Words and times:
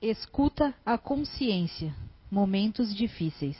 Escuta 0.00 0.74
a 0.84 0.98
consciência, 0.98 1.94
momentos 2.30 2.94
difíceis. 2.94 3.56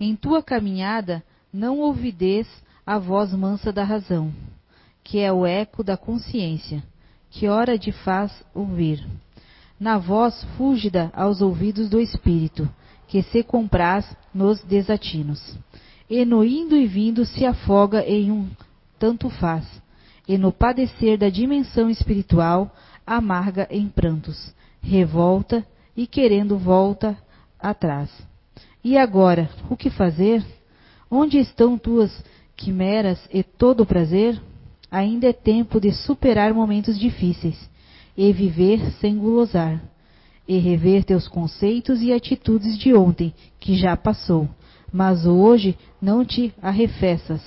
Em 0.00 0.16
tua 0.16 0.42
caminhada, 0.42 1.22
não 1.52 1.80
ouvides 1.80 2.48
a 2.86 2.98
voz 2.98 3.30
mansa 3.34 3.70
da 3.70 3.84
razão, 3.84 4.32
que 5.02 5.18
é 5.18 5.30
o 5.30 5.44
eco 5.44 5.84
da 5.84 5.98
consciência, 5.98 6.82
que 7.30 7.46
ora 7.46 7.78
te 7.78 7.92
faz 7.92 8.32
ouvir. 8.54 9.06
Na 9.78 9.98
voz 9.98 10.42
fúlgida 10.56 11.12
aos 11.14 11.42
ouvidos 11.42 11.90
do 11.90 12.00
espírito, 12.00 12.66
que 13.06 13.22
se 13.22 13.42
compraz 13.42 14.16
nos 14.32 14.64
desatinos. 14.64 15.58
E 16.08 16.24
no 16.24 16.42
indo 16.42 16.74
e 16.74 16.86
vindo 16.86 17.26
se 17.26 17.44
afoga 17.44 18.02
em 18.02 18.32
um 18.32 18.48
tanto 18.98 19.28
faz, 19.28 19.66
e 20.26 20.38
no 20.38 20.50
padecer 20.50 21.18
da 21.18 21.28
dimensão 21.28 21.90
espiritual 21.90 22.74
amarga 23.06 23.68
em 23.70 23.86
prantos, 23.88 24.54
revolta 24.84 25.66
e 25.96 26.06
querendo 26.06 26.58
volta 26.58 27.16
atrás. 27.58 28.10
E 28.84 28.98
agora, 28.98 29.48
o 29.70 29.76
que 29.76 29.88
fazer? 29.88 30.44
Onde 31.10 31.38
estão 31.38 31.78
tuas 31.78 32.12
quimeras 32.54 33.18
e 33.32 33.42
todo 33.42 33.82
o 33.82 33.86
prazer? 33.86 34.40
Ainda 34.90 35.26
é 35.26 35.32
tempo 35.32 35.80
de 35.80 35.90
superar 35.90 36.52
momentos 36.52 36.98
difíceis 36.98 37.58
e 38.16 38.32
viver 38.32 38.92
sem 39.00 39.18
gulosar, 39.18 39.82
e 40.46 40.58
rever 40.58 41.02
teus 41.02 41.26
conceitos 41.26 42.00
e 42.02 42.12
atitudes 42.12 42.78
de 42.78 42.94
ontem, 42.94 43.34
que 43.58 43.74
já 43.76 43.96
passou, 43.96 44.48
mas 44.92 45.26
hoje 45.26 45.76
não 46.00 46.24
te 46.24 46.54
arrefeças, 46.62 47.42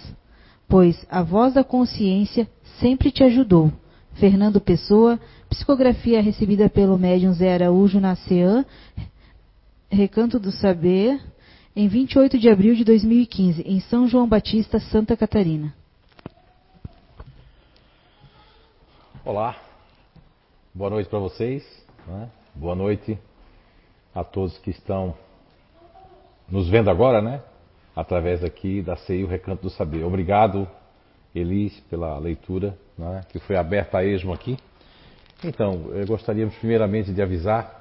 pois 0.67 1.05
a 1.09 1.23
voz 1.23 1.53
da 1.53 1.63
consciência 1.63 2.49
sempre 2.79 3.11
te 3.11 3.23
ajudou. 3.23 3.71
Fernando 4.15 4.59
Pessoa, 4.59 5.19
psicografia 5.49 6.21
recebida 6.21 6.69
pelo 6.69 6.97
médium 6.97 7.33
Zé 7.33 7.53
Araújo 7.53 7.99
na 7.99 8.15
CEAM, 8.15 8.65
Recanto 9.89 10.39
do 10.39 10.51
Saber, 10.51 11.21
em 11.75 11.87
28 11.87 12.37
de 12.37 12.49
abril 12.49 12.75
de 12.75 12.83
2015, 12.83 13.61
em 13.61 13.79
São 13.79 14.07
João 14.07 14.27
Batista, 14.27 14.79
Santa 14.79 15.15
Catarina. 15.15 15.73
Olá, 19.23 19.55
boa 20.73 20.89
noite 20.89 21.09
para 21.09 21.19
vocês, 21.19 21.63
né? 22.05 22.29
boa 22.53 22.75
noite 22.75 23.17
a 24.13 24.23
todos 24.23 24.57
que 24.57 24.71
estão 24.71 25.15
nos 26.49 26.69
vendo 26.69 26.89
agora, 26.89 27.21
né? 27.21 27.41
Através 27.95 28.43
aqui 28.43 28.81
da 28.81 28.95
CEI, 28.95 29.23
o 29.23 29.27
Recanto 29.27 29.63
do 29.63 29.69
Saber. 29.69 30.03
Obrigado, 30.03 30.67
Elis, 31.33 31.79
pela 31.89 32.17
leitura, 32.17 32.77
né? 32.97 33.21
que 33.29 33.39
foi 33.39 33.55
aberta 33.55 33.97
a 33.97 34.05
esmo 34.05 34.33
aqui. 34.33 34.57
Então, 35.43 35.83
gostaríamos 36.07 36.55
primeiramente 36.55 37.13
de 37.13 37.21
avisar 37.21 37.77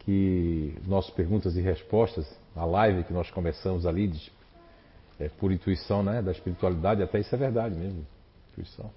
que 0.00 0.74
nossas 0.86 1.10
perguntas 1.10 1.56
e 1.56 1.60
respostas, 1.60 2.26
a 2.54 2.64
live 2.64 3.04
que 3.04 3.12
nós 3.12 3.30
começamos 3.30 3.86
ali, 3.86 4.08
de, 4.08 4.32
é, 5.18 5.28
por 5.28 5.52
intuição 5.52 6.02
né, 6.02 6.20
da 6.20 6.32
espiritualidade, 6.32 7.02
até 7.02 7.20
isso 7.20 7.34
é 7.34 7.38
verdade 7.38 7.74
mesmo, 7.74 8.06
intuição. 8.52 8.90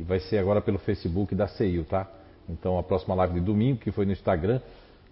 E 0.00 0.02
vai 0.02 0.18
ser 0.20 0.38
agora 0.38 0.60
pelo 0.60 0.78
Facebook 0.78 1.34
da 1.34 1.46
CEIU, 1.46 1.84
tá? 1.84 2.10
Então 2.48 2.78
a 2.78 2.82
próxima 2.82 3.14
live 3.14 3.34
de 3.34 3.40
domingo, 3.40 3.78
que 3.78 3.92
foi 3.92 4.06
no 4.06 4.12
Instagram, 4.12 4.60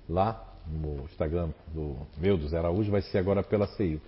lá 0.08 0.46
no 0.66 1.04
Instagram 1.04 1.50
do 1.68 1.96
meu, 2.16 2.36
do 2.36 2.48
Zé 2.48 2.58
Araújo, 2.58 2.90
vai 2.90 3.02
ser 3.02 3.18
agora 3.18 3.42
pela 3.42 3.66
CEIU. 3.66 4.00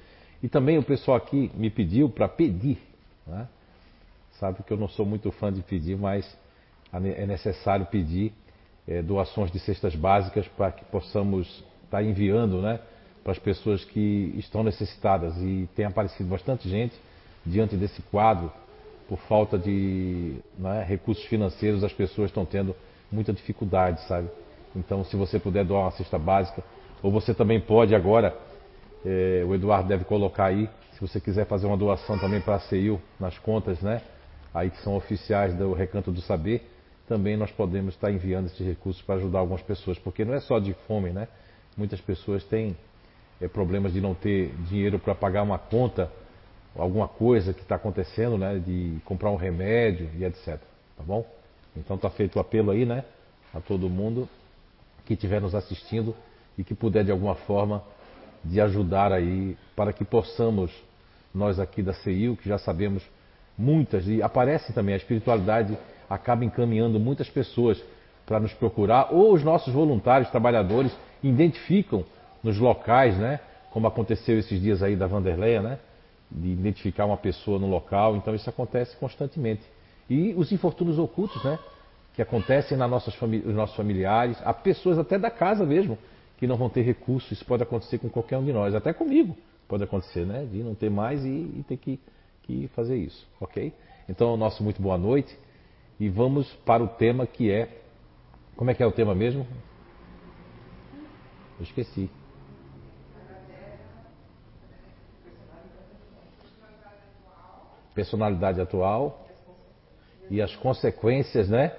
E 0.43 0.49
também 0.49 0.79
o 0.79 0.83
pessoal 0.83 1.17
aqui 1.17 1.51
me 1.55 1.71
pediu 1.71 2.09
para 2.09 2.29
pedir, 2.29 2.79
né? 3.27 3.49
Sabe 4.39 4.63
que 4.63 4.73
eu 4.73 4.77
não 4.77 4.89
sou 4.89 5.07
muito 5.07 5.31
fã 5.33 5.53
de 5.53 5.63
pedir, 5.63 5.97
mas 5.97 6.37
é 6.93 7.27
necessário 7.27 7.87
pedir 7.87 8.33
é, 8.87 9.03
doações 9.03 9.51
de 9.51 9.59
cestas 9.59 9.95
básicas 9.95 10.47
para 10.49 10.73
que 10.73 10.85
possamos 10.87 11.47
estar 11.85 11.99
tá 11.99 12.03
enviando 12.03 12.61
né, 12.61 12.81
para 13.23 13.33
as 13.33 13.39
pessoas 13.39 13.85
que 13.85 14.35
estão 14.37 14.63
necessitadas. 14.63 15.37
E 15.39 15.69
tem 15.75 15.85
aparecido 15.85 16.29
bastante 16.29 16.69
gente 16.69 16.95
diante 17.45 17.77
desse 17.77 18.03
quadro, 18.03 18.53
por 19.09 19.19
falta 19.21 19.59
de 19.59 20.37
né, 20.59 20.85
recursos 20.87 21.25
financeiros, 21.25 21.85
as 21.85 21.93
pessoas 21.93 22.31
estão 22.31 22.45
tendo 22.45 22.75
muita 23.11 23.33
dificuldade, 23.33 24.01
sabe? 24.07 24.29
Então, 24.75 25.05
se 25.05 25.17
você 25.17 25.39
puder 25.39 25.65
doar 25.65 25.83
uma 25.83 25.91
cesta 25.91 26.19
básica, 26.19 26.63
ou 27.03 27.11
você 27.11 27.35
também 27.35 27.61
pode 27.61 27.95
agora, 27.95 28.35
é, 29.05 29.45
o 29.47 29.55
Eduardo 29.55 29.89
deve 29.89 30.05
colocar 30.05 30.47
aí, 30.47 30.69
se 30.93 31.01
você 31.01 31.21
quiser 31.21 31.47
fazer 31.47 31.67
uma 31.67 31.77
doação 31.77 32.19
também 32.19 32.41
para 32.41 32.55
a 32.55 32.61
CEIU 32.61 33.01
nas 33.19 33.39
contas, 33.39 33.81
né? 33.83 34.01
Aí 34.55 34.71
que 34.71 34.81
são 34.83 34.97
oficiais 34.97 35.55
do 35.55 35.73
Recanto 35.73 36.11
do 36.11 36.21
Saber, 36.23 36.67
também 37.09 37.37
nós 37.37 37.51
podemos 37.51 37.95
estar 37.95 38.11
enviando 38.11 38.47
esses 38.47 38.67
recursos 38.67 39.03
para 39.03 39.17
ajudar 39.17 39.41
algumas 39.41 39.63
pessoas, 39.63 39.99
porque 39.99 40.25
não 40.25 40.35
é 40.35 40.41
só 40.41 40.59
de 40.59 40.73
fome, 40.87 41.11
né? 41.11 41.29
Muitas 41.77 42.01
pessoas 42.01 42.45
têm 42.45 42.77
é, 43.41 43.49
problemas 43.49 43.93
de 43.93 44.01
não 44.01 44.15
ter 44.15 44.55
dinheiro 44.69 44.99
para 44.99 45.15
pagar 45.15 45.43
uma 45.43 45.59
conta, 45.59 46.11
alguma 46.77 47.09
coisa 47.09 47.53
que 47.53 47.63
está 47.63 47.75
acontecendo, 47.77 48.39
né? 48.39 48.59
De 48.59 48.99
comprar 49.05 49.31
um 49.31 49.37
remédio 49.37 50.09
e 50.17 50.25
etc. 50.25 50.59
Tá 50.97 51.03
bom? 51.05 51.27
Então 51.77 51.97
está 51.97 52.11
feito 52.11 52.37
o 52.37 52.41
apelo 52.41 52.71
aí, 52.71 52.85
né? 52.85 53.05
A 53.53 53.61
todo 53.61 53.89
mundo 53.89 54.29
que 55.05 55.15
estiver 55.15 55.41
nos 55.41 55.55
assistindo 55.55 56.15
e 56.57 56.63
que 56.63 56.75
puder 56.75 57.05
de 57.05 57.11
alguma 57.11 57.35
forma 57.35 57.83
de 58.45 58.61
ajudar 58.61 59.13
aí 59.13 59.57
para 59.75 59.93
que 59.93 60.05
possamos 60.05 60.71
nós 61.35 61.59
aqui 61.59 61.83
da 61.83 61.93
CIU, 61.93 62.37
que 62.37 62.49
já 62.49 62.59
sabemos 62.59 63.03
muitas 63.57 64.07
e 64.07 64.23
aparece 64.23 64.73
também 64.73 64.95
a 64.95 64.99
espiritualidade 64.99 65.77
acaba 66.13 66.45
encaminhando 66.45 67.01
muitas 67.01 67.29
pessoas 67.31 67.83
para 68.27 68.39
nos 68.39 68.53
procurar, 68.53 69.09
ou 69.11 69.33
os 69.33 69.43
nossos 69.43 69.73
voluntários, 69.73 70.31
trabalhadores, 70.31 70.93
identificam 71.23 72.05
nos 72.43 72.59
locais, 72.59 73.17
né? 73.17 73.41
Como 73.71 73.87
aconteceu 73.87 74.39
esses 74.39 74.61
dias 74.61 74.83
aí 74.83 74.95
da 74.95 75.07
Vanderleia, 75.07 75.63
né? 75.63 75.79
De 76.31 76.49
identificar 76.49 77.07
uma 77.07 77.17
pessoa 77.17 77.59
no 77.59 77.67
local, 77.67 78.17
então 78.17 78.35
isso 78.35 78.49
acontece 78.49 78.97
constantemente. 78.97 79.63
E 80.09 80.35
os 80.37 80.53
infortúnios 80.53 80.99
ocultos, 80.99 81.43
né? 81.43 81.59
Que 82.15 82.21
acontecem 82.21 82.77
nas 82.77 82.91
nossas 82.91 83.19
nos 83.21 83.55
nossos 83.55 83.75
familiares, 83.75 84.37
há 84.45 84.53
pessoas 84.53 84.99
até 84.99 85.19
da 85.19 85.31
casa 85.31 85.65
mesmo 85.65 85.97
que 86.37 86.47
não 86.47 86.57
vão 86.57 86.69
ter 86.69 86.83
recursos, 86.83 87.31
isso 87.33 87.45
pode 87.45 87.63
acontecer 87.63 87.99
com 87.99 88.09
qualquer 88.11 88.37
um 88.37 88.45
de 88.45 88.53
nós, 88.53 88.75
até 88.75 88.93
comigo 88.93 89.37
pode 89.67 89.85
acontecer, 89.85 90.27
né? 90.27 90.47
De 90.51 90.59
não 90.63 90.75
ter 90.75 90.91
mais 90.91 91.25
e, 91.25 91.29
e 91.29 91.65
ter 91.67 91.79
que, 91.79 91.99
que 92.43 92.69
fazer 92.75 92.97
isso, 92.97 93.27
ok? 93.41 93.73
Então, 94.09 94.37
nosso 94.37 94.63
muito 94.63 94.83
boa 94.83 94.99
noite 94.99 95.35
e 96.03 96.09
vamos 96.09 96.53
para 96.67 96.83
o 96.83 96.89
tema 96.89 97.29
que 97.29 97.49
é. 97.49 97.69
Como 98.57 98.69
é 98.69 98.75
que 98.75 98.83
é 98.83 98.87
o 98.87 98.91
tema 98.91 99.15
mesmo? 99.15 99.47
Eu 101.57 101.63
esqueci. 101.63 102.11
Personalidade 107.95 108.61
atual 108.61 109.29
e 110.29 110.43
as 110.43 110.57
consequências, 110.57 111.49
né? 111.49 111.73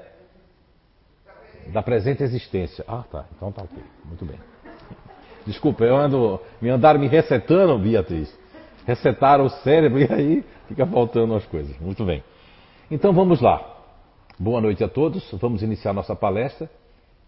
Da 1.73 1.83
presente 1.83 2.23
existência. 2.23 2.85
Ah, 2.87 3.03
tá. 3.03 3.25
Então 3.35 3.51
tá 3.51 3.63
ok. 3.63 3.83
Muito 4.05 4.23
bem. 4.23 4.39
Desculpa, 5.45 5.83
eu 5.83 5.97
ando. 5.97 6.39
Me 6.61 6.69
andaram 6.69 6.97
me 6.97 7.07
resetando, 7.07 7.77
Beatriz. 7.77 8.33
Resetaram 8.85 9.47
o 9.47 9.49
cérebro 9.49 9.99
e 9.99 10.13
aí 10.13 10.45
fica 10.69 10.87
faltando 10.87 11.35
as 11.35 11.45
coisas. 11.45 11.77
Muito 11.77 12.05
bem. 12.05 12.23
Então 12.89 13.11
vamos 13.11 13.41
lá. 13.41 13.72
Boa 14.39 14.59
noite 14.59 14.83
a 14.83 14.89
todos. 14.89 15.29
Vamos 15.33 15.61
iniciar 15.61 15.93
nossa 15.93 16.15
palestra 16.15 16.67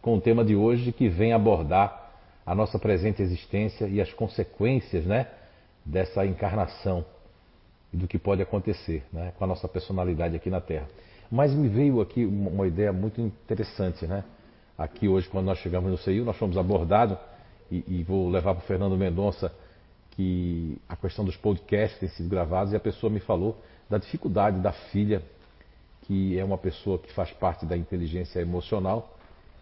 com 0.01 0.15
o 0.17 0.21
tema 0.21 0.43
de 0.43 0.55
hoje 0.55 0.91
que 0.91 1.07
vem 1.07 1.33
abordar 1.33 2.11
a 2.43 2.55
nossa 2.55 2.79
presente 2.79 3.21
existência 3.21 3.85
e 3.85 4.01
as 4.01 4.11
consequências 4.11 5.05
né, 5.05 5.27
dessa 5.85 6.25
encarnação 6.25 7.05
e 7.93 7.97
do 7.97 8.07
que 8.07 8.17
pode 8.17 8.41
acontecer 8.41 9.03
né, 9.13 9.31
com 9.37 9.43
a 9.43 9.47
nossa 9.47 9.67
personalidade 9.67 10.35
aqui 10.35 10.49
na 10.49 10.59
Terra. 10.59 10.87
Mas 11.31 11.53
me 11.53 11.67
veio 11.67 12.01
aqui 12.01 12.25
uma 12.25 12.65
ideia 12.65 12.91
muito 12.91 13.21
interessante. 13.21 14.07
Né? 14.07 14.23
Aqui 14.75 15.07
hoje, 15.07 15.29
quando 15.29 15.45
nós 15.45 15.59
chegamos 15.59 15.91
no 15.91 15.99
CEIU, 15.99 16.25
nós 16.25 16.37
fomos 16.37 16.57
abordados, 16.57 17.19
e, 17.69 17.83
e 17.87 18.03
vou 18.03 18.29
levar 18.29 18.55
para 18.55 18.63
o 18.63 18.67
Fernando 18.67 18.97
Mendonça 18.97 19.53
que 20.11 20.81
a 20.89 20.95
questão 20.95 21.23
dos 21.23 21.37
podcasts 21.37 21.99
tem 21.99 22.09
sido 22.09 22.29
gravados, 22.29 22.73
e 22.73 22.75
a 22.75 22.79
pessoa 22.79 23.11
me 23.11 23.19
falou 23.19 23.61
da 23.87 23.99
dificuldade 23.99 24.59
da 24.59 24.71
filha 24.71 25.21
que 26.05 26.37
é 26.37 26.43
uma 26.43 26.57
pessoa 26.57 26.99
que 26.99 27.11
faz 27.13 27.31
parte 27.31 27.65
da 27.65 27.75
inteligência 27.75 28.39
emocional 28.39 29.17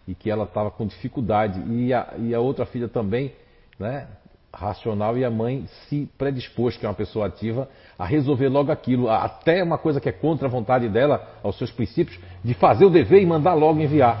e 0.06 0.14
que 0.14 0.30
ela 0.30 0.44
estava 0.44 0.70
com 0.70 0.86
dificuldade. 0.86 1.60
E 1.72 1.92
a, 1.92 2.14
e 2.18 2.34
a 2.34 2.40
outra 2.40 2.66
filha 2.66 2.88
também, 2.88 3.32
né, 3.78 4.06
racional, 4.52 5.16
e 5.16 5.24
a 5.24 5.30
mãe 5.30 5.66
se 5.88 6.08
predispôs, 6.18 6.76
que 6.76 6.86
é 6.86 6.88
uma 6.88 6.94
pessoa 6.94 7.26
ativa, 7.26 7.68
a 7.98 8.04
resolver 8.04 8.48
logo 8.48 8.70
aquilo, 8.70 9.08
até 9.10 9.62
uma 9.62 9.78
coisa 9.78 10.00
que 10.00 10.08
é 10.08 10.12
contra 10.12 10.46
a 10.46 10.50
vontade 10.50 10.88
dela, 10.88 11.26
aos 11.42 11.56
seus 11.56 11.72
princípios, 11.72 12.18
de 12.42 12.54
fazer 12.54 12.84
o 12.84 12.90
dever 12.90 13.22
e 13.22 13.26
mandar 13.26 13.54
logo 13.54 13.80
enviar. 13.80 14.18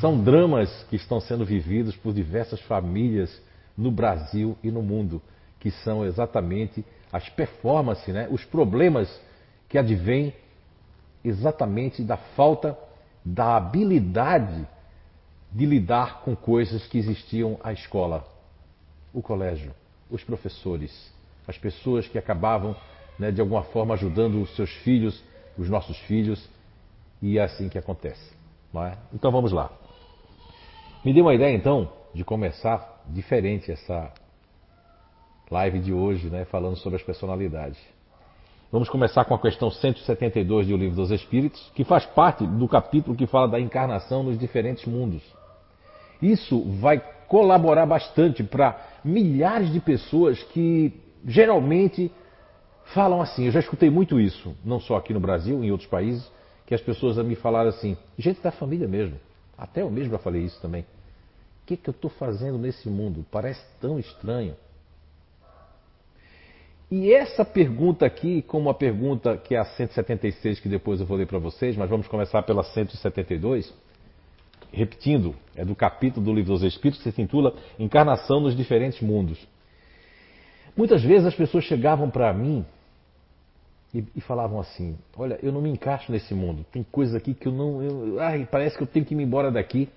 São 0.00 0.22
dramas 0.22 0.84
que 0.88 0.96
estão 0.96 1.20
sendo 1.20 1.44
vividos 1.44 1.96
por 1.96 2.12
diversas 2.12 2.60
famílias 2.60 3.42
no 3.76 3.90
Brasil 3.90 4.56
e 4.62 4.70
no 4.70 4.82
mundo, 4.82 5.20
que 5.58 5.70
são 5.70 6.04
exatamente 6.04 6.84
as 7.12 7.28
performances, 7.28 8.14
né, 8.14 8.28
os 8.30 8.44
problemas 8.44 9.20
que 9.68 9.78
advêm 9.78 10.32
exatamente 11.24 12.02
da 12.02 12.16
falta 12.16 12.76
da 13.24 13.56
habilidade 13.56 14.66
de 15.52 15.66
lidar 15.66 16.22
com 16.22 16.34
coisas 16.34 16.86
que 16.86 16.98
existiam 16.98 17.58
à 17.62 17.72
escola, 17.72 18.24
o 19.12 19.20
colégio, 19.20 19.74
os 20.10 20.22
professores, 20.22 21.12
as 21.46 21.58
pessoas 21.58 22.06
que 22.06 22.18
acabavam, 22.18 22.76
né, 23.18 23.30
de 23.30 23.40
alguma 23.40 23.62
forma, 23.64 23.94
ajudando 23.94 24.40
os 24.40 24.54
seus 24.54 24.70
filhos, 24.78 25.22
os 25.58 25.68
nossos 25.68 25.98
filhos, 26.00 26.48
e 27.20 27.38
é 27.38 27.42
assim 27.42 27.68
que 27.68 27.78
acontece. 27.78 28.32
É? 28.74 28.96
Então 29.12 29.32
vamos 29.32 29.50
lá. 29.50 29.70
Me 31.04 31.12
dê 31.12 31.20
uma 31.20 31.34
ideia 31.34 31.54
então 31.54 31.92
de 32.14 32.24
começar 32.24 33.02
diferente 33.08 33.70
essa 33.70 34.12
live 35.50 35.80
de 35.80 35.92
hoje, 35.92 36.28
né, 36.28 36.44
falando 36.44 36.76
sobre 36.76 36.96
as 36.96 37.02
personalidades. 37.02 37.78
Vamos 38.72 38.88
começar 38.88 39.24
com 39.24 39.34
a 39.34 39.38
questão 39.38 39.68
172 39.68 40.68
do 40.68 40.76
Livro 40.76 40.94
dos 40.94 41.10
Espíritos, 41.10 41.60
que 41.74 41.82
faz 41.82 42.06
parte 42.06 42.46
do 42.46 42.68
capítulo 42.68 43.16
que 43.16 43.26
fala 43.26 43.48
da 43.48 43.58
encarnação 43.58 44.22
nos 44.22 44.38
diferentes 44.38 44.86
mundos. 44.86 45.22
Isso 46.22 46.62
vai 46.80 47.02
colaborar 47.26 47.84
bastante 47.84 48.44
para 48.44 48.80
milhares 49.04 49.72
de 49.72 49.80
pessoas 49.80 50.40
que 50.44 50.92
geralmente 51.26 52.12
falam 52.94 53.20
assim. 53.20 53.46
Eu 53.46 53.50
já 53.50 53.58
escutei 53.58 53.90
muito 53.90 54.20
isso, 54.20 54.54
não 54.64 54.78
só 54.78 54.96
aqui 54.96 55.12
no 55.12 55.18
Brasil, 55.18 55.64
em 55.64 55.72
outros 55.72 55.90
países, 55.90 56.30
que 56.64 56.72
as 56.72 56.80
pessoas 56.80 57.16
me 57.26 57.34
falaram 57.34 57.70
assim, 57.70 57.96
gente 58.16 58.40
da 58.40 58.52
família 58.52 58.86
mesmo. 58.86 59.18
Até 59.58 59.82
eu 59.82 59.90
mesmo 59.90 60.12
já 60.12 60.18
falei 60.18 60.42
isso 60.42 60.60
também. 60.62 60.82
O 60.82 61.66
que, 61.66 61.76
que 61.76 61.90
eu 61.90 61.92
estou 61.92 62.10
fazendo 62.10 62.56
nesse 62.56 62.88
mundo? 62.88 63.26
Parece 63.32 63.64
tão 63.80 63.98
estranho. 63.98 64.54
E 66.90 67.12
essa 67.12 67.44
pergunta 67.44 68.04
aqui, 68.04 68.42
como 68.42 68.68
a 68.68 68.74
pergunta 68.74 69.36
que 69.36 69.54
é 69.54 69.58
a 69.58 69.64
176, 69.64 70.58
que 70.58 70.68
depois 70.68 70.98
eu 70.98 71.06
vou 71.06 71.16
ler 71.16 71.26
para 71.26 71.38
vocês, 71.38 71.76
mas 71.76 71.88
vamos 71.88 72.08
começar 72.08 72.42
pela 72.42 72.64
172. 72.64 73.72
Repetindo, 74.72 75.36
é 75.54 75.64
do 75.64 75.76
capítulo 75.76 76.26
do 76.26 76.32
Livro 76.32 76.52
dos 76.52 76.64
Espíritos 76.64 77.00
que 77.00 77.12
se 77.12 77.22
intitula 77.22 77.54
Encarnação 77.78 78.40
nos 78.40 78.56
Diferentes 78.56 79.00
Mundos. 79.00 79.38
Muitas 80.76 81.02
vezes 81.02 81.26
as 81.26 81.34
pessoas 81.34 81.62
chegavam 81.64 82.10
para 82.10 82.32
mim 82.32 82.64
e, 83.94 84.04
e, 84.16 84.20
falavam 84.20 84.58
assim: 84.58 84.98
Olha, 85.16 85.38
eu 85.42 85.52
não 85.52 85.60
me 85.60 85.70
encaixo 85.70 86.10
nesse 86.10 86.34
mundo, 86.34 86.64
tem 86.72 86.82
coisas 86.82 87.14
aqui 87.14 87.34
que 87.34 87.46
eu 87.46 87.52
não. 87.52 87.82
Eu, 87.82 88.20
ai, 88.20 88.48
parece 88.50 88.76
que 88.76 88.82
eu 88.82 88.86
tenho 88.86 89.04
que 89.04 89.14
ir 89.14 89.20
embora 89.20 89.50
daqui. 89.50 89.88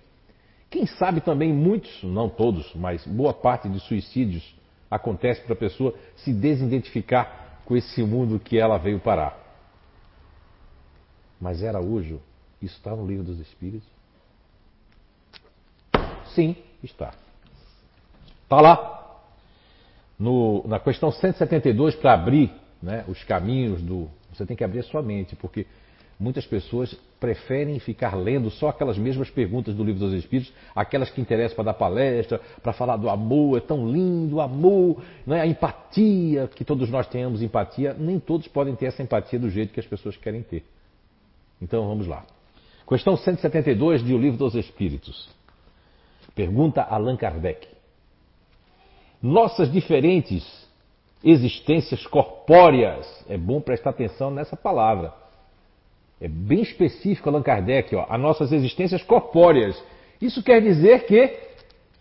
Quem 0.69 0.85
sabe 0.85 1.21
também 1.21 1.51
muitos, 1.51 2.03
não 2.03 2.29
todos, 2.29 2.71
mas 2.75 3.05
boa 3.05 3.33
parte 3.33 3.67
de 3.69 3.79
suicídios 3.79 4.43
acontece 4.95 5.41
para 5.41 5.53
a 5.53 5.57
pessoa 5.57 5.95
se 6.17 6.31
desidentificar 6.31 7.61
com 7.65 7.75
esse 7.75 8.03
mundo 8.03 8.39
que 8.39 8.57
ela 8.57 8.77
veio 8.77 8.99
parar. 8.99 9.37
Mas 11.39 11.61
era 11.61 11.77
Araújo, 11.79 12.21
isso 12.61 12.77
está 12.77 12.95
no 12.95 13.05
livro 13.05 13.23
dos 13.23 13.39
Espíritos? 13.39 13.87
Sim, 16.33 16.55
está. 16.83 17.13
Está 18.43 18.61
lá. 18.61 19.19
No, 20.17 20.65
na 20.67 20.79
questão 20.79 21.11
172, 21.11 21.95
para 21.95 22.13
abrir 22.13 22.53
né, 22.81 23.03
os 23.07 23.23
caminhos 23.23 23.81
do. 23.81 24.09
Você 24.31 24.45
tem 24.45 24.55
que 24.55 24.63
abrir 24.63 24.79
a 24.79 24.83
sua 24.83 25.01
mente, 25.01 25.35
porque 25.35 25.65
Muitas 26.19 26.45
pessoas 26.45 26.95
preferem 27.19 27.79
ficar 27.79 28.15
lendo 28.15 28.49
só 28.51 28.69
aquelas 28.69 28.97
mesmas 28.97 29.29
perguntas 29.29 29.73
do 29.73 29.83
Livro 29.83 30.01
dos 30.01 30.13
Espíritos, 30.13 30.53
aquelas 30.75 31.09
que 31.09 31.21
interessam 31.21 31.55
para 31.55 31.65
dar 31.65 31.73
palestra, 31.73 32.39
para 32.61 32.73
falar 32.73 32.97
do 32.97 33.09
amor, 33.09 33.57
é 33.57 33.61
tão 33.61 33.89
lindo, 33.89 34.35
o 34.35 34.41
amor, 34.41 35.01
né? 35.25 35.41
a 35.41 35.47
empatia, 35.47 36.49
que 36.53 36.63
todos 36.63 36.89
nós 36.89 37.07
tenhamos 37.07 37.41
empatia, 37.41 37.95
nem 37.97 38.19
todos 38.19 38.47
podem 38.47 38.75
ter 38.75 38.87
essa 38.87 39.01
empatia 39.01 39.39
do 39.39 39.49
jeito 39.49 39.73
que 39.73 39.79
as 39.79 39.85
pessoas 39.85 40.17
querem 40.17 40.43
ter. 40.43 40.63
Então 41.61 41.87
vamos 41.87 42.07
lá. 42.07 42.25
Questão 42.87 43.15
172 43.15 44.03
de 44.03 44.13
O 44.13 44.17
Livro 44.17 44.37
dos 44.37 44.53
Espíritos. 44.55 45.29
Pergunta 46.35 46.81
Allan 46.81 47.15
Kardec. 47.15 47.67
Nossas 49.21 49.71
diferentes 49.71 50.67
existências 51.23 52.05
corpóreas, 52.05 53.07
é 53.29 53.37
bom 53.37 53.61
prestar 53.61 53.91
atenção 53.91 54.29
nessa 54.29 54.57
palavra 54.57 55.22
é 56.23 56.27
bem 56.29 56.61
específico 56.61 57.27
Allan 57.27 57.41
Kardec, 57.41 57.93
ó, 57.93 58.05
as 58.09 58.19
nossas 58.19 58.53
existências 58.53 59.03
corpóreas. 59.03 59.77
Isso 60.21 60.41
quer 60.41 60.61
dizer 60.61 61.05
que 61.05 61.37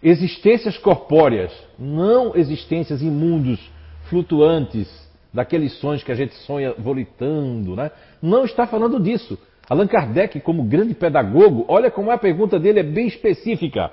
existências 0.00 0.78
corpóreas, 0.78 1.52
não 1.76 2.36
existências 2.36 3.02
imundos, 3.02 3.58
flutuantes, 4.04 4.88
daqueles 5.34 5.72
sonhos 5.80 6.04
que 6.04 6.12
a 6.12 6.14
gente 6.14 6.34
sonha 6.34 6.72
volitando, 6.78 7.74
né? 7.74 7.90
Não 8.22 8.44
está 8.44 8.64
falando 8.64 9.00
disso. 9.00 9.36
Allan 9.68 9.88
Kardec, 9.88 10.38
como 10.40 10.62
grande 10.62 10.94
pedagogo, 10.94 11.64
olha 11.66 11.90
como 11.90 12.12
a 12.12 12.18
pergunta 12.18 12.60
dele 12.60 12.78
é 12.78 12.84
bem 12.84 13.08
específica. 13.08 13.90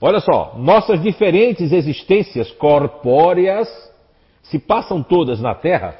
Olha 0.00 0.20
só, 0.20 0.54
nossas 0.56 1.02
diferentes 1.02 1.70
existências 1.70 2.50
corpóreas 2.52 3.68
se 4.44 4.58
passam 4.58 5.02
todas 5.02 5.38
na 5.38 5.54
Terra 5.54 5.96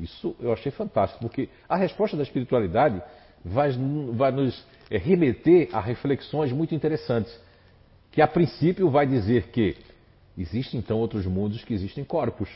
isso 0.00 0.34
eu 0.40 0.52
achei 0.52 0.72
fantástico, 0.72 1.20
porque 1.20 1.48
a 1.68 1.76
resposta 1.76 2.16
da 2.16 2.22
espiritualidade 2.22 3.02
vai, 3.44 3.70
vai 4.12 4.32
nos 4.32 4.64
é, 4.90 4.96
remeter 4.96 5.68
a 5.72 5.80
reflexões 5.80 6.52
muito 6.52 6.74
interessantes. 6.74 7.38
Que 8.10 8.20
a 8.20 8.28
princípio 8.28 8.90
vai 8.90 9.06
dizer 9.06 9.48
que 9.48 9.76
existem 10.36 10.80
então 10.80 10.98
outros 10.98 11.26
mundos 11.26 11.64
que 11.64 11.74
existem 11.74 12.04
corpos. 12.04 12.48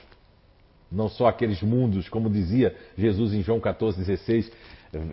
Não 0.90 1.08
só 1.08 1.26
aqueles 1.26 1.62
mundos, 1.62 2.08
como 2.08 2.30
dizia 2.30 2.76
Jesus 2.96 3.34
em 3.34 3.42
João 3.42 3.60
14,16, 3.60 4.52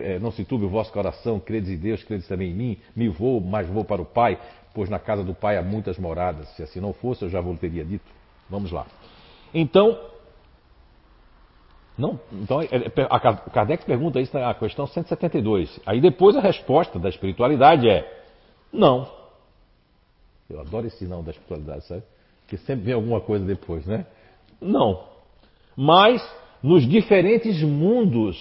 é, 0.00 0.18
não 0.18 0.30
se 0.30 0.44
turbe 0.44 0.64
o 0.64 0.68
vosso 0.68 0.92
coração, 0.92 1.40
credes 1.40 1.70
em 1.70 1.76
Deus, 1.76 2.04
credes 2.04 2.28
também 2.28 2.52
em 2.52 2.54
mim, 2.54 2.78
me 2.94 3.08
vou, 3.08 3.40
mas 3.40 3.68
vou 3.68 3.84
para 3.84 4.00
o 4.00 4.04
Pai, 4.04 4.38
pois 4.72 4.88
na 4.88 4.98
casa 4.98 5.24
do 5.24 5.34
Pai 5.34 5.58
há 5.58 5.62
muitas 5.62 5.98
moradas. 5.98 6.48
Se 6.50 6.62
assim 6.62 6.80
não 6.80 6.92
fosse, 6.92 7.24
eu 7.24 7.28
já 7.28 7.40
vos 7.40 7.58
teria 7.58 7.84
dito. 7.84 8.04
Vamos 8.48 8.70
lá. 8.70 8.86
Então, 9.52 9.98
não, 11.96 12.18
então, 12.32 12.60
é, 12.60 12.66
é, 12.66 13.06
a 13.08 13.20
Kardec 13.20 13.84
pergunta 13.84 14.20
isso 14.20 14.36
na 14.36 14.52
questão 14.54 14.86
172. 14.86 15.80
Aí 15.86 16.00
depois 16.00 16.36
a 16.36 16.40
resposta 16.40 16.98
da 16.98 17.08
espiritualidade 17.08 17.88
é 17.88 18.22
não. 18.72 19.08
Eu 20.50 20.60
adoro 20.60 20.86
esse 20.86 21.04
não 21.04 21.22
da 21.22 21.30
espiritualidade, 21.30 21.84
sabe? 21.86 22.02
Que 22.48 22.56
sempre 22.58 22.86
vem 22.86 22.94
alguma 22.94 23.20
coisa 23.20 23.44
depois, 23.44 23.86
né? 23.86 24.06
Não. 24.60 25.04
Mas 25.76 26.20
nos 26.62 26.86
diferentes 26.86 27.62
mundos, 27.62 28.36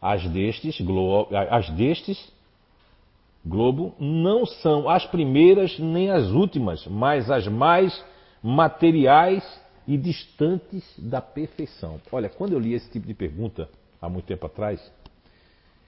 as 0.00 0.26
destes, 0.28 0.80
glo 0.80 1.28
as 1.50 1.70
destes 1.70 2.32
globo 3.46 3.94
não 3.98 4.44
são 4.44 4.88
as 4.88 5.06
primeiras 5.06 5.78
nem 5.78 6.10
as 6.10 6.28
últimas, 6.30 6.84
mas 6.86 7.30
as 7.30 7.46
mais 7.46 8.04
materiais 8.42 9.44
e 9.86 9.96
distantes 9.96 10.84
da 10.98 11.20
perfeição. 11.20 12.00
Olha, 12.10 12.28
quando 12.28 12.52
eu 12.52 12.58
li 12.58 12.74
esse 12.74 12.90
tipo 12.90 13.06
de 13.06 13.14
pergunta 13.14 13.68
há 14.00 14.08
muito 14.08 14.26
tempo 14.26 14.46
atrás, 14.46 14.80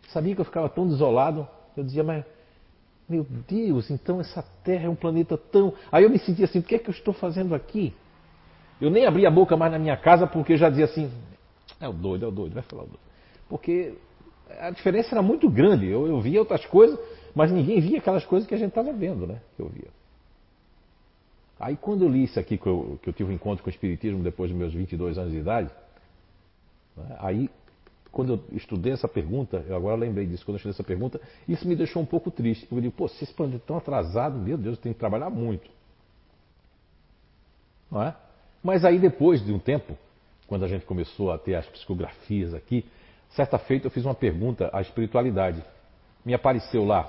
sabia 0.09 0.35
que 0.35 0.41
eu 0.41 0.45
ficava 0.45 0.69
tão 0.69 0.87
desolado, 0.87 1.47
eu 1.77 1.85
dizia, 1.85 2.05
mas 2.05 2.25
meu 3.09 3.27
Deus, 3.49 3.91
então 3.91 4.21
essa 4.21 4.43
Terra 4.63 4.87
é 4.87 4.89
um 4.89 4.95
planeta 4.95 5.37
tão. 5.37 5.73
Aí 5.91 6.05
eu 6.05 6.11
me 6.11 6.19
sentia 6.19 6.45
assim, 6.45 6.59
o 6.59 6.63
que 6.63 6.75
é 6.75 6.79
que 6.79 6.91
eu 6.91 6.95
estou 6.95 7.15
fazendo 7.15 7.55
aqui? 7.55 7.95
Eu 8.81 8.91
nem 8.91 9.07
abria 9.07 9.29
a 9.29 9.31
boca 9.31 9.57
mais 9.57 9.73
na 9.73 9.79
minha 9.79 9.97
casa 9.97 10.27
porque 10.27 10.53
eu 10.53 10.57
já 10.57 10.69
dizia 10.69 10.85
assim, 10.85 11.11
é 11.81 11.89
o 11.89 11.93
doido, 11.93 12.27
é 12.27 12.29
o 12.29 12.31
doido, 12.31 12.55
vai 12.55 12.63
falar 12.63 12.83
o 12.83 12.87
doido. 12.87 13.01
Porque 13.49 13.95
a 14.61 14.71
diferença 14.71 15.15
era 15.15 15.23
muito 15.23 15.49
grande. 15.49 15.87
Eu, 15.87 16.07
eu 16.07 16.21
via 16.21 16.39
outras 16.39 16.65
coisas, 16.67 16.99
mas 17.35 17.51
ninguém 17.51 17.81
via 17.81 17.99
aquelas 17.99 18.25
coisas 18.25 18.49
que 18.49 18.55
a 18.55 18.59
gente 18.59 18.69
estava 18.69 18.93
vendo, 18.93 19.27
né? 19.27 19.41
Que 19.57 19.63
eu 19.63 19.69
via. 19.69 19.89
Aí 21.59 21.77
quando 21.77 22.05
eu 22.05 22.09
li 22.09 22.25
isso 22.25 22.39
aqui, 22.39 22.57
que 22.57 22.67
eu, 22.67 22.99
que 23.03 23.09
eu 23.09 23.13
tive 23.13 23.31
um 23.31 23.35
encontro 23.35 23.65
com 23.65 23.69
o 23.69 23.73
Espiritismo 23.73 24.23
depois 24.23 24.51
dos 24.51 24.59
meus 24.59 24.73
22 24.73 25.19
anos 25.19 25.33
de 25.33 25.39
idade, 25.39 25.71
né, 26.97 27.17
aí 27.19 27.51
quando 28.11 28.33
eu 28.33 28.57
estudei 28.57 28.93
essa 28.93 29.07
pergunta, 29.07 29.65
eu 29.69 29.77
agora 29.77 29.97
lembrei 29.97 30.27
disso, 30.27 30.45
quando 30.45 30.55
eu 30.55 30.59
estudei 30.59 30.73
essa 30.73 30.85
pergunta, 30.85 31.21
isso 31.49 31.69
me 31.69 31.77
deixou 31.77 32.03
um 32.03 32.07
pouco 32.07 32.31
triste, 32.31 32.63
porque 32.63 32.77
eu 32.77 32.81
digo, 32.81 32.95
pô, 32.95 33.07
se 33.07 33.23
esse 33.23 33.35
planeta 33.35 33.63
é 33.65 33.67
tão 33.67 33.77
atrasado, 33.77 34.39
meu 34.39 34.57
Deus, 34.57 34.77
eu 34.77 34.83
tenho 34.83 34.95
que 34.95 34.99
trabalhar 34.99 35.31
muito. 35.31 35.71
Não 37.91 38.03
é? 38.03 38.15
Mas 38.63 38.85
aí 38.85 38.99
depois 38.99 39.45
de 39.45 39.53
um 39.53 39.59
tempo, 39.59 39.97
quando 40.47 40.65
a 40.65 40.69
gente 40.69 40.85
começou 40.87 41.31
a 41.31 41.39
ter 41.39 41.55
as 41.55 41.67
psicografias 41.67 42.55
aqui, 42.55 42.85
certa 43.31 43.59
feita 43.59 43.87
eu 43.87 43.91
fiz 43.91 44.05
uma 44.05 44.15
pergunta 44.15 44.71
à 44.73 44.81
espiritualidade. 44.81 45.63
Me 46.25 46.35
apareceu 46.35 46.85
lá, 46.85 47.09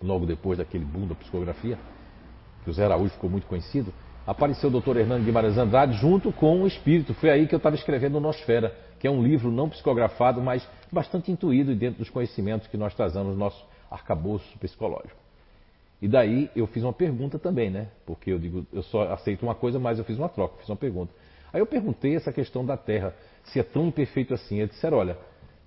logo 0.00 0.26
depois 0.26 0.58
daquele 0.58 0.84
boom 0.84 1.06
da 1.06 1.14
psicografia, 1.14 1.78
que 2.64 2.70
o 2.70 2.72
Zé 2.72 2.84
Araújo 2.84 3.10
ficou 3.10 3.30
muito 3.30 3.46
conhecido, 3.46 3.92
apareceu 4.26 4.70
o 4.70 4.80
Dr. 4.80 4.96
Hernando 4.96 5.24
Guimarães 5.24 5.58
Andrade 5.58 5.94
junto 5.98 6.32
com 6.32 6.62
o 6.62 6.66
Espírito. 6.66 7.14
Foi 7.14 7.30
aí 7.30 7.46
que 7.46 7.54
eu 7.54 7.58
estava 7.58 7.76
escrevendo 7.76 8.18
Nosfera, 8.18 8.74
que 8.98 9.06
é 9.06 9.10
um 9.10 9.22
livro 9.22 9.50
não 9.50 9.68
psicografado, 9.68 10.40
mas 10.40 10.66
bastante 10.90 11.30
intuído 11.30 11.74
dentro 11.74 11.98
dos 11.98 12.10
conhecimentos 12.10 12.66
que 12.68 12.76
nós 12.76 12.94
trazemos 12.94 13.32
no 13.32 13.38
nosso 13.38 13.64
arcabouço 13.90 14.58
psicológico. 14.58 15.22
E 16.00 16.08
daí 16.08 16.50
eu 16.56 16.66
fiz 16.66 16.82
uma 16.82 16.92
pergunta 16.92 17.38
também, 17.38 17.70
né? 17.70 17.88
Porque 18.04 18.30
eu 18.30 18.38
digo, 18.38 18.66
eu 18.72 18.82
só 18.82 19.12
aceito 19.12 19.42
uma 19.42 19.54
coisa, 19.54 19.78
mas 19.78 19.98
eu 19.98 20.04
fiz 20.04 20.18
uma 20.18 20.28
troca, 20.28 20.58
fiz 20.58 20.68
uma 20.68 20.76
pergunta. 20.76 21.12
Aí 21.52 21.60
eu 21.60 21.66
perguntei 21.66 22.16
essa 22.16 22.32
questão 22.32 22.64
da 22.64 22.76
Terra, 22.76 23.14
se 23.44 23.60
é 23.60 23.62
tão 23.62 23.86
imperfeito 23.86 24.34
assim. 24.34 24.58
Eles 24.58 24.72
disseram, 24.72 24.98
olha, 24.98 25.16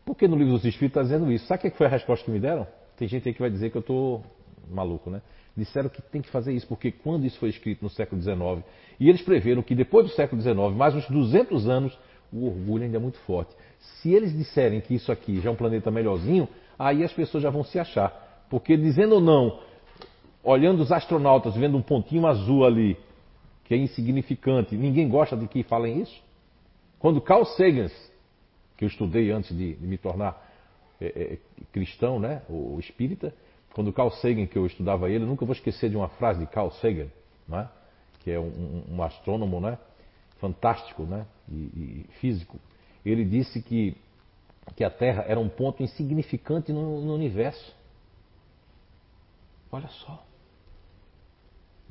por 0.06 0.16
que 0.16 0.28
no 0.28 0.36
livro 0.36 0.54
dos 0.54 0.66
Espíritos 0.66 1.00
está 1.00 1.02
dizendo 1.02 1.32
isso? 1.32 1.46
Sabe 1.48 1.68
o 1.68 1.72
que 1.72 1.78
foi 1.78 1.88
a 1.88 1.90
resposta 1.90 2.26
que 2.26 2.32
me 2.32 2.40
deram? 2.40 2.68
Tem 2.98 3.08
gente 3.08 3.28
aí 3.28 3.34
que 3.34 3.40
vai 3.40 3.50
dizer 3.50 3.70
que 3.70 3.78
eu 3.78 3.82
estou 3.82 4.24
maluco, 4.70 5.10
né? 5.10 5.22
Disseram 5.58 5.90
que 5.90 6.02
tem 6.04 6.22
que 6.22 6.30
fazer 6.30 6.54
isso, 6.54 6.68
porque 6.68 6.92
quando 6.92 7.26
isso 7.26 7.40
foi 7.40 7.50
escrito 7.50 7.84
no 7.84 7.90
século 7.90 8.22
XIX, 8.22 8.64
e 9.00 9.10
eles 9.10 9.24
preveram 9.24 9.64
que 9.64 9.74
depois 9.74 10.06
do 10.06 10.12
século 10.14 10.40
XIX, 10.40 10.56
mais 10.76 10.94
uns 10.94 11.08
200 11.10 11.68
anos, 11.68 11.98
o 12.32 12.46
orgulho 12.46 12.84
ainda 12.84 12.98
é 12.98 13.00
muito 13.00 13.18
forte. 13.20 13.56
Se 13.80 14.14
eles 14.14 14.38
disserem 14.38 14.80
que 14.82 14.94
isso 14.94 15.12
aqui 15.12 15.40
já 15.42 15.50
é 15.50 15.52
um 15.52 15.56
planeta 15.56 15.90
melhorzinho, 15.90 16.48
aí 16.78 17.04
as 17.04 17.12
pessoas 17.12 17.42
já 17.42 17.50
vão 17.50 17.64
se 17.64 17.80
achar. 17.80 18.46
Porque 18.52 18.78
dizendo 18.78 19.16
ou 19.16 19.22
não, 19.22 19.60
olhando 20.44 20.82
os 20.82 20.92
astronautas, 20.92 21.56
vendo 21.56 21.76
um 21.76 21.82
pontinho 21.82 22.28
azul 22.28 22.64
ali, 22.64 22.96
que 23.66 23.74
é 23.74 23.78
insignificante, 23.78 24.78
ninguém 24.78 25.10
gosta 25.10 25.36
de 25.36 25.48
que 25.48 25.64
falem 25.64 26.02
isso? 26.02 26.24
Quando 27.00 27.20
Carl 27.20 27.46
Sagan, 27.46 27.90
que 28.78 28.86
eu 28.86 28.88
estudei 28.88 29.32
antes 29.32 29.56
de, 29.58 29.76
me 29.82 29.98
tornar 29.98 30.40
é, 31.02 31.06
é, 31.06 31.38
cristão, 31.72 32.20
né, 32.20 32.44
ou 32.48 32.80
espírita, 32.80 33.34
quando 33.78 33.94
Carl 33.94 34.10
Sagan, 34.10 34.48
que 34.48 34.58
eu 34.58 34.66
estudava 34.66 35.08
ele, 35.08 35.24
nunca 35.24 35.46
vou 35.46 35.54
esquecer 35.54 35.88
de 35.88 35.96
uma 35.96 36.08
frase 36.08 36.40
de 36.40 36.48
Carl 36.48 36.72
Sagan, 36.82 37.10
né, 37.48 37.70
que 38.22 38.32
é 38.32 38.40
um, 38.40 38.84
um 38.90 39.04
astrônomo 39.04 39.62
né, 39.62 39.78
fantástico 40.40 41.04
né, 41.04 41.28
e, 41.48 41.54
e, 41.54 42.06
físico. 42.20 42.60
Ele 43.06 43.24
disse 43.24 43.62
que, 43.62 43.96
que 44.76 44.84
a 44.84 44.90
Terra 44.90 45.26
era 45.28 45.40
um 45.40 45.48
ponto 45.48 45.84
insignificante 45.84 46.74
no, 46.74 47.02
no 47.02 47.14
universo. 47.14 47.72
Olha 49.72 49.90
só. 49.90 50.26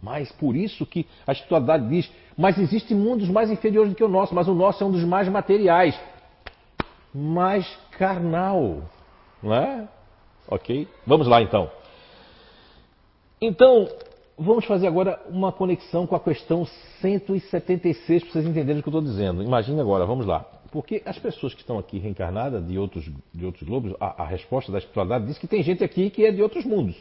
Mas 0.03 0.33
por 0.33 0.57
isso 0.57 0.85
que 0.85 1.07
a 1.25 1.31
espiritualidade 1.31 1.89
diz, 1.89 2.11
mas 2.37 2.59
existem 2.59 2.97
mundos 2.97 3.29
mais 3.29 3.49
inferiores 3.49 3.93
do 3.93 3.97
que 3.97 4.03
o 4.03 4.09
nosso, 4.09 4.35
mas 4.35 4.49
o 4.49 4.55
nosso 4.57 4.83
é 4.83 4.87
um 4.89 4.91
dos 4.91 5.05
mais 5.05 5.29
materiais, 5.29 5.97
mais 7.15 7.65
carnal, 7.93 8.83
não 9.41 9.55
é? 9.55 9.89
Ok? 10.49 10.89
Vamos 11.07 11.27
lá 11.27 11.43
então. 11.43 11.71
Então, 13.41 13.89
vamos 14.39 14.65
fazer 14.65 14.87
agora 14.87 15.21
uma 15.29 15.53
conexão 15.53 16.07
com 16.07 16.17
a 16.17 16.21
questão 16.21 16.67
176 17.01 18.23
para 18.23 18.33
vocês 18.33 18.47
entenderem 18.47 18.81
o 18.81 18.83
que 18.83 18.89
eu 18.89 18.99
estou 18.99 19.03
dizendo. 19.03 19.43
Imagine 19.43 19.81
agora, 19.81 20.07
vamos 20.07 20.27
lá. 20.27 20.45
Porque 20.71 21.03
as 21.05 21.19
pessoas 21.19 21.55
que 21.55 21.61
estão 21.61 21.79
aqui 21.79 21.99
reencarnadas 21.99 22.67
de 22.67 22.79
outros, 22.79 23.09
de 23.33 23.45
outros 23.45 23.67
globos, 23.67 23.95
a, 24.01 24.23
a 24.23 24.27
resposta 24.27 24.71
da 24.73 24.79
espiritualidade 24.79 25.27
diz 25.27 25.39
que 25.39 25.47
tem 25.47 25.63
gente 25.63 25.83
aqui 25.83 26.11
que 26.11 26.25
é 26.25 26.31
de 26.31 26.43
outros 26.43 26.65
mundos. 26.65 26.97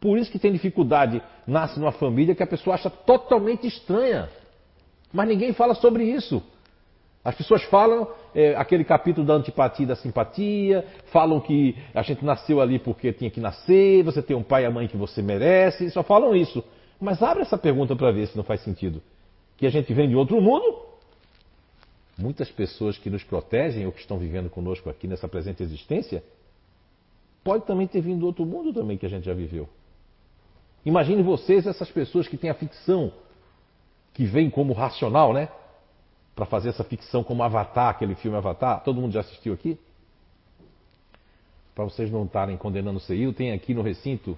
Por 0.00 0.18
isso 0.18 0.30
que 0.30 0.38
tem 0.38 0.52
dificuldade, 0.52 1.22
nasce 1.46 1.78
numa 1.80 1.92
família 1.92 2.34
que 2.34 2.42
a 2.42 2.46
pessoa 2.46 2.74
acha 2.74 2.90
totalmente 2.90 3.66
estranha. 3.66 4.28
Mas 5.12 5.28
ninguém 5.28 5.52
fala 5.52 5.74
sobre 5.74 6.04
isso. 6.04 6.42
As 7.26 7.34
pessoas 7.34 7.60
falam 7.64 8.06
é, 8.32 8.54
aquele 8.54 8.84
capítulo 8.84 9.26
da 9.26 9.34
antipatia 9.34 9.82
e 9.82 9.86
da 9.88 9.96
simpatia, 9.96 10.86
falam 11.06 11.40
que 11.40 11.76
a 11.92 12.00
gente 12.00 12.24
nasceu 12.24 12.60
ali 12.60 12.78
porque 12.78 13.12
tinha 13.12 13.28
que 13.28 13.40
nascer, 13.40 14.04
você 14.04 14.22
tem 14.22 14.36
um 14.36 14.44
pai 14.44 14.62
e 14.62 14.66
a 14.66 14.70
mãe 14.70 14.86
que 14.86 14.96
você 14.96 15.20
merece, 15.20 15.90
só 15.90 16.04
falam 16.04 16.36
isso. 16.36 16.62
Mas 17.00 17.20
abre 17.20 17.42
essa 17.42 17.58
pergunta 17.58 17.96
para 17.96 18.12
ver 18.12 18.28
se 18.28 18.36
não 18.36 18.44
faz 18.44 18.60
sentido. 18.60 19.02
Que 19.56 19.66
a 19.66 19.70
gente 19.70 19.92
vem 19.92 20.08
de 20.08 20.14
outro 20.14 20.40
mundo? 20.40 20.84
Muitas 22.16 22.48
pessoas 22.48 22.96
que 22.96 23.10
nos 23.10 23.24
protegem 23.24 23.84
ou 23.86 23.90
que 23.90 23.98
estão 23.98 24.18
vivendo 24.18 24.48
conosco 24.48 24.88
aqui 24.88 25.08
nessa 25.08 25.26
presente 25.26 25.64
existência, 25.64 26.22
pode 27.42 27.66
também 27.66 27.88
ter 27.88 28.02
vindo 28.02 28.20
do 28.20 28.26
outro 28.26 28.46
mundo 28.46 28.72
também 28.72 28.96
que 28.96 29.04
a 29.04 29.08
gente 29.08 29.24
já 29.24 29.34
viveu. 29.34 29.68
Imagine 30.84 31.24
vocês 31.24 31.66
essas 31.66 31.90
pessoas 31.90 32.28
que 32.28 32.36
têm 32.36 32.50
a 32.50 32.54
ficção, 32.54 33.12
que 34.14 34.24
vem 34.24 34.48
como 34.48 34.72
racional, 34.72 35.32
né? 35.32 35.48
Para 36.36 36.44
fazer 36.44 36.68
essa 36.68 36.84
ficção 36.84 37.24
como 37.24 37.42
Avatar, 37.42 37.88
aquele 37.88 38.14
filme 38.14 38.36
Avatar. 38.36 38.84
Todo 38.84 39.00
mundo 39.00 39.12
já 39.12 39.20
assistiu 39.20 39.54
aqui? 39.54 39.78
Para 41.74 41.84
vocês 41.84 42.10
não 42.10 42.24
estarem 42.24 42.58
condenando 42.58 42.98
o 42.98 43.00
CIU, 43.00 43.32
tem 43.32 43.52
aqui 43.52 43.72
no 43.72 43.80
recinto 43.80 44.36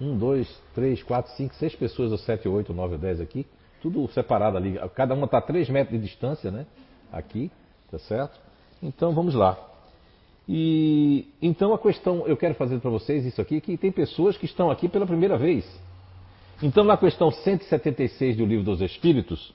um, 0.00 0.18
dois, 0.18 0.48
três, 0.74 1.02
quatro, 1.02 1.32
cinco, 1.36 1.54
seis 1.54 1.74
pessoas, 1.76 2.10
ou 2.10 2.18
sete, 2.18 2.48
oito, 2.48 2.74
nove, 2.74 2.98
dez 2.98 3.20
aqui, 3.20 3.46
tudo 3.80 4.06
separado 4.08 4.56
ali. 4.56 4.78
Cada 4.94 5.14
uma 5.14 5.26
está 5.26 5.38
a 5.38 5.42
três 5.42 5.70
metros 5.70 5.98
de 5.98 6.04
distância, 6.04 6.50
né? 6.50 6.66
Aqui, 7.12 7.50
tá 7.90 7.98
certo? 8.00 8.38
Então 8.82 9.14
vamos 9.14 9.34
lá. 9.34 9.56
E 10.48 11.28
então 11.40 11.72
a 11.72 11.78
questão, 11.78 12.26
eu 12.26 12.36
quero 12.36 12.54
fazer 12.54 12.78
para 12.80 12.90
vocês 12.90 13.24
isso 13.24 13.40
aqui, 13.40 13.60
que 13.60 13.76
tem 13.76 13.92
pessoas 13.92 14.36
que 14.36 14.44
estão 14.44 14.70
aqui 14.70 14.88
pela 14.88 15.06
primeira 15.06 15.38
vez. 15.38 15.64
Então 16.62 16.84
na 16.84 16.96
questão 16.96 17.30
176 17.30 18.36
do 18.36 18.44
Livro 18.44 18.64
dos 18.64 18.80
Espíritos, 18.80 19.54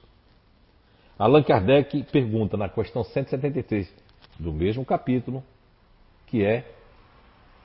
Allan 1.17 1.43
Kardec 1.43 2.03
pergunta 2.11 2.57
na 2.57 2.69
questão 2.69 3.03
173 3.03 3.91
do 4.39 4.51
mesmo 4.51 4.83
capítulo, 4.83 5.43
que 6.27 6.43
é 6.43 6.65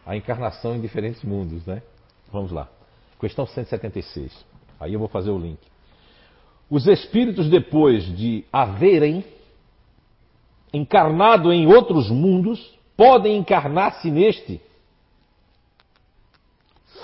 a 0.05 0.17
encarnação 0.17 0.77
em 0.77 0.81
diferentes 0.81 1.23
mundos, 1.23 1.65
né? 1.67 1.83
Vamos 2.31 2.53
lá. 2.53 2.69
Questão 3.19 3.47
176. 3.47 4.45
Aí 4.79 4.93
eu 4.93 4.99
vou 4.99 5.09
fazer 5.09 5.31
o 5.31 5.39
link. 5.39 5.59
Os 6.69 6.87
espíritos, 6.87 7.49
depois 7.49 8.05
de 8.17 8.45
haverem 8.53 9.25
encarnado 10.73 11.53
em 11.53 11.67
outros 11.67 12.11
mundos, 12.11 12.77
podem 12.97 13.37
encarnar-se 13.37 14.11
neste 14.11 14.61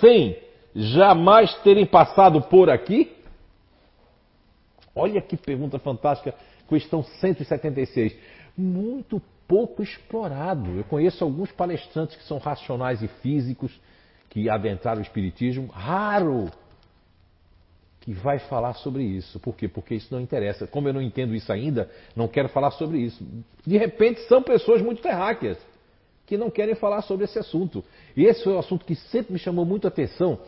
sem 0.00 0.37
jamais 0.75 1.54
terem 1.62 1.87
passado 1.87 2.42
por 2.42 2.68
aqui? 2.68 3.16
Olha 4.94 5.20
que 5.20 5.37
pergunta 5.37 5.78
fantástica, 5.78 6.34
questão 6.68 7.02
176. 7.02 8.16
Muito 8.56 9.20
pouco 9.49 9.82
explorado. 9.82 10.70
Eu 10.76 10.84
conheço 10.84 11.25
alguns 11.25 11.50
palestrantes 11.52 12.16
que 12.16 12.25
são 12.25 12.38
racionais 12.38 13.02
e 13.02 13.08
físicos, 13.08 13.72
que 14.28 14.49
adentraram 14.49 15.00
o 15.00 15.02
Espiritismo, 15.02 15.66
raro 15.66 16.50
que 18.00 18.12
vai 18.12 18.38
falar 18.40 18.75
sobre 18.75 19.04
isso. 19.04 19.38
Por 19.38 19.54
quê? 19.54 19.68
Porque 19.68 19.94
isso 19.94 20.12
não 20.12 20.20
interessa. 20.20 20.66
Como 20.66 20.88
eu 20.88 20.92
não 20.92 21.00
entendo 21.00 21.34
isso 21.34 21.52
ainda, 21.52 21.88
não 22.16 22.26
quero 22.26 22.49
falar 22.49 22.72
sobre 22.72 22.99
isso. 22.99 23.25
De 23.64 23.78
repente, 23.78 24.20
são 24.22 24.42
pessoas 24.42 24.82
muito 24.82 25.00
terráqueas 25.00 25.56
que 26.26 26.37
não 26.37 26.50
querem 26.50 26.75
falar 26.75 27.02
sobre 27.02 27.26
esse 27.26 27.38
assunto. 27.38 27.84
E 28.16 28.25
esse 28.25 28.42
foi 28.42 28.54
um 28.54 28.58
assunto 28.58 28.84
que 28.84 28.96
sempre 28.96 29.32
me 29.32 29.38
chamou 29.38 29.64
muito 29.64 29.87
a 29.87 29.88
atenção 29.88 30.40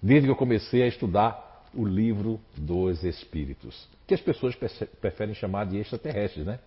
desde 0.00 0.28
que 0.28 0.32
eu 0.32 0.36
comecei 0.36 0.82
a 0.82 0.86
estudar 0.86 1.51
o 1.74 1.84
livro 1.84 2.40
dos 2.56 3.02
espíritos, 3.04 3.88
que 4.06 4.14
as 4.14 4.20
pessoas 4.20 4.54
preferem 5.00 5.34
chamar 5.34 5.66
de 5.66 5.78
extraterrestres, 5.78 6.44
né? 6.44 6.58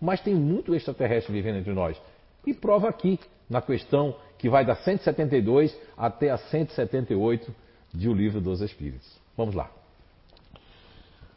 Mas 0.00 0.20
tem 0.20 0.34
muito 0.34 0.74
extraterrestre 0.74 1.32
vivendo 1.32 1.58
entre 1.58 1.72
nós. 1.72 2.00
E 2.46 2.54
prova 2.54 2.88
aqui, 2.88 3.18
na 3.48 3.60
questão 3.60 4.14
que 4.38 4.48
vai 4.48 4.64
da 4.64 4.76
172 4.76 5.76
até 5.96 6.30
a 6.30 6.36
178 6.36 7.54
de 7.92 8.08
O 8.08 8.14
Livro 8.14 8.40
dos 8.40 8.60
Espíritos. 8.60 9.18
Vamos 9.36 9.54
lá. 9.54 9.70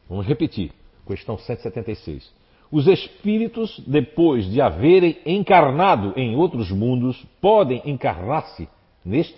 Vamos 0.07 0.27
repetir. 0.27 0.71
Questão 1.07 1.37
176. 1.37 2.31
Os 2.71 2.87
espíritos, 2.87 3.81
depois 3.85 4.45
de 4.45 4.61
haverem 4.61 5.17
encarnado 5.25 6.13
em 6.15 6.35
outros 6.35 6.71
mundos, 6.71 7.21
podem 7.41 7.81
encarnar-se 7.85 8.69
neste, 9.03 9.37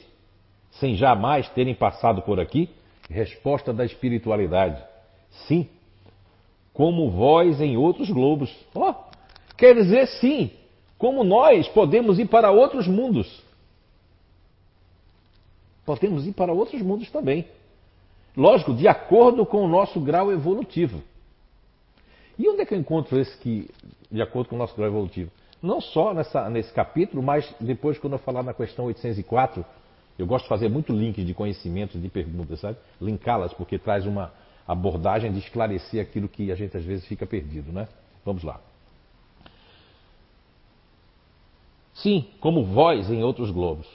sem 0.72 0.96
jamais 0.96 1.50
terem 1.50 1.74
passado 1.74 2.22
por 2.22 2.40
aqui? 2.40 2.70
Resposta 3.10 3.74
da 3.74 3.86
espiritualidade. 3.86 4.84
Sim. 5.48 5.68
Como 6.74 7.12
vós 7.12 7.62
em 7.62 7.78
outros 7.78 8.10
globos. 8.10 8.54
Oh, 8.74 8.94
quer 9.58 9.76
dizer 9.76 10.08
sim. 10.08 10.52
Como 10.98 11.24
nós 11.24 11.68
podemos 11.70 12.18
ir 12.20 12.28
para 12.28 12.52
outros 12.52 12.88
mundos. 12.88 13.44
Podemos 15.86 16.26
ir 16.26 16.32
para 16.34 16.54
outros 16.54 16.82
mundos 16.82 17.10
também. 17.12 17.46
Lógico, 18.36 18.74
de 18.74 18.88
acordo 18.88 19.46
com 19.46 19.64
o 19.64 19.68
nosso 19.68 20.00
grau 20.00 20.32
evolutivo. 20.32 21.04
E 22.38 22.48
onde 22.50 22.62
é 22.62 22.66
que 22.66 22.74
eu 22.74 22.80
encontro 22.80 23.20
esse 23.20 23.38
que, 23.38 23.70
de 24.10 24.22
acordo 24.22 24.50
com 24.50 24.56
o 24.56 24.60
nosso 24.60 24.76
grau 24.76 24.88
evolutivo? 24.88 25.30
Não 25.62 25.80
só 25.80 26.14
nessa, 26.14 26.50
nesse 26.50 26.74
capítulo, 26.74 27.22
mas 27.22 27.54
depois, 27.60 28.00
quando 28.00 28.14
eu 28.14 28.20
falar 28.20 28.44
na 28.44 28.54
questão 28.54 28.86
804, 28.86 29.64
eu 30.18 30.28
gosto 30.28 30.44
de 30.44 30.50
fazer 30.50 30.70
muito 30.70 30.94
links 30.94 31.26
de 31.26 31.34
conhecimentos, 31.34 32.02
de 32.02 32.10
perguntas, 32.10 32.60
sabe? 32.60 32.78
Linká-las, 33.02 33.54
porque 33.54 33.80
traz 33.80 34.06
uma 34.06 34.32
abordagem 34.68 35.32
de 35.32 35.40
esclarecer 35.40 36.02
aquilo 36.02 36.30
que 36.30 36.52
a 36.52 36.56
gente 36.56 36.78
às 36.78 36.84
vezes 36.84 37.06
fica 37.06 37.26
perdido, 37.26 37.72
né? 37.72 37.88
Vamos 38.24 38.44
lá. 38.44 38.60
Sim, 41.94 42.26
como 42.40 42.66
vós 42.66 43.10
em 43.10 43.24
outros 43.24 43.52
globos. 43.52 43.88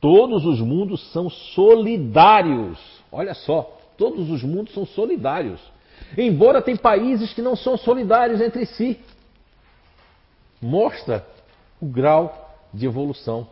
Todos 0.00 0.46
os 0.46 0.60
mundos 0.60 1.12
são 1.12 1.28
solidários. 1.28 2.78
Olha 3.12 3.34
só, 3.34 3.76
todos 3.98 4.30
os 4.30 4.42
mundos 4.42 4.72
são 4.72 4.86
solidários. 4.86 5.60
Embora 6.16 6.62
tem 6.62 6.76
países 6.76 7.32
que 7.34 7.42
não 7.42 7.54
são 7.54 7.76
solidários 7.76 8.40
entre 8.40 8.64
si. 8.66 8.98
Mostra 10.60 11.26
o 11.80 11.86
grau 11.86 12.56
de 12.72 12.86
evolução 12.86 13.46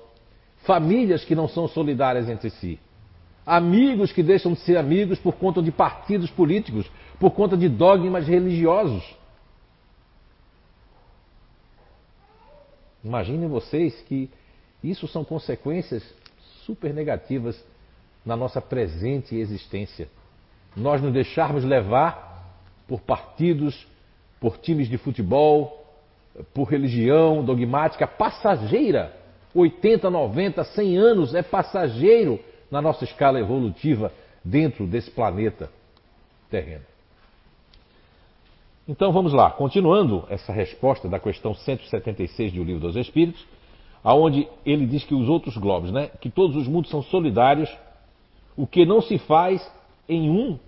famílias 0.68 1.24
que 1.24 1.34
não 1.34 1.48
são 1.48 1.66
solidárias 1.66 2.28
entre 2.28 2.50
si, 2.50 2.78
amigos 3.46 4.12
que 4.12 4.22
deixam 4.22 4.52
de 4.52 4.60
ser 4.60 4.76
amigos 4.76 5.18
por 5.18 5.36
conta 5.36 5.62
de 5.62 5.72
partidos 5.72 6.30
políticos, 6.30 6.84
por 7.18 7.30
conta 7.30 7.56
de 7.56 7.70
dogmas 7.70 8.28
religiosos. 8.28 9.02
Imaginem 13.02 13.48
vocês 13.48 13.98
que 14.02 14.28
Isso 14.84 15.08
são 15.08 15.24
consequências 15.24 16.04
super 16.64 16.92
negativas 16.94 17.60
na 18.24 18.36
nossa 18.36 18.60
presente 18.60 19.34
existência. 19.34 20.08
Nós 20.76 21.02
nos 21.02 21.12
deixarmos 21.12 21.64
levar 21.64 22.54
por 22.86 23.00
partidos, 23.00 23.86
por 24.38 24.58
times 24.58 24.88
de 24.88 24.96
futebol, 24.98 25.84
por 26.54 26.64
religião 26.68 27.42
dogmática 27.42 28.06
passageira. 28.06 29.16
80, 29.60 30.08
90, 30.08 30.64
100 30.64 30.96
anos 30.96 31.34
é 31.34 31.42
passageiro 31.42 32.38
na 32.70 32.80
nossa 32.80 33.04
escala 33.04 33.38
evolutiva 33.40 34.12
dentro 34.44 34.86
desse 34.86 35.10
planeta 35.10 35.70
terreno. 36.50 36.84
Então 38.88 39.12
vamos 39.12 39.32
lá, 39.32 39.50
continuando 39.50 40.24
essa 40.30 40.52
resposta 40.52 41.08
da 41.08 41.18
questão 41.18 41.54
176 41.54 42.52
do 42.52 42.64
Livro 42.64 42.80
dos 42.80 42.96
Espíritos, 42.96 43.44
aonde 44.02 44.48
ele 44.64 44.86
diz 44.86 45.04
que 45.04 45.14
os 45.14 45.28
outros 45.28 45.56
globos, 45.56 45.90
né, 45.90 46.10
que 46.20 46.30
todos 46.30 46.56
os 46.56 46.66
mundos 46.66 46.90
são 46.90 47.02
solidários, 47.02 47.70
o 48.56 48.66
que 48.66 48.86
não 48.86 49.02
se 49.02 49.18
faz 49.18 49.70
em 50.08 50.30
um 50.30 50.58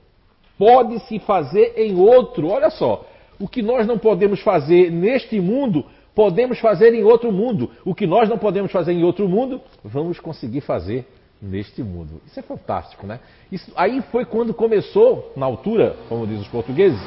pode 0.58 0.98
se 1.06 1.18
fazer 1.20 1.72
em 1.78 1.98
outro. 1.98 2.48
Olha 2.48 2.68
só, 2.68 3.06
o 3.38 3.48
que 3.48 3.62
nós 3.62 3.86
não 3.86 3.98
podemos 3.98 4.42
fazer 4.42 4.90
neste 4.90 5.40
mundo, 5.40 5.86
podemos 6.14 6.58
fazer 6.58 6.94
em 6.94 7.04
outro 7.04 7.32
mundo. 7.32 7.70
O 7.84 7.94
que 7.94 8.06
nós 8.06 8.28
não 8.28 8.38
podemos 8.38 8.70
fazer 8.72 8.92
em 8.92 9.04
outro 9.04 9.28
mundo, 9.28 9.60
vamos 9.84 10.18
conseguir 10.18 10.60
fazer 10.60 11.06
neste 11.40 11.82
mundo. 11.82 12.20
Isso 12.26 12.38
é 12.38 12.42
fantástico, 12.42 13.06
né? 13.06 13.20
Isso, 13.50 13.72
aí 13.74 14.02
foi 14.10 14.24
quando 14.24 14.52
começou, 14.52 15.32
na 15.36 15.46
altura, 15.46 15.96
como 16.08 16.26
dizem 16.26 16.42
os 16.42 16.48
portugueses, 16.48 17.00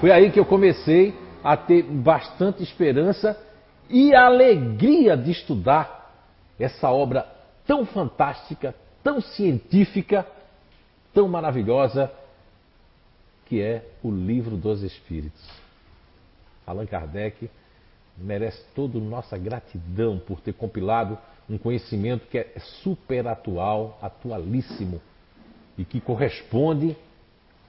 foi 0.00 0.10
aí 0.10 0.30
que 0.30 0.38
eu 0.38 0.44
comecei 0.44 1.14
a 1.42 1.56
ter 1.56 1.82
bastante 1.82 2.62
esperança 2.62 3.38
e 3.90 4.14
alegria 4.14 5.16
de 5.16 5.30
estudar 5.30 6.12
essa 6.58 6.90
obra 6.90 7.26
tão 7.66 7.84
fantástica, 7.84 8.74
tão 9.02 9.20
científica, 9.20 10.26
tão 11.12 11.28
maravilhosa, 11.28 12.10
que 13.46 13.60
é 13.60 13.84
o 14.02 14.10
Livro 14.10 14.56
dos 14.56 14.82
Espíritos. 14.82 15.57
Allan 16.70 16.86
Kardec 16.86 17.50
merece 18.16 18.64
toda 18.74 18.98
nossa 18.98 19.38
gratidão 19.38 20.18
por 20.18 20.40
ter 20.40 20.52
compilado 20.52 21.18
um 21.48 21.56
conhecimento 21.56 22.26
que 22.26 22.38
é 22.38 22.52
super 22.82 23.26
atual, 23.26 23.98
atualíssimo 24.02 25.00
e 25.76 25.84
que 25.84 26.00
corresponde, 26.00 26.96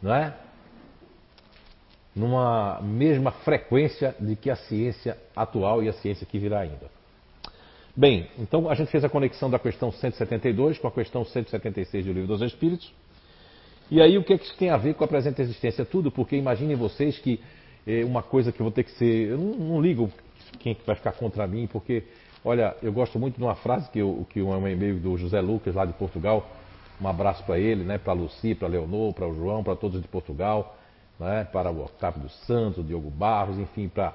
não 0.01 0.13
é, 0.13 0.35
numa 2.15 2.81
mesma 2.81 3.31
frequência 3.31 4.15
de 4.19 4.35
que 4.35 4.49
a 4.49 4.55
ciência 4.55 5.17
atual 5.35 5.83
e 5.83 5.87
a 5.87 5.93
ciência 5.93 6.25
que 6.25 6.39
virá 6.39 6.61
ainda. 6.61 6.89
Bem, 7.95 8.29
então 8.37 8.69
a 8.69 8.75
gente 8.75 8.89
fez 8.91 9.03
a 9.03 9.09
conexão 9.09 9.49
da 9.49 9.59
questão 9.59 9.91
172 9.91 10.77
com 10.79 10.87
a 10.87 10.91
questão 10.91 11.23
176 11.23 12.05
do 12.05 12.13
Livro 12.13 12.27
dos 12.27 12.41
Espíritos. 12.41 12.91
E 13.91 14.01
aí 14.01 14.17
o 14.17 14.23
que, 14.23 14.33
é 14.33 14.37
que 14.37 14.45
isso 14.45 14.57
tem 14.57 14.69
a 14.69 14.77
ver 14.77 14.93
com 14.93 15.03
a 15.03 15.07
presente 15.07 15.41
existência? 15.41 15.83
Tudo, 15.83 16.11
porque 16.11 16.35
imaginem 16.35 16.75
vocês 16.75 17.17
que 17.17 17.41
é 17.91 18.05
uma 18.05 18.21
coisa 18.21 18.51
que 18.51 18.59
eu 18.59 18.63
vou 18.63 18.71
ter 18.71 18.83
que 18.83 18.91
ser. 18.91 19.29
Eu 19.29 19.37
não, 19.37 19.53
não 19.53 19.81
ligo 19.81 20.09
quem 20.59 20.75
vai 20.85 20.95
ficar 20.95 21.13
contra 21.13 21.47
mim, 21.47 21.67
porque, 21.67 22.03
olha, 22.43 22.75
eu 22.81 22.91
gosto 22.91 23.17
muito 23.17 23.37
de 23.37 23.43
uma 23.43 23.55
frase 23.55 23.89
que, 23.89 23.99
eu, 23.99 24.25
que 24.29 24.41
um 24.41 24.67
e-mail 24.67 24.99
do 24.99 25.17
José 25.17 25.41
Lucas, 25.41 25.75
lá 25.75 25.85
de 25.85 25.93
Portugal. 25.93 26.47
Um 27.01 27.07
abraço 27.07 27.43
para 27.45 27.57
ele, 27.57 27.83
né, 27.85 27.97
para 27.97 28.11
a 28.11 28.15
Luci, 28.15 28.53
para 28.53 28.67
Leonor, 28.67 29.13
para 29.13 29.25
o 29.25 29.33
João, 29.33 29.63
para 29.63 29.75
todos 29.75 30.01
de 30.01 30.07
Portugal 30.07 30.75
né, 31.19 31.43
para 31.43 31.69
o 31.69 31.83
Octávio 31.83 32.21
dos 32.21 32.33
Santos, 32.45 32.85
Diogo 32.87 33.09
Barros, 33.09 33.57
enfim, 33.59 33.89
para 33.89 34.13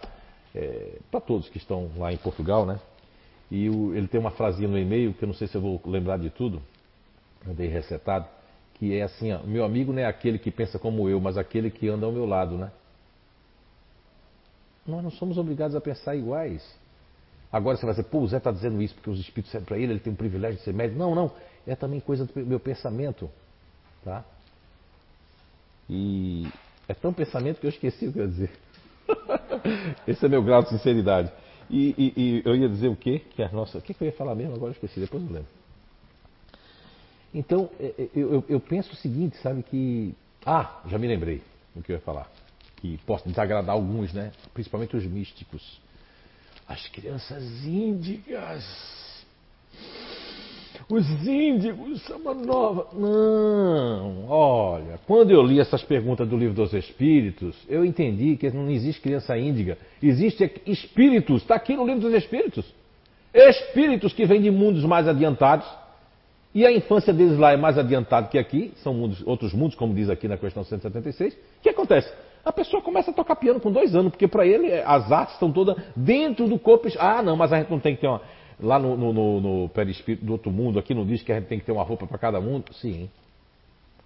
é, 0.55 0.99
todos 1.27 1.49
que 1.49 1.59
estão 1.59 1.91
lá 1.97 2.13
em 2.13 2.17
Portugal, 2.17 2.65
né? 2.65 2.81
E 3.51 3.69
o, 3.69 3.95
ele 3.95 4.09
tem 4.09 4.19
uma 4.19 4.31
frasinha 4.31 4.67
no 4.67 4.79
e-mail, 4.79 5.13
que 5.13 5.23
eu 5.23 5.27
não 5.27 5.35
sei 5.35 5.47
se 5.47 5.55
eu 5.55 5.61
vou 5.61 5.81
lembrar 5.85 6.19
de 6.19 6.31
tudo, 6.31 6.63
eu 7.47 7.53
dei 7.53 7.69
resetado, 7.69 8.27
que 8.75 8.97
é 8.97 9.03
assim, 9.03 9.33
ó, 9.33 9.43
meu 9.43 9.65
amigo 9.65 9.93
não 9.93 10.01
é 10.01 10.07
aquele 10.07 10.39
que 10.39 10.51
pensa 10.51 10.79
como 10.79 11.09
eu, 11.09 11.21
mas 11.21 11.37
aquele 11.37 11.71
que 11.71 11.89
anda 11.89 12.07
ao 12.07 12.13
meu 12.13 12.25
lado, 12.25 12.57
né? 12.57 12.73
Nós 14.87 15.03
não 15.03 15.11
somos 15.11 15.39
obrigados 15.39 15.75
a 15.75 15.81
pensar 15.81 16.15
iguais. 16.15 16.63
Agora 17.51 17.77
você 17.77 17.87
vai 17.87 17.95
dizer, 17.95 18.09
pô, 18.09 18.19
o 18.19 18.27
Zé 18.27 18.39
está 18.39 18.51
dizendo 18.51 18.83
isso 18.83 18.95
porque 18.95 19.11
os 19.11 19.21
espíritos 19.21 19.53
servem 19.53 19.67
para 19.67 19.79
ele, 19.79 19.93
ele 19.93 20.01
tem 20.01 20.13
um 20.13 20.17
privilégio 20.17 20.59
de 20.59 20.65
ser 20.65 20.75
médico. 20.75 20.99
Não, 20.99 21.15
não, 21.15 21.31
é 21.67 21.77
também 21.77 22.01
coisa 22.01 22.25
do 22.25 22.47
meu 22.47 22.59
pensamento, 22.59 23.31
tá? 24.05 24.25
E 25.89 26.49
é 26.89 26.95
tão 26.95 27.13
pensamento 27.13 27.61
que 27.61 27.67
eu 27.67 27.71
esqueci 27.71 28.09
o 28.09 28.13
que 28.13 28.19
eu 28.19 28.25
ia 28.25 28.29
dizer. 28.29 28.51
Esse 30.07 30.27
é 30.27 30.29
meu 30.29 30.43
grau 30.43 30.63
de 30.63 30.71
sinceridade. 30.71 31.31
E, 31.71 31.95
e, 31.97 32.13
e, 32.17 32.43
eu 32.45 32.55
ia 32.57 32.69
dizer 32.69 32.89
o 32.89 32.97
quê? 32.97 33.23
Que 33.35 33.43
a 33.43 33.49
nossa. 33.51 33.79
O 33.79 33.83
que, 33.83 33.95
eu 33.99 34.07
ia 34.07 34.13
falar 34.13 34.35
mesmo? 34.35 34.55
Agora 34.55 34.71
eu 34.71 34.75
esqueci, 34.75 35.01
depois 35.01 35.23
eu 35.23 35.29
lembro. 35.29 35.49
Então, 37.33 37.71
é, 37.81 37.95
é, 37.99 38.09
eu, 38.15 38.35
eu, 38.35 38.45
eu, 38.49 38.61
penso 38.61 38.93
o 38.93 38.97
seguinte, 38.97 39.37
sabe, 39.39 39.63
que. 39.63 40.15
Ah, 40.45 40.81
já 40.87 40.99
me 40.99 41.07
lembrei 41.07 41.43
o 41.75 41.83
que 41.83 41.93
eu 41.93 41.97
ia 41.97 42.03
falar. 42.03 42.31
Que 42.85 42.99
posso 43.07 43.27
desagradar 43.27 43.75
alguns, 43.75 44.13
né? 44.13 44.31
Principalmente 44.53 44.95
os 44.95 45.07
místicos. 45.07 45.81
As 46.69 46.87
crianças 46.89 47.43
índigas 47.65 48.63
os 50.91 51.27
índigos 51.27 52.07
uma 52.11 52.35
nova. 52.35 52.89
Não, 52.93 54.29
olha, 54.29 55.01
quando 55.07 55.31
eu 55.31 55.41
li 55.43 55.59
essas 55.59 55.83
perguntas 55.83 56.29
do 56.29 56.37
livro 56.37 56.55
dos 56.55 56.75
Espíritos, 56.75 57.57
eu 57.71 57.87
entendi 57.87 58.37
que 58.37 58.51
não 58.51 58.69
existe 58.69 59.01
criança 59.01 59.39
índiga, 59.39 59.79
existe 60.03 60.61
espíritos, 60.67 61.41
está 61.41 61.55
aqui 61.55 61.75
no 61.75 61.87
livro 61.87 62.03
dos 62.03 62.13
Espíritos. 62.13 62.67
Espíritos 63.33 64.13
que 64.13 64.27
vêm 64.27 64.43
de 64.43 64.51
mundos 64.51 64.85
mais 64.85 65.09
adiantados, 65.09 65.67
e 66.55 66.67
a 66.67 66.71
infância 66.71 67.15
deles 67.15 67.39
lá 67.39 67.53
é 67.53 67.57
mais 67.57 67.79
adiantada 67.79 68.29
que 68.29 68.39
aqui, 68.39 68.73
são 68.77 68.93
mundos, 68.93 69.23
outros 69.27 69.55
mundos, 69.55 69.75
como 69.75 69.95
diz 69.95 70.11
aqui 70.11 70.29
na 70.29 70.37
questão 70.37 70.63
176. 70.63 71.33
O 71.33 71.39
que 71.63 71.71
acontece? 71.71 72.13
A 72.45 72.53
pessoa 72.53 72.83
começa 72.83 73.11
a 73.11 73.15
tocar 73.15 73.37
piano 73.37 73.59
com 73.59 73.73
dois 73.73 73.95
anos, 73.95 74.13
porque 74.13 74.29
para 74.29 74.47
ele 74.47 74.73
as 74.83 75.11
artes 75.11 75.35
estão 75.35 75.51
todas 75.51 75.77
dentro 75.97 76.47
do 76.47 76.59
corpo. 76.59 76.89
Ah, 76.99 77.23
não, 77.23 77.37
mas 77.37 77.53
a 77.53 77.59
gente 77.59 77.71
não 77.71 77.81
tem 77.81 77.95
que 77.95 78.03
ter 78.03 78.09
uma. 78.09 78.21
Lá 78.61 78.79
no, 78.79 78.97
no, 78.97 79.13
no, 79.13 79.41
no 79.41 79.69
perispírito 79.71 80.25
do 80.25 80.33
outro 80.33 80.51
mundo, 80.51 80.79
aqui 80.79 80.95
não 80.95 81.05
diz 81.05 81.23
que 81.23 81.33
a 81.33 81.37
gente 81.37 81.49
tem 81.49 81.59
que 81.59 81.65
ter 81.65 81.73
uma 81.73 81.83
roupa 81.83 82.07
para 82.07 82.19
cada 82.19 82.41
mundo? 82.41 82.73
Sim. 82.75 83.11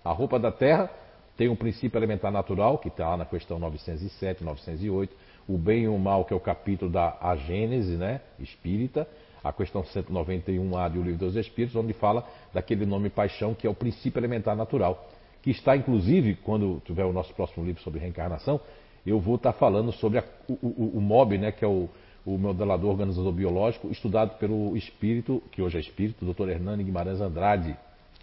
A 0.04 0.12
roupa 0.12 0.38
da 0.38 0.50
terra 0.50 0.88
tem 1.36 1.48
um 1.48 1.56
princípio 1.56 1.98
elementar 1.98 2.32
natural, 2.32 2.78
que 2.78 2.88
está 2.88 3.10
lá 3.10 3.16
na 3.18 3.24
questão 3.26 3.58
907, 3.58 4.42
908. 4.42 5.14
O 5.46 5.58
bem 5.58 5.82
e 5.82 5.88
o 5.88 5.98
mal, 5.98 6.24
que 6.24 6.32
é 6.32 6.36
o 6.36 6.40
capítulo 6.40 6.90
da 6.90 7.16
a 7.20 7.36
Gênese, 7.36 7.96
né? 7.96 8.20
Espírita. 8.38 9.06
A 9.42 9.52
questão 9.52 9.82
191A 9.82 10.90
do 10.90 11.02
Livro 11.02 11.18
dos 11.18 11.36
Espíritos, 11.36 11.76
onde 11.76 11.92
fala 11.92 12.24
daquele 12.52 12.86
nome 12.86 13.10
paixão, 13.10 13.54
que 13.54 13.66
é 13.66 13.70
o 13.70 13.74
princípio 13.74 14.18
elementar 14.18 14.56
natural. 14.56 15.08
Que 15.42 15.50
está, 15.50 15.76
inclusive, 15.76 16.34
quando 16.36 16.82
tiver 16.84 17.04
o 17.04 17.12
nosso 17.12 17.32
próximo 17.34 17.64
livro 17.64 17.82
sobre 17.82 18.00
reencarnação, 18.00 18.60
eu 19.06 19.20
vou 19.20 19.36
estar 19.36 19.52
falando 19.52 19.92
sobre 19.92 20.18
a, 20.18 20.24
o, 20.48 20.52
o, 20.54 20.98
o 20.98 21.00
MOB, 21.00 21.38
né? 21.38 21.52
Que 21.52 21.64
é 21.64 21.68
o 21.68 21.88
o 22.28 22.36
modelador 22.36 22.90
organizador 22.90 23.32
biológico, 23.32 23.88
estudado 23.90 24.36
pelo 24.38 24.76
espírito, 24.76 25.42
que 25.50 25.62
hoje 25.62 25.78
é 25.78 25.80
espírito, 25.80 26.26
o 26.26 26.34
Dr. 26.34 26.50
Hernani 26.50 26.84
Guimarães 26.84 27.22
Andrade, 27.22 27.74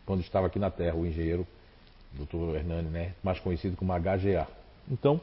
quando 0.06 0.21
estava 0.21 0.45
aqui 0.45 0.60
na 0.60 0.69
Terra, 0.69 0.95
o 0.95 1.08
engenheiro 1.08 1.47
Dr. 2.13 2.56
Hernani, 2.56 2.89
né, 2.89 3.13
mais 3.23 3.39
conhecido 3.39 3.75
como 3.75 3.91
HGA. 3.93 4.47
Então, 4.91 5.19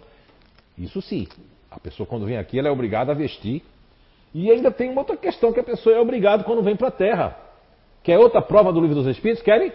isso 0.77 1.01
sim, 1.01 1.29
a 1.71 1.79
pessoa 1.79 2.07
quando 2.07 2.27
vem 2.27 2.37
aqui, 2.37 2.59
ela 2.59 2.67
é 2.67 2.71
obrigada 2.73 3.13
a 3.13 3.15
vestir. 3.15 3.63
E 4.35 4.51
ainda 4.51 4.71
tem 4.71 4.91
uma 4.91 5.03
outra 5.03 5.17
questão 5.17 5.53
que 5.53 5.61
a 5.61 5.65
pessoa 5.65 5.95
é 5.95 6.01
obrigada 6.01 6.43
quando 6.43 6.63
vem 6.63 6.75
para 6.75 6.89
a 6.89 6.93
Terra. 6.93 7.37
Quer 8.03 8.19
outra 8.19 8.43
prova 8.43 8.73
do 8.73 8.81
livro 8.81 8.97
dos 8.97 9.07
Espíritos? 9.07 9.45
Querem? 9.45 9.73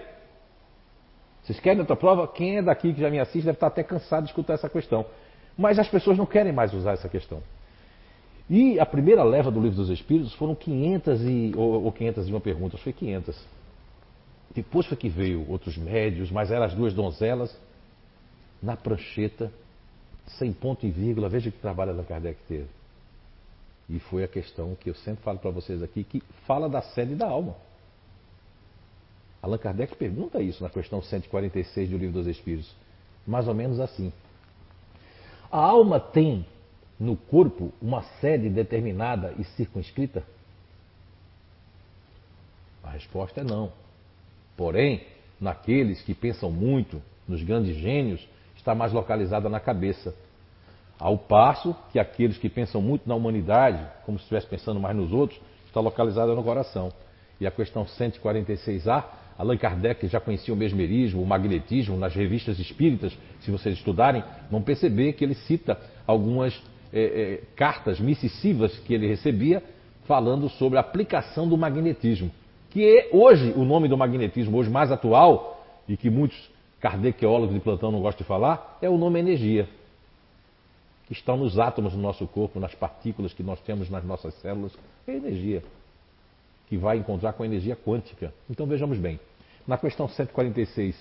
Vocês 1.48 1.62
querem 1.62 1.80
outra 1.80 1.96
prova? 1.96 2.28
Quem 2.28 2.58
é 2.58 2.62
daqui 2.62 2.94
que 2.94 3.00
já 3.00 3.10
me 3.10 3.22
assiste 3.22 3.46
deve 3.46 3.56
estar 3.56 3.68
até 3.68 3.82
cansado 3.82 4.24
de 4.24 4.32
escutar 4.32 4.56
essa 4.56 4.68
questão. 4.68 5.06
Mas 5.58 5.80
as 5.80 5.88
pessoas 5.88 6.18
não 6.18 6.26
querem 6.26 6.52
mais 6.52 6.74
usar 6.74 6.92
essa 6.92 7.08
questão. 7.08 7.42
E 8.50 8.78
a 8.78 8.86
primeira 8.86 9.24
leva 9.24 9.50
do 9.50 9.62
Livro 9.62 9.78
dos 9.78 9.90
Espíritos 9.90 10.34
foram 10.34 10.54
500 10.54 11.22
e, 11.24 11.54
ou, 11.56 11.86
ou 11.86 11.92
501 11.94 12.40
perguntas, 12.42 12.82
foi 12.82 12.92
500. 12.92 13.48
Depois 14.54 14.86
foi 14.88 14.98
que 14.98 15.08
veio 15.08 15.50
outros 15.50 15.78
médios, 15.78 16.30
mas 16.30 16.52
eram 16.52 16.66
as 16.66 16.74
duas 16.74 16.94
donzelas 16.94 17.58
na 18.62 18.76
prancheta, 18.76 19.50
sem 20.26 20.52
ponto 20.52 20.86
e 20.86 20.92
vírgula. 20.92 21.30
Veja 21.30 21.50
que 21.50 21.60
trabalho 21.60 21.96
da 21.96 22.04
Kardec 22.04 22.42
teve. 22.46 22.68
E 23.90 24.00
foi 24.00 24.26
a 24.26 24.28
questão 24.28 24.76
que 24.76 24.90
eu 24.90 24.96
sempre 24.96 25.24
falo 25.24 25.40
para 25.40 25.50
vocês 25.50 25.82
aqui, 25.82 26.04
que 26.04 26.22
fala 26.46 26.68
da 26.68 26.82
sede 26.82 27.16
da 27.16 27.28
alma. 27.28 27.56
Allan 29.48 29.58
Kardec 29.58 29.96
pergunta 29.96 30.42
isso 30.42 30.62
na 30.62 30.70
questão 30.70 31.02
146 31.02 31.90
do 31.90 31.98
Livro 31.98 32.16
dos 32.16 32.28
Espíritos. 32.28 32.70
Mais 33.26 33.48
ou 33.48 33.54
menos 33.54 33.80
assim. 33.80 34.12
A 35.50 35.58
alma 35.58 36.00
tem 36.00 36.46
no 37.00 37.16
corpo 37.16 37.72
uma 37.82 38.04
sede 38.20 38.50
determinada 38.50 39.34
e 39.40 39.46
circunscrita? 39.46 40.24
A 42.84 42.90
resposta 42.90 43.40
é 43.40 43.44
não. 43.44 43.72
Porém, 44.58 45.06
naqueles 45.40 46.02
que 46.02 46.14
pensam 46.14 46.52
muito, 46.52 47.02
nos 47.28 47.42
grandes 47.42 47.78
gênios, 47.78 48.28
está 48.56 48.76
mais 48.76 48.92
localizada 48.92 49.48
na 49.48 49.60
cabeça. 49.60 50.14
Ao 51.00 51.18
passo 51.18 51.76
que 51.92 52.00
aqueles 52.00 52.38
que 52.38 52.50
pensam 52.50 52.82
muito 52.82 53.08
na 53.08 53.16
humanidade, 53.16 53.86
como 54.06 54.18
se 54.18 54.24
estivesse 54.24 54.48
pensando 54.48 54.80
mais 54.80 54.96
nos 54.96 55.14
outros, 55.14 55.40
está 55.66 55.80
localizada 55.80 56.34
no 56.34 56.44
coração. 56.44 56.92
E 57.40 57.46
a 57.46 57.52
questão 57.52 57.86
146A, 57.86 59.06
Allan 59.38 59.58
Kardec 59.58 60.08
já 60.08 60.20
conhecia 60.20 60.54
o 60.54 60.58
mesmerismo, 60.58 61.22
o 61.22 61.26
magnetismo 61.26 61.96
nas 61.96 62.14
revistas 62.16 62.58
espíritas, 62.58 63.16
se 63.42 63.52
vocês 63.52 63.76
estudarem, 63.78 64.24
vão 64.50 64.62
perceber 64.62 65.14
que 65.14 65.24
ele 65.24 65.36
cita 65.36 65.80
algumas 66.08 66.60
é, 66.92 67.02
é, 67.02 67.42
cartas 67.56 68.00
mississivas 68.00 68.78
que 68.80 68.94
ele 68.94 69.08
recebia 69.08 69.62
falando 70.06 70.50
sobre 70.50 70.78
a 70.78 70.82
aplicação 70.82 71.48
do 71.48 71.58
magnetismo. 71.58 72.32
Que 72.72 72.84
é 72.84 73.10
hoje, 73.12 73.54
o 73.56 73.64
nome 73.64 73.88
do 73.88 73.98
magnetismo, 73.98 74.58
hoje 74.58 74.70
mais 74.70 74.92
atual, 74.92 75.64
e 75.88 75.96
que 75.96 76.10
muitos 76.10 76.50
kardequeólogos 76.80 77.54
de 77.54 77.62
plantão 77.62 77.92
não 77.92 78.02
gostam 78.02 78.24
de 78.24 78.28
falar, 78.28 78.80
é 78.82 78.90
o 78.90 78.98
nome 78.98 79.20
energia. 79.20 79.70
Que 81.06 81.14
estão 81.14 81.38
nos 81.38 81.60
átomos 81.60 81.94
do 81.94 82.00
nosso 82.00 82.26
corpo, 82.28 82.60
nas 82.60 82.74
partículas 82.74 83.34
que 83.34 83.44
nós 83.44 83.60
temos 83.62 83.90
nas 83.90 84.04
nossas 84.04 84.34
células, 84.36 84.74
é 85.08 85.16
energia 85.16 85.62
que 86.68 86.78
vai 86.78 86.98
encontrar 86.98 87.34
com 87.34 87.44
a 87.44 87.46
energia 87.46 87.76
quântica. 87.76 88.34
Então 88.50 88.66
vejamos 88.66 88.98
bem. 88.98 89.20
Na 89.66 89.78
questão 89.78 90.08
146, 90.08 90.96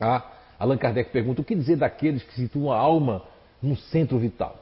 a 0.00 0.30
Allan 0.58 0.78
Kardec 0.78 1.10
pergunta: 1.10 1.40
o 1.40 1.44
que 1.44 1.54
dizer 1.54 1.76
daqueles 1.76 2.22
que 2.22 2.34
situam 2.34 2.72
a 2.72 2.78
alma 2.78 3.22
num 3.62 3.76
centro 3.76 4.18
vital? 4.18 4.56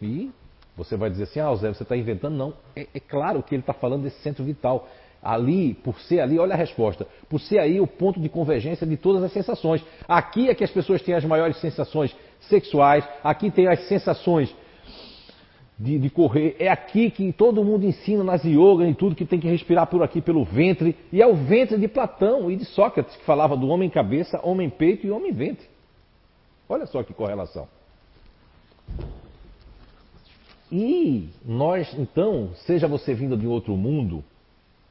E 0.00 0.30
você 0.76 0.96
vai 0.96 1.08
dizer 1.08 1.24
assim: 1.24 1.40
ah, 1.40 1.54
Zé, 1.54 1.72
você 1.72 1.82
está 1.82 1.96
inventando? 1.96 2.34
Não. 2.34 2.54
É, 2.74 2.86
é 2.94 3.00
claro 3.00 3.42
que 3.42 3.54
ele 3.54 3.62
está 3.62 3.72
falando 3.72 4.02
desse 4.02 4.20
centro 4.20 4.44
vital. 4.44 4.88
Ali, 5.22 5.74
por 5.74 5.98
ser 6.00 6.20
ali, 6.20 6.38
olha 6.38 6.54
a 6.54 6.56
resposta. 6.56 7.06
Por 7.28 7.40
ser 7.40 7.58
aí 7.58 7.80
o 7.80 7.86
ponto 7.86 8.20
de 8.20 8.28
convergência 8.28 8.86
de 8.86 8.96
todas 8.96 9.24
as 9.24 9.32
sensações. 9.32 9.84
Aqui 10.06 10.48
é 10.48 10.54
que 10.54 10.62
as 10.62 10.70
pessoas 10.70 11.02
têm 11.02 11.14
as 11.14 11.24
maiores 11.24 11.56
sensações 11.56 12.14
sexuais, 12.42 13.04
aqui 13.24 13.50
tem 13.50 13.66
as 13.66 13.88
sensações 13.88 14.54
de, 15.78 15.98
de, 15.98 16.10
correr. 16.10 16.56
É 16.58 16.68
aqui 16.68 17.10
que 17.10 17.32
todo 17.32 17.64
mundo 17.64 17.84
ensina 17.84 18.24
nas 18.24 18.44
yogas 18.44 18.88
e 18.88 18.94
tudo 18.94 19.14
que 19.14 19.26
tem 19.26 19.38
que 19.38 19.48
respirar 19.48 19.86
por 19.86 20.02
aqui 20.02 20.20
pelo 20.20 20.44
ventre. 20.44 20.96
E 21.12 21.20
é 21.20 21.26
o 21.26 21.34
ventre 21.34 21.78
de 21.78 21.86
Platão 21.86 22.50
e 22.50 22.56
de 22.56 22.64
Sócrates 22.64 23.14
que 23.16 23.24
falava 23.24 23.56
do 23.56 23.68
homem 23.68 23.90
cabeça, 23.90 24.40
homem 24.42 24.70
peito 24.70 25.06
e 25.06 25.10
homem 25.10 25.32
ventre. 25.32 25.66
Olha 26.68 26.86
só 26.86 27.02
que 27.02 27.12
correlação. 27.12 27.68
E 30.72 31.28
nós, 31.44 31.94
então, 31.96 32.50
seja 32.66 32.88
você 32.88 33.14
vindo 33.14 33.36
de 33.36 33.46
outro 33.46 33.76
mundo, 33.76 34.24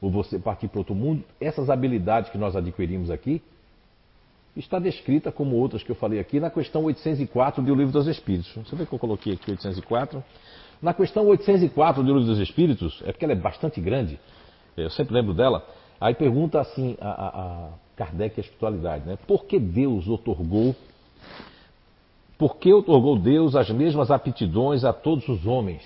ou 0.00 0.10
você 0.10 0.38
partir 0.38 0.68
para 0.68 0.78
outro 0.78 0.94
mundo, 0.94 1.22
essas 1.40 1.68
habilidades 1.68 2.30
que 2.30 2.38
nós 2.38 2.56
adquirimos 2.56 3.10
aqui, 3.10 3.42
está 4.56 4.78
descrita 4.78 5.30
como 5.30 5.56
outras 5.56 5.82
que 5.82 5.90
eu 5.90 5.96
falei 5.96 6.18
aqui 6.18 6.40
na 6.40 6.50
questão 6.50 6.84
804 6.84 7.62
do 7.62 7.74
Livro 7.74 7.92
dos 7.92 8.06
Espíritos. 8.06 8.50
Você 8.54 8.74
vê 8.74 8.86
que 8.86 8.92
eu 8.92 8.98
coloquei 8.98 9.34
aqui 9.34 9.50
804? 9.50 10.24
Na 10.80 10.92
questão 10.92 11.26
804 11.26 12.02
do 12.02 12.06
Livro 12.06 12.24
dos 12.24 12.38
Espíritos, 12.38 13.02
é 13.04 13.12
porque 13.12 13.24
ela 13.24 13.32
é 13.32 13.36
bastante 13.36 13.80
grande, 13.80 14.18
eu 14.76 14.90
sempre 14.90 15.14
lembro 15.14 15.32
dela, 15.32 15.66
aí 16.00 16.14
pergunta 16.14 16.60
assim 16.60 16.96
a, 17.00 17.08
a, 17.08 17.28
a 17.28 17.68
Kardec 17.96 18.38
a 18.38 18.42
espiritualidade, 18.42 19.06
né? 19.06 19.18
Por 19.26 19.44
que 19.44 19.58
Deus 19.58 20.06
otorgou, 20.06 20.76
por 22.36 22.56
que 22.56 22.72
otorgou 22.72 23.18
Deus 23.18 23.56
as 23.56 23.70
mesmas 23.70 24.10
aptidões 24.10 24.84
a 24.84 24.92
todos 24.92 25.26
os 25.28 25.46
homens? 25.46 25.82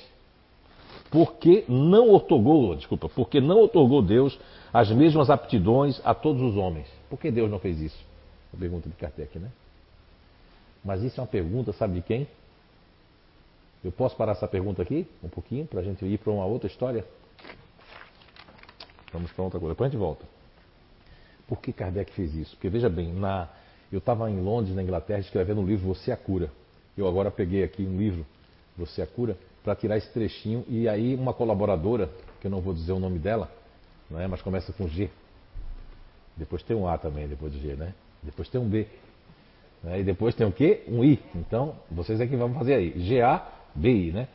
Por 1.08 1.34
que 1.34 1.64
não 1.68 2.10
otorgou, 2.10 2.74
desculpa, 2.74 3.08
por 3.08 3.28
que 3.28 3.40
não 3.40 3.62
otorgou 3.62 4.02
Deus 4.02 4.38
as 4.72 4.90
mesmas 4.90 5.30
aptidões 5.30 6.00
a 6.04 6.14
todos 6.14 6.42
os 6.42 6.56
homens? 6.56 6.86
Por 7.08 7.18
que 7.18 7.30
Deus 7.30 7.50
não 7.50 7.58
fez 7.58 7.80
isso? 7.80 7.98
A 8.52 8.56
pergunta 8.56 8.88
de 8.88 8.94
Kardec, 8.96 9.38
né? 9.38 9.50
Mas 10.84 11.02
isso 11.02 11.20
é 11.20 11.22
uma 11.22 11.28
pergunta, 11.28 11.72
sabe 11.72 11.94
de 11.94 12.02
quem? 12.02 12.26
Eu 13.82 13.90
posso 13.90 14.14
parar 14.16 14.32
essa 14.32 14.46
pergunta 14.46 14.82
aqui, 14.82 15.06
um 15.22 15.28
pouquinho, 15.28 15.66
para 15.66 15.80
a 15.80 15.82
gente 15.82 16.04
ir 16.04 16.18
para 16.18 16.30
uma 16.32 16.44
outra 16.44 16.66
história? 16.66 17.04
Vamos 19.12 19.32
para 19.32 19.42
outra 19.42 19.58
coisa, 19.58 19.74
depois 19.74 19.88
a 19.88 19.90
gente 19.90 20.00
volta. 20.00 20.24
Por 21.48 21.60
que 21.60 21.72
Kardec 21.72 22.12
fez 22.12 22.34
isso? 22.34 22.54
Porque 22.56 22.68
veja 22.68 22.88
bem, 22.88 23.12
na, 23.12 23.48
eu 23.90 23.98
estava 23.98 24.30
em 24.30 24.40
Londres, 24.40 24.74
na 24.74 24.82
Inglaterra, 24.82 25.20
escrevendo 25.20 25.62
um 25.62 25.66
livro 25.66 25.88
Você 25.88 26.12
a 26.12 26.16
Cura. 26.16 26.50
Eu 26.96 27.08
agora 27.08 27.30
peguei 27.30 27.64
aqui 27.64 27.82
um 27.82 27.96
livro, 27.96 28.26
Você 28.76 29.00
a 29.00 29.06
Cura, 29.06 29.36
para 29.64 29.74
tirar 29.74 29.96
esse 29.96 30.12
trechinho. 30.12 30.64
E 30.68 30.88
aí 30.88 31.14
uma 31.14 31.32
colaboradora, 31.32 32.10
que 32.40 32.46
eu 32.46 32.50
não 32.50 32.60
vou 32.60 32.74
dizer 32.74 32.92
o 32.92 33.00
nome 33.00 33.18
dela, 33.18 33.50
né, 34.10 34.26
mas 34.26 34.42
começa 34.42 34.72
com 34.72 34.86
G. 34.86 35.10
Depois 36.36 36.62
tem 36.62 36.76
um 36.76 36.86
A 36.86 36.98
também, 36.98 37.26
depois 37.26 37.52
de 37.52 37.60
G, 37.60 37.74
né? 37.74 37.94
Depois 38.22 38.48
tem 38.48 38.60
um 38.60 38.68
B. 38.68 38.86
Né? 39.82 40.00
E 40.00 40.04
depois 40.04 40.34
tem 40.34 40.46
o 40.46 40.52
quê? 40.52 40.84
Um 40.86 41.02
I. 41.02 41.18
Então, 41.34 41.74
vocês 41.90 42.20
é 42.20 42.26
que 42.26 42.36
vão 42.36 42.52
fazer 42.54 42.74
aí. 42.74 43.00
G-A 43.00 43.59
BI, 43.74 44.12
né? 44.12 44.28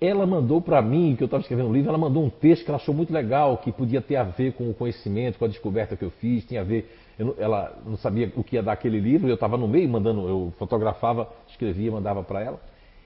Ela 0.00 0.24
mandou 0.26 0.60
para 0.60 0.80
mim, 0.80 1.16
que 1.16 1.24
eu 1.24 1.26
estava 1.26 1.40
escrevendo 1.40 1.68
um 1.68 1.72
livro, 1.72 1.88
ela 1.88 1.98
mandou 1.98 2.24
um 2.24 2.30
texto 2.30 2.64
que 2.64 2.70
ela 2.70 2.78
achou 2.78 2.94
muito 2.94 3.12
legal, 3.12 3.58
que 3.58 3.72
podia 3.72 4.00
ter 4.00 4.14
a 4.14 4.22
ver 4.22 4.52
com 4.52 4.70
o 4.70 4.74
conhecimento, 4.74 5.38
com 5.38 5.44
a 5.44 5.48
descoberta 5.48 5.96
que 5.96 6.04
eu 6.04 6.10
fiz, 6.10 6.44
tinha 6.44 6.60
a 6.60 6.64
ver. 6.64 6.88
Não, 7.18 7.34
ela 7.36 7.76
não 7.84 7.96
sabia 7.96 8.32
o 8.36 8.44
que 8.44 8.54
ia 8.54 8.62
dar 8.62 8.72
aquele 8.72 9.00
livro, 9.00 9.28
eu 9.28 9.34
estava 9.34 9.56
no 9.56 9.66
meio 9.66 9.88
mandando, 9.88 10.28
eu 10.28 10.52
fotografava, 10.56 11.28
escrevia, 11.48 11.90
mandava 11.90 12.22
para 12.22 12.40
ela. 12.40 12.60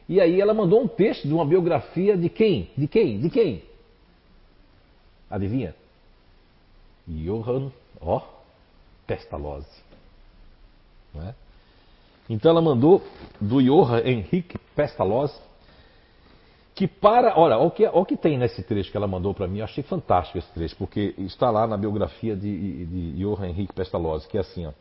E 0.06 0.20
aí 0.20 0.38
ela 0.38 0.52
mandou 0.52 0.82
um 0.82 0.88
texto 0.88 1.26
de 1.26 1.32
uma 1.32 1.46
biografia 1.46 2.14
de 2.14 2.28
quem? 2.28 2.68
De 2.76 2.86
quem? 2.86 3.18
De 3.18 3.30
quem? 3.30 3.62
Adivinha? 5.30 5.74
Johann, 7.08 7.70
ó, 8.00 8.20
Pestalozzi. 9.06 9.82
Né? 11.14 11.34
Então 12.32 12.50
ela 12.50 12.62
mandou 12.62 13.02
do 13.40 13.62
Johann 13.62 14.02
Henrique 14.06 14.58
Pestalozzi 14.74 15.38
que 16.74 16.88
para. 16.88 17.38
Olha, 17.38 17.58
o 17.58 17.70
que, 17.70 17.86
que 18.06 18.16
tem 18.16 18.38
nesse 18.38 18.62
trecho 18.62 18.90
que 18.90 18.96
ela 18.96 19.06
mandou 19.06 19.34
para 19.34 19.46
mim, 19.46 19.58
eu 19.58 19.64
achei 19.64 19.84
fantástico 19.84 20.38
esse 20.38 20.50
trecho, 20.52 20.74
porque 20.76 21.14
está 21.18 21.50
lá 21.50 21.66
na 21.66 21.76
biografia 21.76 22.34
de, 22.34 22.86
de 22.86 23.22
Johann 23.22 23.50
Henrique 23.50 23.74
Pestalozzi, 23.74 24.26
que 24.26 24.38
é 24.38 24.40
assim: 24.40 24.66
ó, 24.66 24.72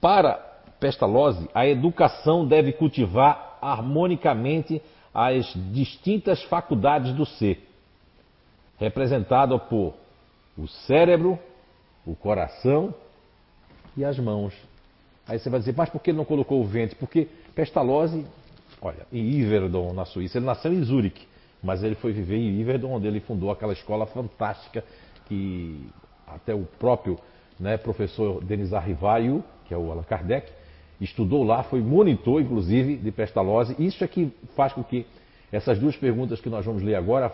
para 0.00 0.34
Pestalozzi, 0.80 1.48
a 1.54 1.66
educação 1.66 2.44
deve 2.44 2.72
cultivar 2.72 3.58
harmonicamente 3.62 4.82
as 5.14 5.46
distintas 5.72 6.42
faculdades 6.42 7.12
do 7.12 7.24
ser, 7.24 7.68
representada 8.78 9.56
por 9.58 9.94
o 10.58 10.66
cérebro, 10.66 11.38
o 12.04 12.16
coração 12.16 12.92
e 13.96 14.04
as 14.04 14.18
mãos. 14.18 14.52
Aí 15.28 15.38
você 15.38 15.50
vai 15.50 15.58
dizer, 15.58 15.74
mas 15.76 15.88
por 15.88 16.00
que 16.00 16.10
ele 16.10 16.18
não 16.18 16.24
colocou 16.24 16.60
o 16.60 16.64
ventre? 16.64 16.96
Porque 16.96 17.28
Pestalozzi, 17.54 18.24
olha, 18.80 19.06
em 19.12 19.22
Iverdon, 19.22 19.92
na 19.92 20.04
Suíça, 20.04 20.38
ele 20.38 20.46
nasceu 20.46 20.72
em 20.72 20.82
Zurique. 20.82 21.26
Mas 21.62 21.82
ele 21.82 21.96
foi 21.96 22.12
viver 22.12 22.36
em 22.36 22.60
Iverdon, 22.60 22.92
onde 22.92 23.06
ele 23.06 23.20
fundou 23.20 23.50
aquela 23.50 23.72
escola 23.72 24.06
fantástica 24.06 24.84
que 25.26 25.88
até 26.26 26.54
o 26.54 26.64
próprio 26.78 27.18
né, 27.58 27.76
professor 27.76 28.42
Denis 28.44 28.72
Arrivaio, 28.72 29.42
que 29.66 29.74
é 29.74 29.76
o 29.76 29.90
Allan 29.90 30.02
Kardec, 30.02 30.52
estudou 31.00 31.42
lá, 31.42 31.62
foi 31.64 31.80
monitor, 31.80 32.40
inclusive, 32.40 32.96
de 32.96 33.10
Pestalozzi. 33.10 33.74
Isso 33.78 34.04
é 34.04 34.08
que 34.08 34.32
faz 34.54 34.72
com 34.72 34.84
que 34.84 35.06
essas 35.50 35.78
duas 35.78 35.96
perguntas 35.96 36.40
que 36.40 36.48
nós 36.48 36.64
vamos 36.64 36.82
ler 36.82 36.94
agora 36.94 37.32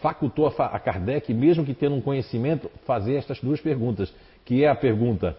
facultou 0.00 0.52
a 0.58 0.78
Kardec, 0.80 1.32
mesmo 1.32 1.64
que 1.64 1.72
tendo 1.72 1.94
um 1.94 2.00
conhecimento, 2.00 2.68
fazer 2.84 3.14
estas 3.14 3.40
duas 3.40 3.60
perguntas, 3.60 4.12
que 4.44 4.64
é 4.64 4.68
a 4.68 4.74
pergunta 4.74 5.38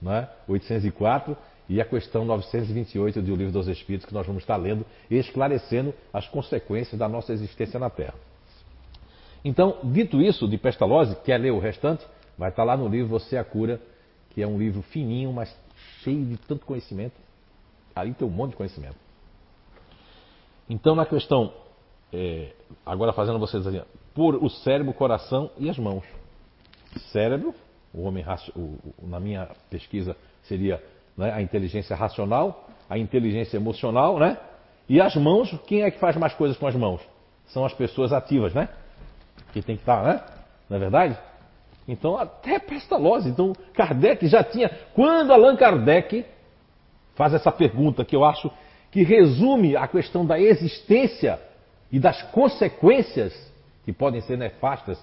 né, 0.00 0.28
804 0.48 1.36
e 1.68 1.80
a 1.80 1.84
questão 1.84 2.24
928 2.24 3.22
do 3.22 3.36
Livro 3.36 3.52
dos 3.52 3.68
Espíritos, 3.68 4.06
que 4.06 4.12
nós 4.12 4.26
vamos 4.26 4.42
estar 4.42 4.56
lendo, 4.56 4.84
esclarecendo 5.10 5.94
as 6.12 6.26
consequências 6.28 6.98
da 6.98 7.08
nossa 7.08 7.32
existência 7.32 7.78
na 7.78 7.88
Terra. 7.88 8.14
Então, 9.44 9.78
dito 9.84 10.20
isso, 10.20 10.48
de 10.48 10.58
Pestalozzi, 10.58 11.16
quer 11.24 11.38
ler 11.38 11.52
o 11.52 11.58
restante? 11.58 12.04
Vai 12.36 12.50
estar 12.50 12.64
lá 12.64 12.76
no 12.76 12.88
livro 12.88 13.08
Você 13.08 13.36
a 13.36 13.44
Cura, 13.44 13.80
que 14.30 14.42
é 14.42 14.46
um 14.46 14.58
livro 14.58 14.82
fininho, 14.82 15.32
mas 15.32 15.54
cheio 16.02 16.24
de 16.26 16.36
tanto 16.38 16.66
conhecimento. 16.66 17.14
Ali 17.94 18.14
tem 18.14 18.26
um 18.26 18.30
monte 18.30 18.50
de 18.50 18.56
conhecimento. 18.56 18.96
Então, 20.68 20.94
na 20.94 21.06
questão, 21.06 21.52
é, 22.12 22.52
agora 22.84 23.12
fazendo 23.12 23.38
vocês 23.38 23.64
por 24.14 24.34
o 24.36 24.48
cérebro, 24.48 24.92
coração 24.92 25.50
e 25.58 25.70
as 25.70 25.78
mãos. 25.78 26.04
Cérebro, 27.12 27.54
o 27.92 28.02
homem, 28.02 28.24
o, 28.54 29.06
na 29.06 29.18
minha 29.18 29.48
pesquisa, 29.68 30.16
seria 30.44 30.82
né? 31.16 31.32
a 31.32 31.42
inteligência 31.42 31.94
racional, 31.96 32.68
a 32.88 32.98
inteligência 32.98 33.56
emocional, 33.56 34.18
né? 34.18 34.38
E 34.88 35.00
as 35.00 35.14
mãos, 35.14 35.56
quem 35.66 35.82
é 35.82 35.90
que 35.90 35.98
faz 35.98 36.16
mais 36.16 36.34
coisas 36.34 36.56
com 36.56 36.66
as 36.66 36.74
mãos? 36.74 37.00
São 37.48 37.64
as 37.64 37.72
pessoas 37.72 38.12
ativas, 38.12 38.52
né? 38.54 38.68
Que 39.52 39.62
tem 39.62 39.76
que 39.76 39.82
estar, 39.82 40.02
né? 40.02 40.22
Não 40.68 40.76
é 40.76 40.80
verdade? 40.80 41.18
Então, 41.86 42.16
até 42.16 42.58
Pestalozzi. 42.58 43.28
Então, 43.28 43.52
Kardec 43.74 44.26
já 44.26 44.42
tinha. 44.42 44.70
Quando 44.94 45.32
Allan 45.32 45.56
Kardec 45.56 46.24
faz 47.14 47.34
essa 47.34 47.52
pergunta, 47.52 48.04
que 48.04 48.14
eu 48.14 48.24
acho 48.24 48.50
que 48.90 49.02
resume 49.02 49.76
a 49.76 49.86
questão 49.86 50.24
da 50.24 50.38
existência 50.40 51.38
e 51.90 51.98
das 51.98 52.22
consequências 52.30 53.32
que 53.84 53.92
podem 53.92 54.20
ser 54.20 54.36
nefastas, 54.36 54.98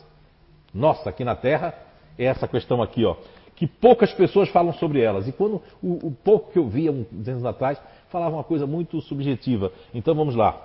nossa, 0.74 1.10
aqui 1.10 1.24
na 1.24 1.36
Terra, 1.36 1.74
é 2.18 2.26
essa 2.26 2.48
questão 2.48 2.82
aqui, 2.82 3.06
ó 3.06 3.16
que 3.58 3.66
poucas 3.66 4.14
pessoas 4.14 4.48
falam 4.50 4.72
sobre 4.74 5.02
elas. 5.02 5.28
E 5.28 5.32
quando 5.32 5.62
o, 5.82 6.08
o 6.08 6.12
pouco 6.12 6.52
que 6.52 6.60
eu 6.60 6.68
via 6.68 6.92
uns 6.92 7.28
anos 7.28 7.44
atrás 7.44 7.82
falava 8.08 8.36
uma 8.36 8.44
coisa 8.44 8.68
muito 8.68 9.02
subjetiva. 9.02 9.72
Então 9.94 10.14
vamos 10.14 10.36
lá. 10.36 10.64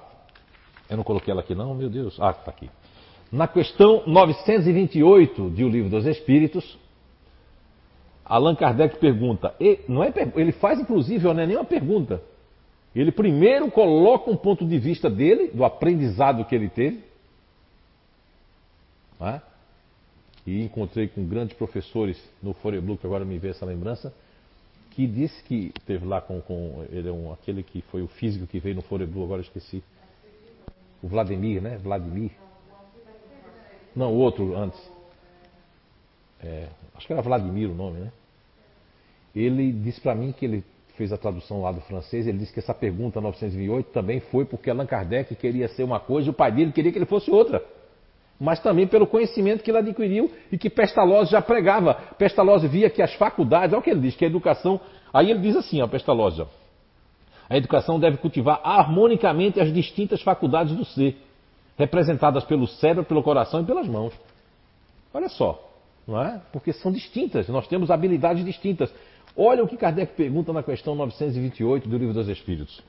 Eu 0.90 0.98
não 0.98 1.04
coloquei 1.04 1.32
ela 1.32 1.40
aqui 1.40 1.54
não, 1.54 1.74
meu 1.74 1.88
Deus. 1.88 2.20
Ah, 2.20 2.30
está 2.30 2.50
aqui. 2.50 2.68
Na 3.32 3.48
questão 3.48 4.02
928 4.06 5.50
de 5.50 5.64
O 5.64 5.70
Livro 5.70 5.88
dos 5.88 6.04
Espíritos, 6.04 6.78
Allan 8.26 8.54
Kardec 8.54 8.98
pergunta, 8.98 9.54
não 9.88 10.04
é, 10.04 10.12
ele 10.36 10.52
faz 10.52 10.78
inclusive, 10.78 11.24
não 11.24 11.40
é 11.40 11.46
nem 11.46 11.56
uma 11.56 11.64
pergunta. 11.64 12.22
Ele 12.94 13.10
primeiro 13.10 13.70
coloca 13.70 14.30
um 14.30 14.36
ponto 14.36 14.66
de 14.66 14.78
vista 14.78 15.08
dele, 15.08 15.48
do 15.48 15.64
aprendizado 15.64 16.44
que 16.44 16.54
ele 16.54 16.68
teve. 16.68 17.02
É? 19.18 19.40
E 20.46 20.62
encontrei 20.62 21.08
com 21.08 21.24
grandes 21.26 21.56
professores 21.56 22.20
no 22.42 22.52
Foreblu, 22.52 22.98
que 22.98 23.06
agora 23.06 23.24
me 23.24 23.38
vê 23.38 23.50
essa 23.50 23.64
lembrança, 23.64 24.12
que 24.90 25.06
disse 25.06 25.42
que 25.44 25.72
teve 25.86 26.04
lá 26.04 26.20
com, 26.20 26.40
com 26.40 26.84
ele 26.90 27.08
é 27.08 27.12
um, 27.12 27.32
aquele 27.32 27.62
que 27.62 27.80
foi 27.82 28.02
o 28.02 28.08
físico 28.08 28.46
que 28.46 28.58
veio 28.58 28.74
no 28.74 28.82
Foreblu, 28.82 29.24
agora 29.24 29.40
esqueci. 29.40 29.82
O 31.02 31.08
Vladimir, 31.08 31.62
né? 31.62 31.78
Vladimir. 31.78 32.30
Não, 33.94 34.12
o 34.12 34.16
outro 34.16 34.56
antes. 34.56 34.80
É, 36.42 36.68
acho 36.94 37.06
que 37.06 37.12
era 37.12 37.22
Vladimir 37.22 37.70
o 37.70 37.74
nome, 37.74 38.00
né? 38.00 38.12
Ele 39.34 39.72
disse 39.72 40.00
para 40.00 40.14
mim 40.14 40.32
que 40.32 40.44
ele 40.44 40.64
fez 40.96 41.12
a 41.12 41.16
tradução 41.16 41.62
lá 41.62 41.72
do 41.72 41.80
francês, 41.80 42.26
ele 42.26 42.38
disse 42.38 42.52
que 42.52 42.60
essa 42.60 42.74
pergunta 42.74 43.20
908 43.20 43.90
também 43.90 44.20
foi 44.20 44.44
porque 44.44 44.68
Allan 44.68 44.86
Kardec 44.86 45.34
queria 45.36 45.68
ser 45.68 45.84
uma 45.84 45.98
coisa 45.98 46.28
e 46.28 46.30
o 46.30 46.34
pai 46.34 46.52
dele 46.52 46.72
queria 46.72 46.92
que 46.92 46.98
ele 46.98 47.06
fosse 47.06 47.30
outra. 47.30 47.64
Mas 48.40 48.60
também 48.60 48.86
pelo 48.86 49.06
conhecimento 49.06 49.62
que 49.62 49.70
ele 49.70 49.78
adquiriu 49.78 50.30
e 50.50 50.58
que 50.58 50.68
Pestalozzi 50.68 51.30
já 51.30 51.40
pregava. 51.40 51.94
Pestalozzi 52.18 52.66
via 52.66 52.90
que 52.90 53.00
as 53.00 53.14
faculdades, 53.14 53.72
olha 53.72 53.80
o 53.80 53.82
que 53.82 53.90
ele 53.90 54.00
diz, 54.00 54.16
que 54.16 54.24
a 54.24 54.28
educação. 54.28 54.80
Aí 55.12 55.30
ele 55.30 55.40
diz 55.40 55.56
assim, 55.56 55.80
ó, 55.80 55.86
Pestalozzi, 55.86 56.42
ó, 56.42 56.46
a 57.52 57.56
educação 57.56 58.00
deve 58.00 58.16
cultivar 58.16 58.60
harmonicamente 58.64 59.60
as 59.60 59.72
distintas 59.72 60.22
faculdades 60.22 60.74
do 60.74 60.86
ser, 60.86 61.18
representadas 61.76 62.44
pelo 62.44 62.66
cérebro, 62.66 63.04
pelo 63.04 63.22
coração 63.22 63.60
e 63.60 63.64
pelas 63.64 63.86
mãos. 63.86 64.14
Olha 65.12 65.28
só, 65.28 65.62
não 66.08 66.22
é? 66.22 66.40
Porque 66.50 66.72
são 66.72 66.90
distintas, 66.90 67.46
nós 67.48 67.68
temos 67.68 67.90
habilidades 67.90 68.42
distintas. 68.42 68.90
Olha 69.36 69.62
o 69.62 69.68
que 69.68 69.76
Kardec 69.76 70.14
pergunta 70.14 70.50
na 70.50 70.62
questão 70.62 70.94
928 70.94 71.88
do 71.88 71.98
Livro 71.98 72.14
dos 72.14 72.28
Espíritos. 72.28 72.82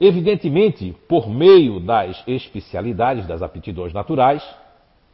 Evidentemente, 0.00 0.94
por 1.08 1.28
meio 1.28 1.78
das 1.78 2.22
especialidades, 2.26 3.26
das 3.26 3.42
aptidões 3.42 3.92
naturais, 3.92 4.42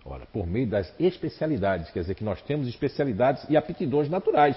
ora, 0.04 0.26
por 0.32 0.46
meio 0.46 0.66
das 0.66 0.92
especialidades, 0.98 1.90
quer 1.90 2.00
dizer 2.00 2.14
que 2.14 2.24
nós 2.24 2.40
temos 2.42 2.66
especialidades 2.66 3.44
e 3.48 3.56
aptidões 3.56 4.08
naturais. 4.08 4.56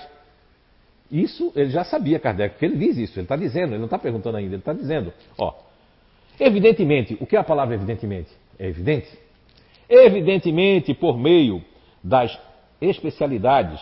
Isso 1.12 1.52
ele 1.56 1.70
já 1.70 1.84
sabia, 1.84 2.20
Kardec, 2.20 2.54
porque 2.56 2.66
ele 2.66 2.78
diz 2.78 2.98
isso, 2.98 3.20
ele 3.20 3.26
está 3.26 3.36
dizendo, 3.36 3.74
ele 3.74 3.80
não 3.80 3.86
está 3.86 4.00
perguntando 4.00 4.38
ainda, 4.38 4.56
ele 4.56 4.62
está 4.62 4.74
dizendo. 4.74 5.14
Ó, 5.38 5.54
evidentemente, 6.40 7.18
o 7.20 7.28
que 7.28 7.36
é 7.36 7.40
a 7.40 7.44
palavra 7.44 7.76
evidentemente? 7.76 8.32
É 8.58 8.68
evidente? 8.68 9.10
Evidentemente, 9.90 10.94
por 10.94 11.18
meio 11.18 11.64
das 12.02 12.40
especialidades 12.82 13.80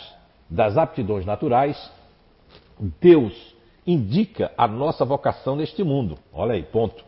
das 0.50 0.78
aptidões 0.78 1.26
naturais, 1.26 1.92
Deus 3.00 3.51
indica 3.86 4.52
a 4.58 4.68
nossa 4.68 5.04
vocação 5.04 5.56
neste 5.56 5.84
mundo. 5.84 6.18
Olha 6.32 6.54
aí, 6.54 6.64
ponto. 6.64 7.04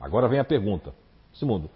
Agora 0.00 0.28
vem 0.28 0.38
a 0.38 0.44
pergunta. 0.44 0.94
Esse 1.34 1.44
mundo. 1.44 1.70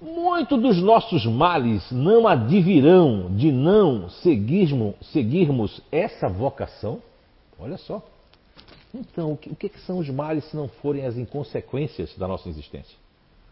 Muito 0.00 0.56
dos 0.56 0.76
nossos 0.82 1.24
males 1.24 1.90
não 1.90 2.28
advirão 2.28 3.34
de 3.34 3.50
não 3.50 4.10
seguirmos, 4.10 4.96
seguirmos 5.12 5.80
essa 5.90 6.28
vocação? 6.28 7.00
Olha 7.58 7.78
só. 7.78 8.02
Então, 8.92 9.32
o 9.32 9.36
que, 9.36 9.50
o 9.50 9.56
que 9.56 9.68
são 9.80 9.98
os 9.98 10.08
males 10.10 10.44
se 10.44 10.56
não 10.56 10.68
forem 10.68 11.06
as 11.06 11.16
inconsequências 11.16 12.16
da 12.16 12.28
nossa 12.28 12.48
existência? 12.48 12.96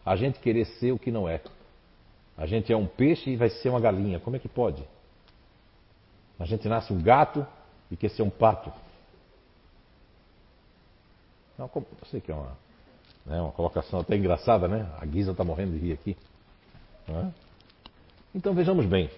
A 0.04 0.14
gente 0.14 0.40
querer 0.40 0.66
ser 0.66 0.92
o 0.92 0.98
que 0.98 1.11
não 1.11 1.28
é. 1.28 1.40
A 2.37 2.46
gente 2.46 2.72
é 2.72 2.76
um 2.76 2.87
peixe 2.87 3.30
e 3.30 3.37
vai 3.37 3.48
ser 3.48 3.68
uma 3.68 3.80
galinha. 3.80 4.20
Como 4.20 4.37
é 4.37 4.38
que 4.38 4.48
pode? 4.48 4.82
A 6.38 6.44
gente 6.44 6.68
nasce 6.68 6.92
um 6.92 7.00
gato 7.00 7.46
e 7.90 7.96
quer 7.96 8.11
ser 8.11 8.22
um 8.22 8.30
pato. 8.30 8.72
Não, 11.58 11.70
eu 11.74 11.84
sei 12.10 12.20
que 12.20 12.30
é 12.30 12.34
uma, 12.34 12.56
né, 13.26 13.40
uma 13.40 13.52
colocação 13.52 14.00
até 14.00 14.16
engraçada, 14.16 14.66
né? 14.68 14.88
A 15.00 15.06
Guisa 15.06 15.32
está 15.32 15.44
morrendo 15.44 15.72
de 15.72 15.78
rir 15.78 15.92
aqui. 15.92 16.16
É? 17.08 17.26
Então 18.34 18.54
vejamos 18.54 18.86
bem. 18.86 19.10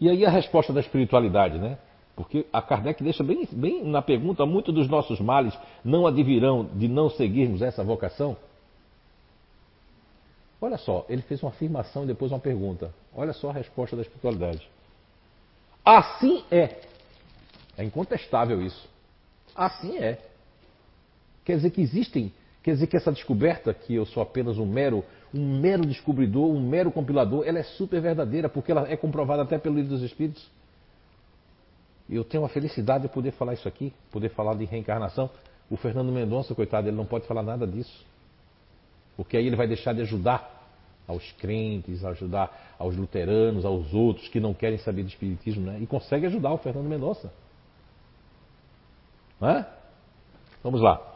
E 0.00 0.08
aí 0.08 0.24
a 0.26 0.30
resposta 0.30 0.72
da 0.72 0.80
espiritualidade, 0.80 1.58
né? 1.58 1.78
Porque 2.16 2.46
a 2.52 2.62
Kardec 2.62 3.02
deixa 3.02 3.24
bem, 3.24 3.48
bem 3.50 3.84
na 3.84 4.02
pergunta: 4.02 4.46
muitos 4.46 4.74
dos 4.74 4.88
nossos 4.88 5.20
males 5.20 5.56
não 5.84 6.06
advirão 6.06 6.64
de 6.64 6.88
não 6.88 7.10
seguirmos 7.10 7.62
essa 7.62 7.82
vocação? 7.82 8.36
Olha 10.60 10.78
só, 10.78 11.04
ele 11.08 11.22
fez 11.22 11.42
uma 11.42 11.50
afirmação 11.50 12.04
e 12.04 12.06
depois 12.06 12.32
uma 12.32 12.38
pergunta. 12.38 12.94
Olha 13.14 13.32
só 13.32 13.50
a 13.50 13.52
resposta 13.52 13.96
da 13.96 14.02
espiritualidade. 14.02 14.66
Assim 15.84 16.42
é. 16.50 16.80
É 17.76 17.84
incontestável 17.84 18.62
isso. 18.62 18.88
Assim 19.54 19.98
é. 19.98 20.18
Quer 21.44 21.56
dizer 21.56 21.70
que 21.70 21.80
existem, 21.80 22.32
quer 22.62 22.72
dizer 22.72 22.86
que 22.86 22.96
essa 22.96 23.12
descoberta 23.12 23.74
que 23.74 23.94
eu 23.94 24.06
sou 24.06 24.22
apenas 24.22 24.58
um 24.58 24.66
mero, 24.66 25.04
um 25.32 25.58
mero 25.60 25.84
descobridor, 25.84 26.50
um 26.50 26.60
mero 26.60 26.90
compilador, 26.90 27.46
ela 27.46 27.58
é 27.58 27.62
super 27.62 28.00
verdadeira, 28.00 28.48
porque 28.48 28.72
ela 28.72 28.88
é 28.90 28.96
comprovada 28.96 29.42
até 29.42 29.58
pelo 29.58 29.74
livro 29.76 29.90
dos 29.90 30.02
Espíritos. 30.02 30.48
Eu 32.08 32.24
tenho 32.24 32.44
a 32.44 32.48
felicidade 32.48 33.02
de 33.02 33.08
poder 33.08 33.32
falar 33.32 33.54
isso 33.54 33.66
aqui, 33.66 33.92
poder 34.10 34.30
falar 34.30 34.54
de 34.54 34.64
reencarnação. 34.64 35.30
O 35.70 35.76
Fernando 35.76 36.12
Mendonça, 36.12 36.54
coitado, 36.54 36.88
ele 36.88 36.96
não 36.96 37.06
pode 37.06 37.26
falar 37.26 37.42
nada 37.42 37.66
disso. 37.66 38.04
Porque 39.16 39.36
aí 39.36 39.46
ele 39.46 39.56
vai 39.56 39.66
deixar 39.66 39.94
de 39.94 40.02
ajudar 40.02 40.50
aos 41.06 41.32
crentes, 41.32 42.04
ajudar 42.04 42.74
aos 42.78 42.96
luteranos, 42.96 43.64
aos 43.64 43.92
outros 43.94 44.28
que 44.28 44.40
não 44.40 44.52
querem 44.52 44.78
saber 44.78 45.02
de 45.02 45.10
espiritismo, 45.10 45.64
né? 45.64 45.78
E 45.80 45.86
consegue 45.86 46.26
ajudar 46.26 46.52
o 46.52 46.58
Fernando 46.58 46.86
Mendonça. 46.86 47.32
Vamos 50.62 50.80
lá. 50.80 51.13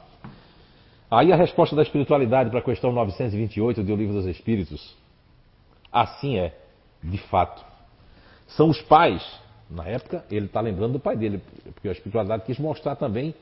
Aí 1.11 1.33
a 1.33 1.37
resposta 1.37 1.75
da 1.75 1.83
espiritualidade 1.83 2.51
para 2.51 2.59
a 2.59 2.63
questão 2.63 2.93
928 2.93 3.83
do 3.83 3.97
Livro 3.97 4.15
dos 4.15 4.27
Espíritos. 4.27 4.97
Assim 5.91 6.39
é, 6.39 6.55
de 7.03 7.19
fato. 7.19 7.65
São 8.49 8.69
os 8.69 8.81
pais, 8.83 9.23
na 9.71 9.85
época, 9.87 10.25
ele 10.31 10.47
está 10.47 10.61
lembrando 10.61 10.95
do 10.95 11.01
pai 11.01 11.17
dele, 11.17 11.43
porque 11.75 11.89
a 11.89 11.93
espiritualidade 11.93 12.45
quis 12.45 12.59
mostrar 12.59 12.97
também 12.97 13.35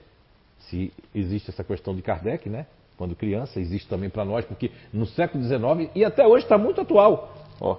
se 0.59 0.93
existe 1.15 1.51
essa 1.51 1.63
questão 1.63 1.95
de 1.95 2.03
Kardec, 2.03 2.49
né? 2.49 2.67
quando 2.97 3.15
criança, 3.15 3.61
existe 3.61 3.89
também 3.89 4.09
para 4.09 4.25
nós, 4.25 4.45
porque 4.45 4.71
no 4.93 5.07
século 5.07 5.45
XIX 5.45 5.91
e 5.95 6.05
até 6.05 6.27
hoje 6.27 6.45
está 6.45 6.57
muito 6.57 6.81
atual. 6.81 7.35
Ó. 7.61 7.79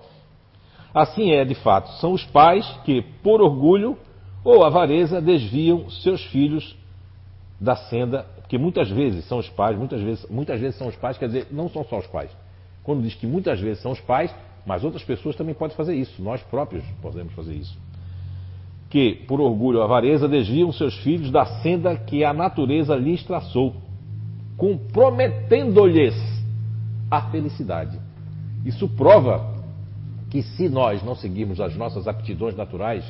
Assim 0.94 1.32
é, 1.32 1.44
de 1.44 1.56
fato, 1.56 1.90
são 2.00 2.14
os 2.14 2.24
pais 2.26 2.66
que, 2.86 3.02
por 3.24 3.42
orgulho 3.42 3.98
ou 4.44 4.64
avareza, 4.64 5.22
desviam 5.22 5.90
seus 5.90 6.24
filhos 6.26 6.76
da 7.60 7.76
senda, 7.76 8.26
porque 8.38 8.58
muitas 8.58 8.90
vezes 8.90 9.26
são 9.26 9.40
os 9.40 9.50
pais, 9.50 9.78
muitas 9.78 10.02
vezes, 10.02 10.30
muitas 10.30 10.60
vezes 10.60 10.78
são 10.78 10.88
os 10.88 10.96
pais, 10.96 11.18
quer 11.18 11.28
dizer, 11.28 11.48
não 11.52 11.70
são 11.70 11.84
só 11.84 12.00
os 12.00 12.08
pais. 12.08 12.30
Quando 12.84 13.02
diz 13.02 13.16
que 13.16 13.26
muitas 13.26 13.60
vezes 13.60 13.82
são 13.82 13.92
os 13.92 14.00
pais, 14.00 14.34
mas 14.66 14.84
outras 14.84 15.04
pessoas 15.04 15.36
também 15.36 15.56
podem 15.56 15.76
fazer 15.76 15.96
isso, 15.96 16.22
nós 16.22 16.42
próprios 16.44 16.84
podemos 17.02 17.34
fazer 17.34 17.54
isso. 17.54 17.78
Que, 18.90 19.16
por 19.28 19.42
orgulho 19.42 19.80
ou 19.80 19.84
avareza, 19.84 20.28
desviam 20.28 20.72
seus 20.72 20.96
filhos 21.00 21.30
da 21.32 21.46
senda 21.62 21.96
que 21.96 22.24
a 22.24 22.34
natureza 22.34 22.96
lhes 22.96 23.24
traçou 23.24 23.76
comprometendo-lhes 24.56 26.16
a 27.10 27.22
felicidade. 27.30 28.00
Isso 28.66 28.88
prova 28.90 29.56
que 30.30 30.42
se 30.42 30.68
nós 30.68 31.04
não 31.04 31.16
seguirmos 31.16 31.62
as 31.62 31.76
nossas 31.76 32.08
aptidões 32.08 32.56
naturais, 32.56 33.04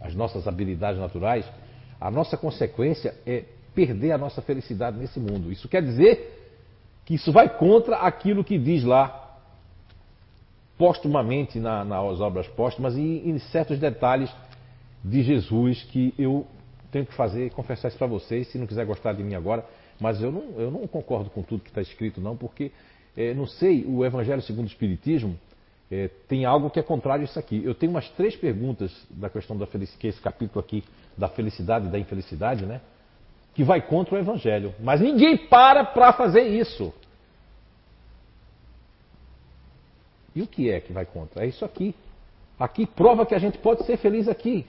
as 0.00 0.14
nossas 0.14 0.46
habilidades 0.46 1.00
naturais, 1.00 1.46
a 2.02 2.10
nossa 2.10 2.36
consequência 2.36 3.14
é 3.24 3.44
perder 3.74 4.12
a 4.12 4.18
nossa 4.18 4.42
felicidade 4.42 4.98
nesse 4.98 5.20
mundo. 5.20 5.52
Isso 5.52 5.68
quer 5.68 5.82
dizer 5.82 6.38
que 7.04 7.14
isso 7.14 7.32
vai 7.32 7.48
contra 7.48 7.96
aquilo 7.96 8.42
que 8.42 8.58
diz 8.58 8.82
lá 8.82 9.18
postumamente 10.76 11.60
na, 11.60 11.84
nas 11.84 12.20
obras 12.20 12.48
póstumas 12.48 12.96
e 12.96 13.22
em 13.24 13.38
certos 13.38 13.78
detalhes 13.78 14.30
de 15.04 15.22
Jesus 15.22 15.84
que 15.84 16.12
eu 16.18 16.44
tenho 16.90 17.06
que 17.06 17.14
fazer, 17.14 17.50
confessar 17.52 17.88
isso 17.88 17.98
para 17.98 18.06
vocês, 18.08 18.48
se 18.48 18.58
não 18.58 18.66
quiser 18.66 18.84
gostar 18.84 19.12
de 19.12 19.22
mim 19.22 19.34
agora, 19.34 19.64
mas 20.00 20.20
eu 20.20 20.32
não, 20.32 20.60
eu 20.60 20.70
não 20.70 20.86
concordo 20.88 21.30
com 21.30 21.42
tudo 21.42 21.62
que 21.62 21.70
está 21.70 21.80
escrito, 21.80 22.20
não, 22.20 22.36
porque, 22.36 22.72
é, 23.16 23.32
não 23.32 23.46
sei, 23.46 23.84
o 23.86 24.04
Evangelho 24.04 24.42
segundo 24.42 24.64
o 24.64 24.68
Espiritismo 24.68 25.38
é, 25.90 26.10
tem 26.26 26.44
algo 26.44 26.68
que 26.68 26.80
é 26.80 26.82
contrário 26.82 27.22
a 27.22 27.24
isso 27.24 27.38
aqui. 27.38 27.62
Eu 27.64 27.74
tenho 27.74 27.92
umas 27.92 28.08
três 28.10 28.34
perguntas 28.34 28.92
da 29.08 29.30
questão 29.30 29.56
da 29.56 29.66
felicidade, 29.66 30.00
que 30.00 30.06
é 30.08 30.10
esse 30.10 30.20
capítulo 30.20 30.60
aqui 30.60 30.82
da 31.16 31.28
felicidade 31.28 31.86
e 31.86 31.90
da 31.90 31.98
infelicidade, 31.98 32.64
né? 32.66 32.80
Que 33.54 33.62
vai 33.62 33.80
contra 33.80 34.14
o 34.14 34.18
Evangelho. 34.18 34.74
Mas 34.80 35.00
ninguém 35.00 35.36
para 35.36 35.84
para 35.84 36.12
fazer 36.12 36.42
isso. 36.42 36.92
E 40.34 40.42
o 40.42 40.46
que 40.46 40.70
é 40.70 40.80
que 40.80 40.92
vai 40.92 41.04
contra? 41.04 41.44
É 41.44 41.48
isso 41.48 41.64
aqui. 41.64 41.94
Aqui 42.58 42.86
prova 42.86 43.26
que 43.26 43.34
a 43.34 43.38
gente 43.38 43.58
pode 43.58 43.84
ser 43.84 43.96
feliz 43.98 44.28
aqui. 44.28 44.66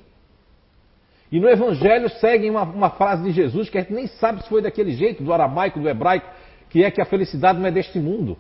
E 1.32 1.39
no 1.39 1.49
Evangelho 1.49 2.10
seguem 2.10 2.49
uma, 2.49 2.63
uma, 2.63 2.89
frase 2.91 3.23
de 3.23 3.32
Jesus 3.32 3.69
que 3.69 3.77
a 3.77 3.82
gente 3.82 3.93
nem 3.93 4.08
sabe 4.08 4.43
se 4.43 4.49
foi 4.49 4.62
daquele 4.62 4.91
jeito, 4.91 5.23
do 5.23 5.34
aramaico, 5.34 5.79
do 5.79 5.89
hebraico, 5.89 6.27
que 6.69 6.84
é 6.84 6.91
que 6.91 7.01
a 7.01 7.06
felicidade 7.06 7.60
não 7.60 7.67
é 7.67 7.71
deste 7.71 7.97
mundo. 7.97 8.38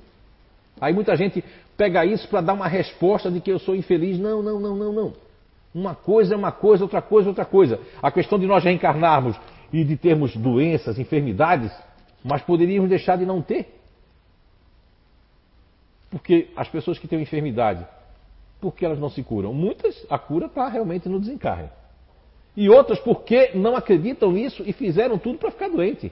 Aí 0.79 0.93
muita 0.93 1.15
gente 1.15 1.43
pega 1.77 2.05
isso 2.05 2.27
para 2.27 2.41
dar 2.41 2.53
uma 2.53 2.67
resposta 2.67 3.31
de 3.31 3.39
que 3.39 3.51
eu 3.51 3.57
sou 3.57 3.75
infeliz. 3.75 4.19
Não, 4.19 4.43
não, 4.43 4.59
não, 4.59 4.75
não, 4.75 4.93
não. 4.93 5.13
Uma 5.73 5.95
coisa 5.95 6.35
é 6.35 6.37
uma 6.37 6.51
coisa, 6.51 6.83
outra 6.83 7.01
coisa 7.01 7.27
é 7.27 7.31
outra 7.31 7.45
coisa. 7.45 7.79
A 8.01 8.11
questão 8.11 8.37
de 8.37 8.45
nós 8.45 8.63
reencarnarmos 8.63 9.35
e 9.71 9.83
de 9.83 9.97
termos 9.97 10.35
doenças, 10.35 10.99
enfermidades, 10.99 11.71
mas 12.23 12.41
poderíamos 12.43 12.89
deixar 12.89 13.17
de 13.17 13.25
não 13.25 13.41
ter. 13.41 13.73
Porque 16.11 16.49
as 16.55 16.69
pessoas 16.69 16.99
que 16.99 17.07
têm 17.07 17.21
enfermidade, 17.21 17.85
por 18.61 18.75
que 18.75 18.85
elas 18.85 18.99
não 18.99 19.09
se 19.09 19.23
curam? 19.23 19.51
Muitas, 19.51 20.05
a 20.09 20.19
cura 20.19 20.45
está 20.45 20.69
realmente 20.69 21.09
no 21.09 21.19
desencarne. 21.19 21.69
E 22.55 22.69
outras 22.69 22.99
porque 22.99 23.51
não 23.55 23.75
acreditam 23.75 24.31
nisso 24.31 24.63
e 24.63 24.71
fizeram 24.73 25.17
tudo 25.17 25.39
para 25.39 25.49
ficar 25.49 25.69
doente. 25.69 26.11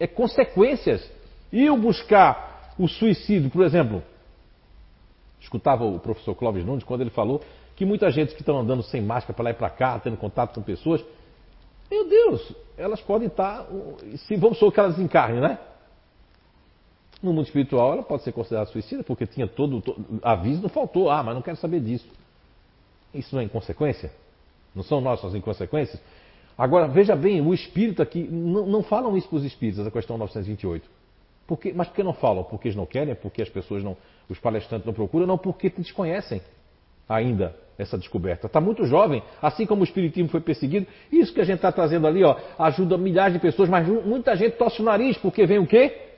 É 0.00 0.06
consequências. 0.08 1.08
E 1.52 1.70
o 1.70 1.76
buscar 1.76 2.74
o 2.76 2.88
suicídio, 2.88 3.50
por 3.50 3.64
exemplo, 3.64 4.02
escutava 5.40 5.84
o 5.84 6.00
professor 6.00 6.34
Clóvis 6.34 6.64
Nunes 6.64 6.82
quando 6.82 7.02
ele 7.02 7.10
falou 7.10 7.40
que 7.74 7.84
muita 7.84 8.10
gente 8.10 8.34
que 8.34 8.42
estão 8.42 8.58
andando 8.58 8.82
sem 8.82 9.00
máscara 9.00 9.34
para 9.34 9.44
lá 9.44 9.50
e 9.50 9.54
para 9.54 9.70
cá, 9.70 9.98
tendo 9.98 10.16
contato 10.16 10.54
com 10.54 10.62
pessoas, 10.62 11.04
meu 11.90 12.08
Deus, 12.08 12.52
elas 12.76 13.00
podem 13.00 13.28
estar, 13.28 13.66
se 14.26 14.36
vamos 14.36 14.58
supor 14.58 14.72
que 14.72 14.80
elas 14.80 14.98
encarnem, 14.98 15.40
né? 15.40 15.58
No 17.22 17.32
mundo 17.32 17.44
espiritual, 17.44 17.92
ela 17.92 18.02
pode 18.02 18.22
ser 18.22 18.32
considerada 18.32 18.70
suicida 18.70 19.04
porque 19.04 19.26
tinha 19.26 19.46
todo, 19.46 19.80
todo 19.80 20.04
aviso, 20.22 20.62
não 20.62 20.68
faltou, 20.68 21.10
ah, 21.10 21.22
mas 21.22 21.34
não 21.34 21.42
quero 21.42 21.56
saber 21.56 21.80
disso. 21.80 22.08
Isso 23.14 23.34
não 23.34 23.42
é 23.42 23.44
inconsequência? 23.44 24.10
Não 24.74 24.82
são 24.82 25.00
nossas 25.00 25.34
inconsequências? 25.34 26.00
Agora, 26.56 26.88
veja 26.88 27.14
bem, 27.14 27.40
o 27.40 27.52
espírito 27.52 28.02
aqui, 28.02 28.22
não, 28.24 28.66
não 28.66 28.82
falam 28.82 29.16
isso 29.16 29.28
para 29.28 29.36
os 29.36 29.44
espíritos, 29.44 29.86
a 29.86 29.90
questão 29.90 30.18
928. 30.18 30.88
Por 31.46 31.58
mas 31.74 31.88
por 31.88 31.94
que 31.94 32.02
não 32.02 32.14
falam? 32.14 32.44
Porque 32.44 32.68
eles 32.68 32.76
não 32.76 32.86
querem? 32.86 33.14
Porque 33.14 33.42
as 33.42 33.48
pessoas 33.48 33.82
não, 33.82 33.96
os 34.28 34.38
palestrantes 34.38 34.86
não 34.86 34.94
procuram? 34.94 35.26
Não, 35.26 35.38
porque 35.38 35.68
desconhecem 35.70 36.40
ainda 37.14 37.54
essa 37.78 37.98
descoberta. 37.98 38.46
Está 38.46 38.60
muito 38.60 38.84
jovem, 38.86 39.22
assim 39.40 39.66
como 39.66 39.82
o 39.82 39.84
espiritismo 39.84 40.28
foi 40.28 40.40
perseguido. 40.40 40.86
Isso 41.10 41.32
que 41.32 41.40
a 41.40 41.44
gente 41.44 41.56
está 41.56 41.72
trazendo 41.72 42.06
ali, 42.06 42.22
ó, 42.24 42.36
ajuda 42.58 42.96
milhares 42.96 43.34
de 43.34 43.40
pessoas, 43.40 43.68
mas 43.68 43.86
muita 43.86 44.36
gente 44.36 44.56
tosse 44.56 44.80
o 44.80 44.84
nariz, 44.84 45.16
porque 45.16 45.46
vem 45.46 45.58
o 45.58 45.66
quê? 45.66 46.08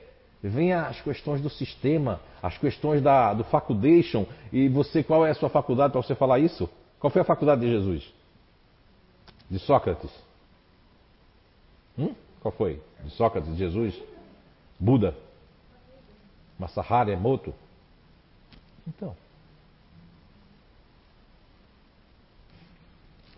Vem 0.43 0.73
as 0.73 1.01
questões 1.01 1.41
do 1.41 1.49
sistema, 1.49 2.19
as 2.41 2.57
questões 2.57 3.01
da, 3.01 3.33
do 3.33 3.43
faculdation. 3.45 4.25
E 4.53 4.67
você, 4.67 5.03
qual 5.03 5.25
é 5.25 5.31
a 5.31 5.35
sua 5.35 5.49
faculdade 5.49 5.91
para 5.91 6.01
você 6.01 6.13
falar 6.13 6.39
isso? 6.39 6.69
Qual 6.99 7.09
foi 7.09 7.21
a 7.21 7.25
faculdade 7.25 7.61
de 7.61 7.69
Jesus? 7.69 8.13
De 9.49 9.59
Sócrates? 9.59 10.11
Hum? 11.97 12.13
Qual 12.41 12.51
foi? 12.51 12.81
De 13.03 13.09
Sócrates, 13.11 13.51
de 13.51 13.57
Jesus? 13.57 13.99
Buda? 14.79 15.15
Masahara 16.59 17.11
Emoto? 17.11 17.53
Então. 18.87 19.15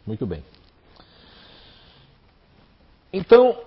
Muito 0.07 0.25
bem. 0.25 0.41
Então, 3.11 3.57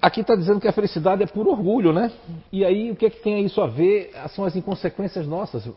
aqui 0.00 0.22
está 0.22 0.34
dizendo 0.34 0.58
que 0.58 0.66
a 0.66 0.72
felicidade 0.72 1.22
é 1.22 1.26
por 1.26 1.46
orgulho, 1.46 1.92
né? 1.92 2.10
E 2.50 2.64
aí, 2.64 2.90
o 2.90 2.96
que 2.96 3.06
é 3.06 3.10
que 3.10 3.22
tem 3.22 3.44
isso 3.44 3.60
a 3.60 3.66
ver? 3.66 4.10
São 4.30 4.46
as 4.46 4.56
inconsequências 4.56 5.26
nossas. 5.26 5.68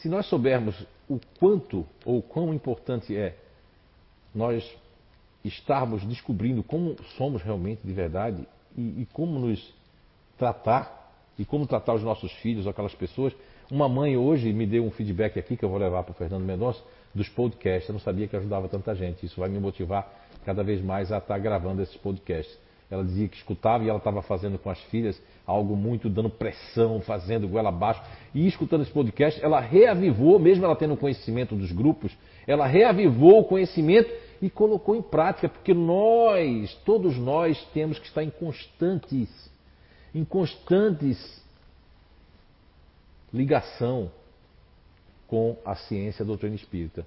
Se 0.00 0.08
nós 0.10 0.26
soubermos 0.26 0.74
o 1.08 1.18
quanto 1.38 1.86
ou 2.04 2.18
o 2.18 2.22
quão 2.22 2.52
importante 2.52 3.16
é 3.16 3.34
nós 4.34 4.62
estarmos 5.42 6.04
descobrindo 6.04 6.62
como 6.62 6.96
somos 7.16 7.42
realmente 7.42 7.80
de 7.82 7.92
verdade 7.94 8.46
e, 8.76 9.02
e 9.02 9.08
como 9.12 9.38
nos 9.38 9.74
tratar 10.36 11.00
e 11.38 11.46
como 11.46 11.66
tratar 11.66 11.94
os 11.94 12.02
nossos 12.02 12.30
filhos, 12.34 12.66
aquelas 12.66 12.94
pessoas. 12.94 13.32
Uma 13.70 13.88
mãe 13.88 14.16
hoje 14.16 14.52
me 14.52 14.66
deu 14.66 14.84
um 14.84 14.90
feedback 14.90 15.38
aqui 15.38 15.56
que 15.56 15.64
eu 15.64 15.70
vou 15.70 15.78
levar 15.78 16.02
para 16.02 16.12
o 16.12 16.14
Fernando 16.14 16.44
Mendonça 16.44 16.82
dos 17.14 17.28
podcasts. 17.28 17.88
Eu 17.88 17.94
não 17.94 18.00
sabia 18.00 18.26
que 18.26 18.36
ajudava 18.36 18.68
tanta 18.68 18.94
gente. 18.94 19.26
Isso 19.26 19.40
vai 19.40 19.48
me 19.48 19.58
motivar 19.58 20.08
cada 20.44 20.62
vez 20.62 20.82
mais 20.82 21.12
a 21.12 21.18
estar 21.18 21.38
gravando 21.38 21.82
esses 21.82 21.96
podcasts. 21.96 22.58
Ela 22.90 23.04
dizia 23.04 23.28
que 23.28 23.36
escutava 23.36 23.84
e 23.84 23.88
ela 23.88 23.98
estava 23.98 24.20
fazendo 24.20 24.58
com 24.58 24.68
as 24.68 24.80
filhas 24.84 25.20
algo 25.46 25.76
muito 25.76 26.08
dando 26.08 26.28
pressão, 26.28 27.00
fazendo 27.00 27.46
goela 27.46 27.68
abaixo. 27.68 28.02
E 28.34 28.46
escutando 28.48 28.82
esse 28.82 28.90
podcast, 28.90 29.42
ela 29.44 29.60
reavivou, 29.60 30.38
mesmo 30.38 30.64
ela 30.64 30.74
tendo 30.74 30.96
conhecimento 30.96 31.54
dos 31.54 31.70
grupos, 31.70 32.12
ela 32.46 32.66
reavivou 32.66 33.40
o 33.40 33.44
conhecimento 33.44 34.10
e 34.42 34.50
colocou 34.50 34.96
em 34.96 35.02
prática, 35.02 35.48
porque 35.48 35.72
nós, 35.72 36.74
todos 36.84 37.16
nós, 37.16 37.62
temos 37.72 37.98
que 37.98 38.06
estar 38.06 38.24
em 38.24 38.30
constantes, 38.30 39.28
em 40.14 40.24
constantes 40.24 41.40
ligação 43.32 44.10
com 45.30 45.56
a 45.64 45.76
ciência 45.76 46.24
a 46.24 46.26
doutrina 46.26 46.56
espírita. 46.56 47.06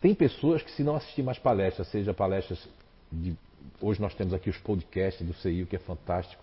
Tem 0.00 0.14
pessoas 0.14 0.62
que, 0.62 0.70
se 0.70 0.84
não 0.84 0.94
assistir 0.94 1.22
mais 1.24 1.36
palestras, 1.36 1.88
seja 1.88 2.14
palestras 2.14 2.64
de. 3.10 3.34
Hoje 3.82 4.00
nós 4.00 4.14
temos 4.14 4.32
aqui 4.32 4.48
os 4.48 4.56
podcasts 4.58 5.26
do 5.26 5.34
CIO, 5.34 5.66
que 5.66 5.74
é 5.74 5.78
fantástico. 5.80 6.40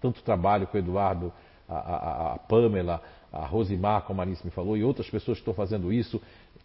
Tanto 0.00 0.22
trabalho 0.22 0.66
com 0.68 0.76
o 0.76 0.80
Eduardo, 0.80 1.32
a, 1.68 1.74
a, 1.74 2.34
a 2.34 2.38
Pamela, 2.38 3.02
a 3.32 3.44
Rosimar, 3.44 4.02
como 4.02 4.20
a 4.20 4.24
Alice 4.24 4.44
me 4.44 4.50
falou, 4.52 4.76
e 4.76 4.84
outras 4.84 5.10
pessoas 5.10 5.38
que 5.38 5.42
estão 5.42 5.52
fazendo 5.52 5.92
isso. 5.92 6.22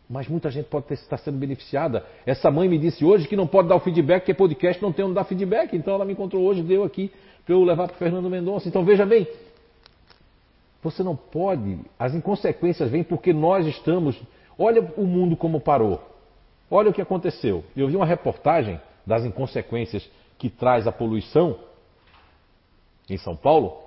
Mas 0.07 0.27
muita 0.27 0.51
gente 0.51 0.67
pode 0.67 0.93
estar 0.93 1.17
sendo 1.17 1.37
beneficiada. 1.39 2.05
Essa 2.25 2.51
mãe 2.51 2.69
me 2.69 2.77
disse 2.77 3.03
hoje 3.03 3.27
que 3.27 3.35
não 3.35 3.47
pode 3.47 3.67
dar 3.67 3.75
o 3.75 3.79
feedback, 3.79 4.21
porque 4.21 4.33
podcast 4.35 4.81
não 4.81 4.93
tem 4.93 5.03
onde 5.03 5.15
dar 5.15 5.23
feedback. 5.23 5.75
Então 5.75 5.95
ela 5.95 6.05
me 6.05 6.13
encontrou 6.13 6.43
hoje, 6.43 6.61
deu 6.61 6.83
aqui 6.83 7.11
para 7.43 7.55
eu 7.55 7.63
levar 7.63 7.87
para 7.87 7.95
o 7.95 7.97
Fernando 7.97 8.29
Mendonça. 8.29 8.69
Então 8.69 8.85
veja 8.85 9.05
bem, 9.05 9.27
você 10.81 11.03
não 11.03 11.15
pode, 11.15 11.79
as 11.97 12.13
inconsequências 12.13 12.89
vêm 12.89 13.03
porque 13.03 13.31
nós 13.33 13.67
estamos. 13.67 14.19
Olha 14.57 14.81
o 14.97 15.05
mundo 15.05 15.35
como 15.35 15.59
parou. 15.59 16.01
Olha 16.69 16.89
o 16.89 16.93
que 16.93 17.01
aconteceu. 17.01 17.63
Eu 17.75 17.87
vi 17.87 17.95
uma 17.95 18.05
reportagem 18.05 18.79
das 19.05 19.23
inconsequências 19.23 20.09
que 20.37 20.49
traz 20.49 20.87
a 20.87 20.91
poluição 20.91 21.59
em 23.09 23.17
São 23.17 23.35
Paulo, 23.35 23.77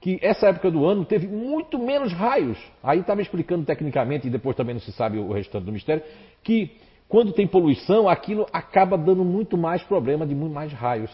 que 0.00 0.18
essa 0.20 0.48
época 0.48 0.70
do 0.70 0.84
ano 0.84 1.04
teve 1.04 1.26
muito 1.26 1.78
menos 1.78 2.12
raios. 2.12 2.58
Aí 2.82 3.00
estava 3.00 3.22
explicando 3.22 3.64
tecnicamente, 3.64 4.26
e 4.26 4.30
depois 4.30 4.56
também 4.56 4.74
não 4.74 4.80
se 4.80 4.92
sabe 4.92 5.18
o 5.18 5.32
restante 5.32 5.64
do 5.64 5.72
mistério, 5.72 6.02
que 6.42 6.76
quando 7.08 7.32
tem 7.32 7.46
poluição, 7.46 8.08
aquilo 8.08 8.46
acaba 8.52 8.98
dando 8.98 9.24
muito 9.24 9.56
mais 9.56 9.82
problema 9.82 10.26
de 10.26 10.34
muito 10.34 10.52
mais 10.52 10.72
raios. 10.72 11.10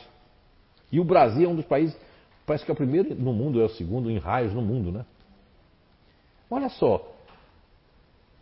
E 0.91 0.99
o 0.99 1.05
Brasil 1.05 1.49
é 1.49 1.53
um 1.53 1.55
dos 1.55 1.65
países, 1.65 1.97
parece 2.45 2.65
que 2.65 2.71
é 2.71 2.75
o 2.75 2.77
primeiro 2.77 3.15
no 3.15 3.33
mundo, 3.33 3.61
é 3.61 3.65
o 3.65 3.69
segundo 3.69 4.11
em 4.11 4.19
raios 4.19 4.53
no 4.53 4.63
mundo, 4.63 4.91
né? 4.91 5.05
Olha 6.51 6.69
só. 6.69 7.07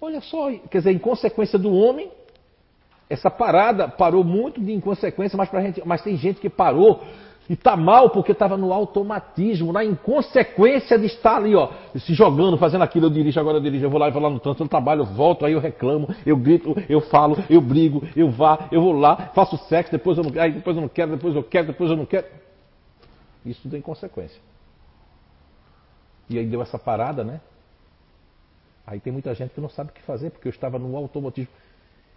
Olha 0.00 0.20
só, 0.20 0.50
quer 0.70 0.78
dizer, 0.78 0.92
inconsequência 0.92 1.58
do 1.58 1.72
homem, 1.72 2.08
essa 3.10 3.30
parada 3.30 3.88
parou 3.88 4.22
muito 4.22 4.60
de 4.60 4.72
inconsequência, 4.72 5.36
mas, 5.36 5.50
gente, 5.50 5.82
mas 5.84 6.02
tem 6.02 6.16
gente 6.16 6.40
que 6.40 6.48
parou 6.48 7.02
e 7.48 7.54
está 7.54 7.76
mal 7.76 8.10
porque 8.10 8.32
estava 8.32 8.56
no 8.56 8.72
automatismo, 8.72 9.72
na 9.72 9.82
inconsequência 9.84 10.98
de 10.98 11.06
estar 11.06 11.36
ali, 11.36 11.56
ó, 11.56 11.70
se 11.96 12.14
jogando, 12.14 12.58
fazendo 12.58 12.84
aquilo, 12.84 13.06
eu 13.06 13.10
dirijo, 13.10 13.40
agora 13.40 13.56
eu 13.56 13.62
dirijo, 13.62 13.86
eu 13.86 13.90
vou 13.90 13.98
lá 13.98 14.08
e 14.08 14.12
vou 14.12 14.22
lá 14.22 14.30
no 14.30 14.38
trânsito, 14.38 14.62
eu 14.62 14.68
trabalho, 14.68 15.00
eu 15.00 15.06
volto, 15.06 15.44
aí 15.44 15.54
eu 15.54 15.60
reclamo, 15.60 16.14
eu 16.24 16.36
grito, 16.36 16.76
eu 16.88 17.00
falo, 17.00 17.36
eu 17.50 17.60
brigo, 17.60 18.06
eu 18.14 18.30
vá, 18.30 18.68
eu 18.70 18.82
vou 18.82 18.92
lá, 18.92 19.32
faço 19.34 19.56
sexo, 19.66 19.90
depois 19.90 20.18
eu 20.18 20.24
não, 20.24 20.40
aí 20.40 20.52
depois 20.52 20.76
eu 20.76 20.82
não 20.82 20.88
quero, 20.88 21.12
depois 21.12 21.34
eu 21.34 21.42
quero, 21.42 21.68
depois 21.68 21.90
eu 21.90 21.96
não 21.96 22.06
quero. 22.06 22.26
Isso 23.44 23.62
tudo 23.62 23.74
é 23.74 23.78
inconsequência. 23.78 24.40
E 26.28 26.38
aí 26.38 26.46
deu 26.46 26.60
essa 26.60 26.78
parada, 26.78 27.24
né? 27.24 27.40
Aí 28.88 28.98
tem 29.00 29.12
muita 29.12 29.34
gente 29.34 29.52
que 29.52 29.60
não 29.60 29.68
sabe 29.68 29.90
o 29.90 29.92
que 29.92 30.00
fazer, 30.02 30.30
porque 30.30 30.48
eu 30.48 30.50
estava 30.50 30.78
no 30.78 30.96
automotismo. 30.96 31.52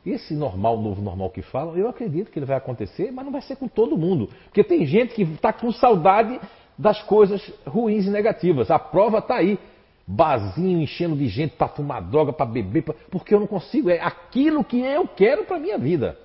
Esse 0.06 0.34
normal, 0.34 0.82
novo 0.82 1.02
normal 1.02 1.30
que 1.30 1.42
falam, 1.42 1.76
eu 1.76 1.90
acredito 1.90 2.32
que 2.32 2.40
ele 2.40 2.46
vai 2.46 2.56
acontecer, 2.56 3.12
mas 3.12 3.26
não 3.26 3.32
vai 3.32 3.42
ser 3.42 3.58
com 3.58 3.68
todo 3.68 3.98
mundo. 3.98 4.30
Porque 4.46 4.64
tem 4.64 4.86
gente 4.86 5.14
que 5.14 5.24
está 5.24 5.52
com 5.52 5.70
saudade 5.74 6.40
das 6.78 7.04
coisas 7.04 7.46
ruins 7.68 8.06
e 8.06 8.10
negativas. 8.10 8.72
A 8.72 8.80
prova 8.80 9.18
está 9.18 9.36
aí. 9.36 9.60
Bazinho 10.08 10.82
enchendo 10.82 11.16
de 11.16 11.28
gente 11.28 11.56
para 11.56 11.68
fumar 11.68 12.02
droga, 12.02 12.32
para 12.32 12.46
beber, 12.46 12.84
pra... 12.84 12.96
porque 13.12 13.36
eu 13.36 13.40
não 13.40 13.48
consigo. 13.48 13.90
É 13.90 14.00
aquilo 14.00 14.64
que 14.64 14.80
eu 14.80 15.06
quero 15.10 15.44
para 15.44 15.60
minha 15.60 15.78
vida. 15.78 16.18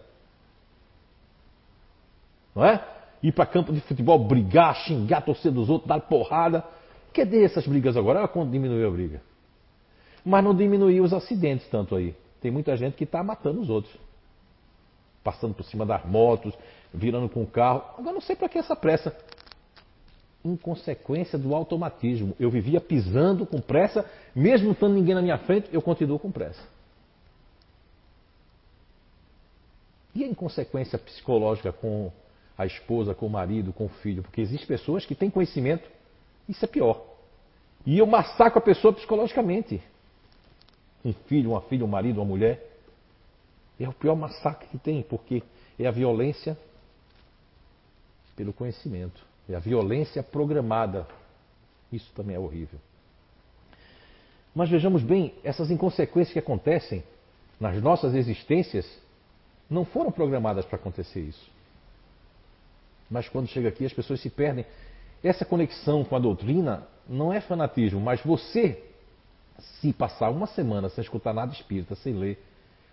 Não 2.55 2.65
é? 2.65 2.83
Ir 3.21 3.33
para 3.33 3.45
campo 3.45 3.73
de 3.73 3.81
futebol, 3.81 4.19
brigar, 4.19 4.77
xingar, 4.77 5.23
torcer 5.23 5.51
dos 5.51 5.69
outros, 5.69 5.89
dar 5.89 6.01
porrada. 6.01 6.65
Cadê 7.13 7.45
essas 7.45 7.67
brigas 7.67 7.97
agora? 7.97 8.21
Olha 8.21 8.29
quando 8.29 8.53
diminuiu 8.53 8.87
a 8.87 8.91
briga 8.91 9.21
mas 10.27 10.43
não 10.43 10.53
diminuiu 10.53 11.05
os 11.05 11.13
acidentes 11.13 11.69
tanto 11.69 11.95
aí. 11.95 12.13
Tem 12.41 12.51
muita 12.51 12.77
gente 12.77 12.97
que 12.97 13.05
está 13.05 13.23
matando 13.23 13.61
os 13.61 13.71
outros. 13.71 13.95
Passando 15.23 15.55
por 15.55 15.63
cima 15.63 15.87
das 15.87 16.05
motos, 16.05 16.53
virando 16.93 17.29
com 17.29 17.45
o 17.45 17.47
carro. 17.47 17.85
Agora 17.97 18.13
não 18.13 18.21
sei 18.21 18.35
para 18.35 18.49
que 18.49 18.59
essa 18.59 18.75
pressa. 18.75 19.17
Em 20.45 20.57
consequência 20.57 21.39
do 21.39 21.55
automatismo. 21.55 22.35
Eu 22.41 22.51
vivia 22.51 22.81
pisando 22.81 23.47
com 23.47 23.61
pressa, 23.61 24.05
mesmo 24.35 24.67
não 24.67 24.73
estando 24.73 24.95
ninguém 24.95 25.15
na 25.15 25.23
minha 25.23 25.39
frente, 25.39 25.69
eu 25.73 25.81
continuo 25.81 26.19
com 26.19 26.33
pressa. 26.33 26.63
E 30.13 30.25
a 30.25 30.27
inconsequência 30.27 30.99
psicológica 30.99 31.73
com 31.73 32.11
a 32.59 32.67
esposa, 32.67 33.15
com 33.15 33.27
o 33.27 33.31
marido, 33.31 33.73
com 33.73 33.85
o 33.85 33.89
filho? 33.89 34.25
Porque 34.25 34.41
existem 34.41 34.67
pessoas 34.67 35.07
que 35.07 35.15
têm 35.15 35.31
conhecimento 35.31 35.89
Isso 36.49 36.65
é 36.65 36.69
pior. 36.69 37.01
E 37.85 37.99
eu 37.99 38.07
massacro 38.07 38.59
a 38.59 38.63
pessoa 38.63 38.93
psicologicamente. 38.93 39.81
Um 41.07 41.13
filho, 41.13 41.51
uma 41.51 41.61
filha, 41.61 41.85
um 41.85 41.89
marido, 41.89 42.19
uma 42.19 42.25
mulher. 42.25 42.69
É 43.79 43.89
o 43.89 43.93
pior 43.93 44.17
massacre 44.17 44.67
que 44.67 44.77
tem, 44.77 45.03
porque 45.03 45.41
é 45.79 45.87
a 45.87 45.93
violência 45.93 46.59
pelo 48.35 48.53
conhecimento. 48.53 49.25
É 49.49 49.55
a 49.55 49.61
violência 49.61 50.21
programada. 50.21 51.07
Isso 51.93 52.11
também 52.13 52.35
é 52.35 52.39
horrível. 52.41 52.81
Mas 54.53 54.69
vejamos 54.69 55.05
bem, 55.05 55.33
essas 55.45 55.71
inconsequências 55.71 56.33
que 56.33 56.41
acontecem 56.41 57.05
nas 57.61 57.81
nossas 57.81 58.13
existências 58.17 58.85
não 59.71 59.85
foram 59.85 60.11
programadas 60.11 60.65
para 60.65 60.75
acontecer 60.75 61.21
isso. 61.21 61.49
Mas 63.09 63.29
quando 63.29 63.47
chega 63.47 63.69
aqui, 63.69 63.87
as 63.87 63.93
pessoas 63.93 64.21
se 64.21 64.29
perdem. 64.29 64.67
Essa 65.23 65.45
conexão 65.45 66.03
com 66.05 66.17
a 66.17 66.19
doutrina 66.19 66.89
não 67.09 67.33
é 67.33 67.41
fanatismo, 67.41 68.01
mas 68.01 68.21
você, 68.23 68.83
se 69.59 69.93
passar 69.93 70.31
uma 70.31 70.47
semana 70.47 70.89
sem 70.89 71.03
escutar 71.03 71.33
nada 71.33 71.53
espírita, 71.53 71.95
sem 71.95 72.15
ler, 72.15 72.43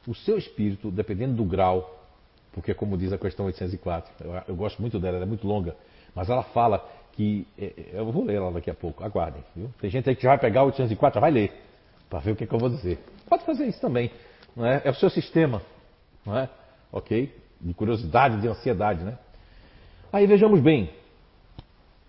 o 0.07 0.14
seu 0.14 0.38
espírito, 0.38 0.91
dependendo 0.91 1.36
do 1.36 1.43
grau, 1.43 2.03
porque 2.51 2.74
como 2.74 2.97
diz 2.97 3.11
a 3.11 3.18
questão 3.18 3.45
804, 3.45 4.11
eu, 4.24 4.34
eu 4.47 4.55
gosto 4.55 4.82
muito 4.82 4.99
dela, 4.99 5.18
ela 5.18 5.26
é 5.26 5.28
muito 5.28 5.47
longa, 5.47 5.76
mas 6.14 6.30
ela 6.30 6.43
fala 6.43 6.88
que. 7.14 7.47
É, 7.57 7.66
é, 7.66 7.89
eu 7.93 8.11
vou 8.11 8.24
ler 8.24 8.36
ela 8.36 8.51
daqui 8.51 8.70
a 8.70 8.74
pouco, 8.74 9.03
aguardem. 9.03 9.43
Viu? 9.55 9.70
Tem 9.80 9.89
gente 9.89 10.09
aí 10.09 10.16
que 10.16 10.24
já 10.24 10.30
vai 10.30 10.39
pegar 10.39 10.64
o 10.64 10.68
804, 10.68 11.16
já 11.16 11.22
vai 11.22 11.32
ler, 11.32 11.51
para 12.09 12.20
ver 12.20 12.32
o 12.32 12.36
que, 12.36 12.43
é 12.43 12.47
que, 12.47 12.53
eu 12.53 12.59
vou 12.59 12.70
dizer. 12.70 12.99
Pode 13.28 13.43
fazer 13.45 13.66
isso 13.66 13.82
também. 13.82 14.11
Não 14.55 14.66
é? 14.66 14.82
é 14.84 14.89
o 14.89 14.95
seu 14.95 15.09
sistema. 15.09 15.61
Não 16.26 16.38
é? 16.38 16.49
Ok? 16.91 17.36
De 17.59 17.74
curiosidade, 17.74 18.41
de 18.41 18.47
ansiedade, 18.47 19.03
né? 19.03 19.18
Aí 20.11 20.28
vejamos 20.28 20.59
bem, 20.59 20.91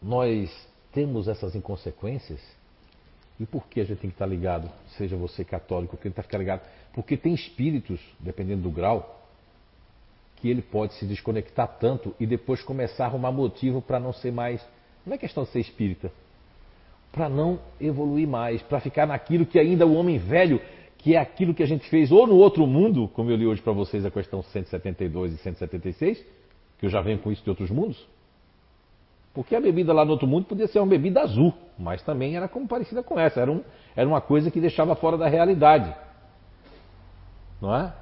nós 0.03 0.51
temos 0.93 1.27
essas 1.27 1.55
inconsequências, 1.55 2.41
e 3.39 3.45
por 3.45 3.67
que 3.67 3.81
a 3.81 3.85
gente 3.85 3.99
tem 3.99 4.11
que 4.11 4.15
estar 4.15 4.27
ligado, 4.27 4.71
seja 4.97 5.17
você 5.17 5.45
católico, 5.45 5.97
que 5.97 6.07
ele 6.07 6.13
está 6.13 6.23
ficar 6.23 6.39
ligado? 6.39 6.63
Porque 6.93 7.17
tem 7.17 7.35
espíritos, 7.35 8.01
dependendo 8.21 8.63
do 8.63 8.71
grau, 8.71 9.23
que 10.37 10.49
ele 10.49 10.63
pode 10.63 10.95
se 10.95 11.07
desconectar 11.07 11.67
tanto 11.81 12.15
e 12.21 12.27
depois 12.27 12.63
começar 12.63 13.05
a 13.05 13.07
arrumar 13.09 13.33
motivo 13.33 13.83
para 13.83 13.99
não 13.99 14.13
ser 14.13 14.31
mais. 14.31 14.65
Não 15.05 15.15
é 15.15 15.19
questão 15.19 15.43
de 15.45 15.51
ser 15.51 15.61
espírita. 15.61 16.13
Para 17.11 17.29
não 17.29 17.59
evoluir 17.81 18.29
mais, 18.29 18.63
para 18.63 18.81
ficar 18.81 19.07
naquilo 19.07 19.47
que 19.47 19.59
ainda 19.59 19.87
o 19.87 19.95
homem 19.95 20.19
velho, 20.19 20.61
que 20.99 21.15
é 21.15 21.19
aquilo 21.19 21.55
que 21.55 21.63
a 21.63 21.67
gente 21.67 21.89
fez 21.89 22.13
ou 22.13 22.27
no 22.27 22.37
outro 22.37 22.67
mundo, 22.67 23.09
como 23.09 23.31
eu 23.31 23.37
li 23.37 23.47
hoje 23.47 23.63
para 23.63 23.73
vocês 23.73 24.05
a 24.05 24.11
questão 24.11 24.43
172 24.43 25.33
e 25.33 25.37
176, 25.39 26.25
que 26.79 26.87
eu 26.87 26.91
já 26.91 27.01
venho 27.01 27.19
com 27.19 27.33
isso 27.33 27.43
de 27.43 27.51
outros 27.51 27.71
mundos. 27.71 28.07
Porque 29.35 29.57
a 29.57 29.61
bebida 29.61 29.93
lá 29.93 30.05
no 30.05 30.13
outro 30.13 30.29
mundo 30.29 30.47
podia 30.47 30.69
ser 30.69 30.79
uma 30.79 30.87
bebida 30.87 31.23
azul, 31.23 31.53
mas 31.77 32.01
também 32.03 32.37
era 32.37 32.49
como 32.49 32.69
parecida 32.69 33.03
com 33.03 33.19
essa, 33.19 33.41
era, 33.41 33.51
um, 33.51 33.63
era 33.97 34.09
uma 34.09 34.21
coisa 34.21 34.51
que 34.51 34.61
deixava 34.61 34.95
fora 34.95 35.19
da 35.19 35.27
realidade. 35.27 35.95
Não 37.61 37.75
é? 37.75 37.93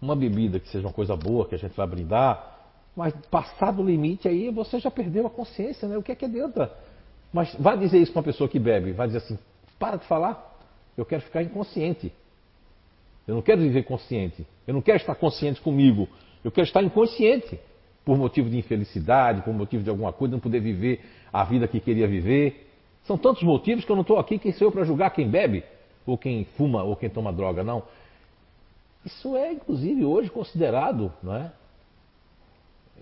uma 0.00 0.14
bebida 0.14 0.60
que 0.60 0.68
seja 0.68 0.86
uma 0.86 0.92
coisa 0.92 1.16
boa, 1.16 1.46
que 1.46 1.54
a 1.54 1.58
gente 1.58 1.76
vai 1.76 1.86
brindar, 1.86 2.54
mas 2.94 3.14
passado 3.30 3.82
o 3.82 3.84
limite 3.84 4.28
aí 4.28 4.50
você 4.50 4.78
já 4.78 4.90
perdeu 4.90 5.26
a 5.26 5.30
consciência, 5.30 5.88
né? 5.88 5.96
O 5.96 6.02
que 6.02 6.12
é 6.12 6.14
que 6.14 6.24
adianta? 6.24 6.72
Mas 7.32 7.54
vai 7.56 7.76
dizer 7.76 7.98
isso 7.98 8.12
para 8.12 8.20
uma 8.20 8.24
pessoa 8.24 8.48
que 8.48 8.58
bebe, 8.58 8.92
vai 8.92 9.06
dizer 9.06 9.18
assim, 9.18 9.38
para 9.78 9.96
de 9.96 10.06
falar, 10.06 10.58
eu 10.96 11.04
quero 11.04 11.22
ficar 11.22 11.42
inconsciente. 11.42 12.12
Eu 13.26 13.34
não 13.34 13.42
quero 13.42 13.60
viver 13.60 13.82
consciente. 13.82 14.46
Eu 14.66 14.72
não 14.72 14.80
quero 14.80 14.98
estar 14.98 15.14
consciente 15.16 15.60
comigo. 15.60 16.08
Eu 16.44 16.50
quero 16.50 16.66
estar 16.66 16.82
inconsciente. 16.82 17.58
Por 18.06 18.16
motivo 18.16 18.48
de 18.48 18.56
infelicidade, 18.56 19.42
por 19.42 19.52
motivo 19.52 19.82
de 19.82 19.90
alguma 19.90 20.12
coisa, 20.12 20.32
não 20.32 20.40
poder 20.40 20.60
viver 20.60 21.04
a 21.32 21.42
vida 21.42 21.66
que 21.66 21.80
queria 21.80 22.06
viver. 22.06 22.70
São 23.04 23.18
tantos 23.18 23.42
motivos 23.42 23.84
que 23.84 23.90
eu 23.90 23.96
não 23.96 24.02
estou 24.02 24.18
aqui, 24.18 24.38
quem 24.38 24.52
sou 24.52 24.68
eu 24.68 24.72
para 24.72 24.84
julgar 24.84 25.10
quem 25.10 25.28
bebe, 25.28 25.64
ou 26.06 26.16
quem 26.16 26.44
fuma, 26.56 26.84
ou 26.84 26.94
quem 26.94 27.10
toma 27.10 27.32
droga, 27.32 27.64
não. 27.64 27.82
Isso 29.04 29.36
é, 29.36 29.52
inclusive, 29.52 30.04
hoje 30.04 30.30
considerado, 30.30 31.12
não 31.20 31.34
é? 31.34 31.52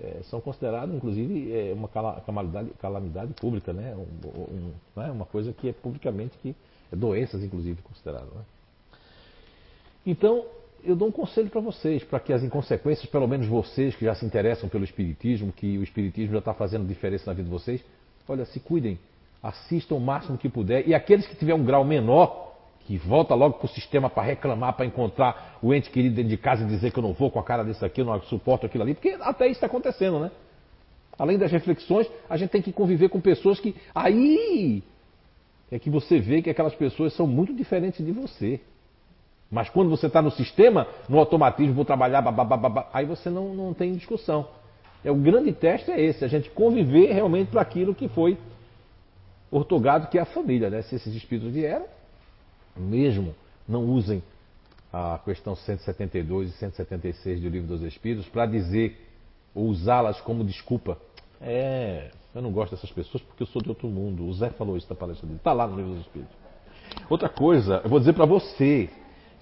é 0.03 0.21
são 0.25 0.41
considerados, 0.41 0.95
inclusive, 0.95 1.53
é 1.53 1.75
uma 1.75 1.89
calamidade, 1.89 2.71
calamidade 2.81 3.33
pública, 3.35 3.73
né? 3.75 3.95
Um, 3.95 4.73
um, 4.97 5.03
é? 5.03 5.11
Uma 5.11 5.27
coisa 5.27 5.53
que 5.53 5.69
é 5.69 5.73
publicamente 5.73 6.37
que 6.39 6.57
é 6.91 6.97
doenças, 6.97 7.43
inclusive, 7.43 7.81
considerado. 7.83 8.27
Né? 8.35 8.43
Então, 10.07 10.45
eu 10.87 10.95
dou 10.95 11.09
um 11.09 11.13
conselho 11.13 11.49
para 11.49 11.61
vocês, 11.61 12.05
para 12.05 12.21
que 12.21 12.33
as 12.33 12.43
inconsequências, 12.43 13.07
pelo 13.07 13.27
menos 13.27 13.47
vocês 13.47 13.95
que 13.97 14.05
já 14.05 14.15
se 14.15 14.25
interessam 14.25 14.69
pelo 14.69 14.85
Espiritismo, 14.85 15.53
que 15.53 15.79
o 15.79 15.83
Espiritismo 15.83 16.33
já 16.33 16.39
está 16.39 16.55
fazendo 16.55 16.87
diferença 16.87 17.25
na 17.27 17.33
vida 17.33 17.45
de 17.45 17.51
vocês, 17.51 17.83
olha, 18.29 18.45
se 18.45 18.61
cuidem, 18.61 18.99
assistam 19.43 19.97
o 19.97 20.01
máximo 20.01 20.39
que 20.39 20.49
puder. 20.49 20.87
E 20.87 20.95
aqueles 20.95 21.27
que 21.27 21.35
tiverem 21.35 21.61
um 21.61 21.65
grau 21.65 21.85
menor, 21.85 22.55
que 22.87 22.99
volta 22.99 23.35
logo 23.35 23.59
para 23.59 23.67
o 23.67 23.69
sistema 23.69 24.11
para 24.11 24.23
reclamar, 24.23 24.75
para 24.75 24.85
encontrar 24.85 25.59
o 25.63 25.73
ente 25.73 25.91
querido 25.91 26.17
dentro 26.17 26.31
de 26.31 26.37
casa 26.37 26.65
e 26.65 26.67
dizer 26.67 26.93
que 26.93 26.99
eu 26.99 27.03
não 27.03 27.13
vou 27.13 27.31
com 27.31 27.39
a 27.39 27.45
cara 27.45 27.65
desse 27.65 27.85
aqui, 27.85 28.03
eu 28.03 28.05
não 28.05 28.21
suporto 28.23 28.67
aquilo 28.67 28.85
ali, 28.85 28.95
porque 28.95 29.17
até 29.21 29.47
isso 29.47 29.55
está 29.55 29.67
acontecendo, 29.67 30.21
né? 30.21 30.31
Além 31.19 31.39
das 31.39 31.51
reflexões, 31.51 32.11
a 32.29 32.37
gente 32.37 32.51
tem 32.51 32.61
que 32.61 32.73
conviver 32.73 33.09
com 33.09 33.21
pessoas 33.21 33.61
que. 33.61 33.75
Aí 33.95 34.83
é 35.71 35.79
que 35.79 35.89
você 35.89 36.19
vê 36.19 36.43
que 36.43 36.51
aquelas 36.51 36.75
pessoas 36.75 37.15
são 37.15 37.27
muito 37.27 37.55
diferentes 37.55 38.05
de 38.05 38.13
você. 38.13 38.61
Mas 39.55 39.71
quando 39.71 39.89
você 39.89 40.09
está 40.09 40.21
no 40.21 40.33
sistema, 40.33 40.89
no 41.09 41.17
automatismo, 41.17 41.75
vou 41.75 41.85
trabalhar, 41.85 42.21
babá, 42.21 42.89
aí 42.93 43.07
você 43.07 43.31
não, 43.31 43.55
não 43.55 43.73
tem 43.73 43.93
discussão. 43.93 44.49
É, 45.05 45.13
o 45.13 45.15
grande 45.15 45.53
teste 45.53 45.93
é 45.93 46.01
esse, 46.01 46.25
a 46.25 46.29
gente 46.29 46.51
conviver 46.51 47.13
realmente 47.13 47.53
para 47.53 47.61
aquilo 47.61 47.95
que 47.95 48.09
foi 48.09 48.37
ortogado, 49.53 50.09
que 50.09 50.19
é 50.19 50.23
a 50.23 50.25
família. 50.25 50.69
Né? 50.69 50.83
Se 50.83 50.97
esses 50.97 51.15
espíritos 51.15 51.53
vieram, 51.53 51.87
mesmo 52.77 53.33
não 53.69 53.85
usem 53.85 54.21
a 54.93 55.21
questão 55.25 55.55
172 55.55 56.51
e 56.51 56.53
176 56.55 57.41
do 57.41 57.49
Livro 57.49 57.69
dos 57.69 57.83
Espíritos 57.83 58.29
para 58.29 58.47
dizer 58.47 59.09
ou 59.55 59.67
usá-las 59.67 60.21
como 60.21 60.43
desculpa. 60.43 60.99
É, 61.41 62.11
eu 62.35 62.43
não 62.43 62.51
gosto 62.51 62.75
dessas 62.75 62.91
pessoas 62.91 63.23
porque 63.23 63.45
eu 63.45 63.47
sou 63.47 63.63
de 63.63 63.69
outro 63.69 63.87
mundo. 63.87 64.27
O 64.27 64.33
Zé 64.33 64.51
falou 64.51 64.77
isso 64.77 64.89
na 64.91 64.97
palestra 64.97 65.29
dele. 65.29 65.39
Está 65.39 65.53
lá 65.53 65.65
no 65.69 65.77
Livro 65.77 65.93
dos 65.93 66.01
Espíritos. 66.01 66.35
Outra 67.09 67.29
coisa, 67.29 67.81
eu 67.85 67.89
vou 67.89 68.01
dizer 68.01 68.15
para 68.15 68.27
você. 68.27 68.91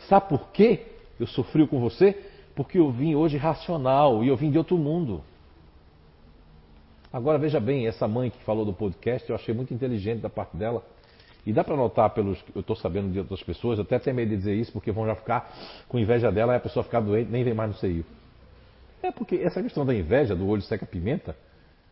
Sabe 0.08 0.28
por 0.28 0.48
quê 0.48 0.86
eu 1.18 1.26
sofri 1.26 1.66
com 1.66 1.80
você? 1.80 2.18
Porque 2.54 2.78
eu 2.78 2.90
vim 2.90 3.14
hoje 3.14 3.36
racional 3.36 4.22
e 4.22 4.28
eu 4.28 4.36
vim 4.36 4.50
de 4.50 4.58
outro 4.58 4.76
mundo. 4.76 5.22
Agora 7.12 7.38
veja 7.38 7.60
bem, 7.60 7.86
essa 7.86 8.08
mãe 8.08 8.30
que 8.30 8.42
falou 8.42 8.64
do 8.64 8.72
podcast, 8.72 9.28
eu 9.28 9.36
achei 9.36 9.54
muito 9.54 9.72
inteligente 9.74 10.20
da 10.20 10.30
parte 10.30 10.56
dela. 10.56 10.82
E 11.44 11.52
dá 11.52 11.62
para 11.64 11.76
notar 11.76 12.08
pelos 12.10 12.42
eu 12.54 12.60
estou 12.60 12.76
sabendo 12.76 13.12
de 13.12 13.18
outras 13.18 13.42
pessoas, 13.42 13.78
até 13.78 13.98
tenho 13.98 14.16
medo 14.16 14.30
de 14.30 14.36
dizer 14.36 14.54
isso, 14.54 14.72
porque 14.72 14.92
vão 14.92 15.06
já 15.06 15.14
ficar 15.14 15.52
com 15.88 15.98
inveja 15.98 16.30
dela 16.30 16.54
e 16.54 16.56
a 16.56 16.60
pessoa 16.60 16.84
ficar 16.84 17.00
doente, 17.00 17.30
nem 17.30 17.42
vem 17.42 17.52
mais 17.52 17.70
no 17.70 17.76
CEIU. 17.76 18.04
É 19.02 19.10
porque 19.10 19.36
essa 19.36 19.60
questão 19.60 19.84
da 19.84 19.94
inveja, 19.94 20.36
do 20.36 20.46
olho 20.46 20.62
seca 20.62 20.86
pimenta, 20.86 21.36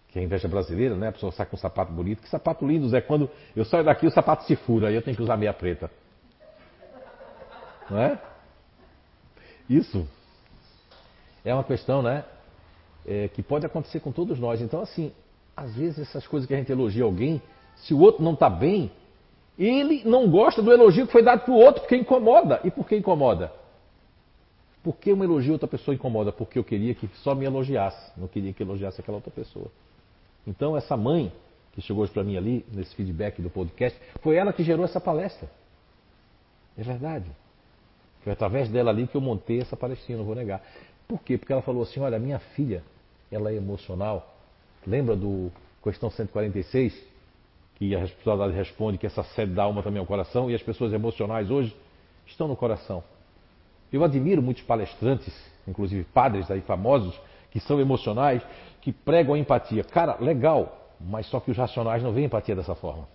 que 0.08 0.18
é 0.18 0.22
a 0.22 0.24
inveja 0.24 0.48
brasileira, 0.48 0.94
né? 0.94 1.08
A 1.08 1.12
pessoa 1.12 1.32
sai 1.32 1.46
com 1.46 1.56
um 1.56 1.58
sapato 1.58 1.92
bonito. 1.92 2.22
Que 2.22 2.28
sapato 2.28 2.66
lindo, 2.66 2.88
Zé. 2.88 3.00
Quando 3.00 3.28
eu 3.54 3.64
saio 3.64 3.84
daqui, 3.84 4.06
o 4.06 4.10
sapato 4.10 4.44
se 4.44 4.56
fura, 4.56 4.88
aí 4.88 4.94
eu 4.94 5.02
tenho 5.02 5.16
que 5.16 5.22
usar 5.22 5.36
meia 5.36 5.52
preta. 5.52 5.90
Não 7.90 7.98
é? 7.98 8.18
Isso 9.68 10.06
é 11.44 11.54
uma 11.54 11.64
questão, 11.64 12.02
né? 12.02 12.24
É, 13.06 13.28
que 13.28 13.42
pode 13.42 13.66
acontecer 13.66 14.00
com 14.00 14.12
todos 14.12 14.38
nós. 14.38 14.60
Então, 14.60 14.80
assim, 14.80 15.12
às 15.56 15.74
vezes 15.74 15.98
essas 15.98 16.26
coisas 16.26 16.46
que 16.46 16.54
a 16.54 16.56
gente 16.56 16.70
elogia 16.70 17.04
alguém, 17.04 17.42
se 17.76 17.94
o 17.94 18.00
outro 18.00 18.22
não 18.22 18.34
está 18.34 18.48
bem, 18.48 18.90
ele 19.58 20.02
não 20.04 20.30
gosta 20.30 20.62
do 20.62 20.72
elogio 20.72 21.06
que 21.06 21.12
foi 21.12 21.22
dado 21.22 21.40
para 21.40 21.52
o 21.52 21.56
outro 21.56 21.82
porque 21.82 21.96
incomoda. 21.96 22.60
E 22.64 22.70
por 22.70 22.86
que 22.86 22.96
incomoda? 22.96 23.52
Por 24.82 24.96
que 24.96 25.12
um 25.12 25.22
elogio 25.22 25.52
outra 25.52 25.68
pessoa 25.68 25.94
incomoda? 25.94 26.32
Porque 26.32 26.58
eu 26.58 26.64
queria 26.64 26.94
que 26.94 27.08
só 27.18 27.34
me 27.34 27.44
elogiasse, 27.44 28.12
não 28.16 28.26
queria 28.26 28.52
que 28.52 28.62
elogiasse 28.62 29.00
aquela 29.00 29.18
outra 29.18 29.30
pessoa. 29.30 29.66
Então, 30.46 30.76
essa 30.76 30.96
mãe 30.96 31.30
que 31.72 31.82
chegou 31.82 32.02
hoje 32.02 32.12
para 32.12 32.24
mim 32.24 32.36
ali, 32.36 32.64
nesse 32.72 32.94
feedback 32.94 33.40
do 33.40 33.50
podcast, 33.50 33.98
foi 34.22 34.36
ela 34.36 34.52
que 34.52 34.62
gerou 34.62 34.84
essa 34.84 35.00
palestra. 35.00 35.48
É 36.76 36.82
verdade. 36.82 37.30
Foi 38.22 38.32
através 38.32 38.68
dela 38.68 38.90
ali 38.90 39.06
que 39.06 39.16
eu 39.16 39.20
montei 39.20 39.60
essa 39.60 39.76
palestra, 39.76 40.16
não 40.16 40.24
vou 40.24 40.34
negar. 40.34 40.62
Por 41.08 41.20
quê? 41.22 41.38
Porque 41.38 41.52
ela 41.52 41.62
falou 41.62 41.82
assim: 41.82 42.00
olha, 42.00 42.18
minha 42.18 42.38
filha, 42.38 42.82
ela 43.30 43.50
é 43.50 43.54
emocional. 43.54 44.34
Lembra 44.86 45.16
do 45.16 45.50
questão 45.82 46.10
146? 46.10 47.10
que 47.80 47.96
a 47.96 48.04
espiritualidade 48.04 48.52
responde 48.52 48.98
que 48.98 49.06
essa 49.06 49.22
sede 49.22 49.54
da 49.54 49.62
alma 49.62 49.82
também 49.82 49.98
é 49.98 50.02
o 50.02 50.06
coração, 50.06 50.50
e 50.50 50.54
as 50.54 50.62
pessoas 50.62 50.92
emocionais 50.92 51.50
hoje 51.50 51.74
estão 52.26 52.46
no 52.46 52.54
coração. 52.54 53.02
Eu 53.90 54.04
admiro 54.04 54.42
muitos 54.42 54.62
palestrantes, 54.62 55.34
inclusive 55.66 56.04
padres 56.04 56.50
aí 56.50 56.60
famosos, 56.60 57.18
que 57.50 57.58
são 57.58 57.80
emocionais, 57.80 58.42
que 58.82 58.92
pregam 58.92 59.34
a 59.34 59.38
empatia. 59.38 59.82
Cara, 59.82 60.18
legal, 60.20 60.90
mas 61.00 61.24
só 61.26 61.40
que 61.40 61.50
os 61.50 61.56
racionais 61.56 62.02
não 62.02 62.12
veem 62.12 62.26
empatia 62.26 62.54
dessa 62.54 62.74
forma. 62.74 63.08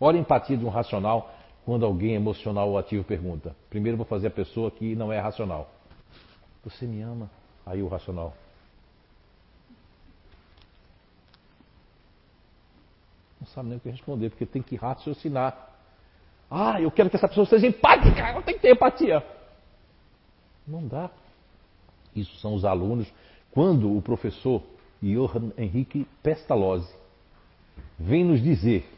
Olha 0.00 0.18
a 0.18 0.20
empatia 0.20 0.56
de 0.56 0.64
um 0.64 0.68
racional 0.68 1.32
quando 1.66 1.84
alguém 1.84 2.14
emocional 2.14 2.70
ou 2.70 2.78
ativo 2.78 3.02
pergunta. 3.02 3.54
Primeiro 3.68 3.96
vou 3.96 4.06
fazer 4.06 4.28
a 4.28 4.30
pessoa 4.30 4.70
que 4.70 4.94
não 4.94 5.12
é 5.12 5.18
racional. 5.18 5.68
Você 6.62 6.86
me 6.86 7.02
ama? 7.02 7.28
Aí 7.66 7.82
o 7.82 7.88
racional. 7.88 8.32
Não 13.40 13.48
sabe 13.48 13.68
nem 13.68 13.78
o 13.78 13.80
que 13.80 13.90
responder, 13.90 14.30
porque 14.30 14.46
tem 14.46 14.62
que 14.62 14.76
raciocinar. 14.76 15.74
Ah, 16.48 16.80
eu 16.80 16.88
quero 16.88 17.10
que 17.10 17.16
essa 17.16 17.26
pessoa 17.26 17.44
seja 17.44 17.66
empática, 17.66 18.32
eu 18.32 18.42
tenho 18.42 18.58
que 18.58 18.62
ter 18.62 18.70
empatia. 18.70 19.26
Não 20.64 20.86
dá. 20.86 21.10
Isso 22.14 22.36
são 22.36 22.54
os 22.54 22.64
alunos. 22.64 23.12
Quando 23.50 23.92
o 23.92 24.00
professor 24.00 24.62
Johann 25.02 25.50
Henrique 25.58 26.06
Pestalozzi 26.22 26.94
vem 27.98 28.24
nos 28.24 28.40
dizer, 28.40 28.88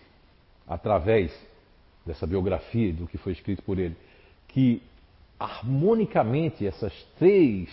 através 0.67 1.48
dessa 2.09 2.27
biografia, 2.27 2.91
do 2.91 3.07
que 3.07 3.19
foi 3.19 3.33
escrito 3.33 3.63
por 3.63 3.79
ele, 3.79 3.95
que 4.49 4.83
harmonicamente 5.39 6.67
essas 6.67 6.93
três 7.19 7.69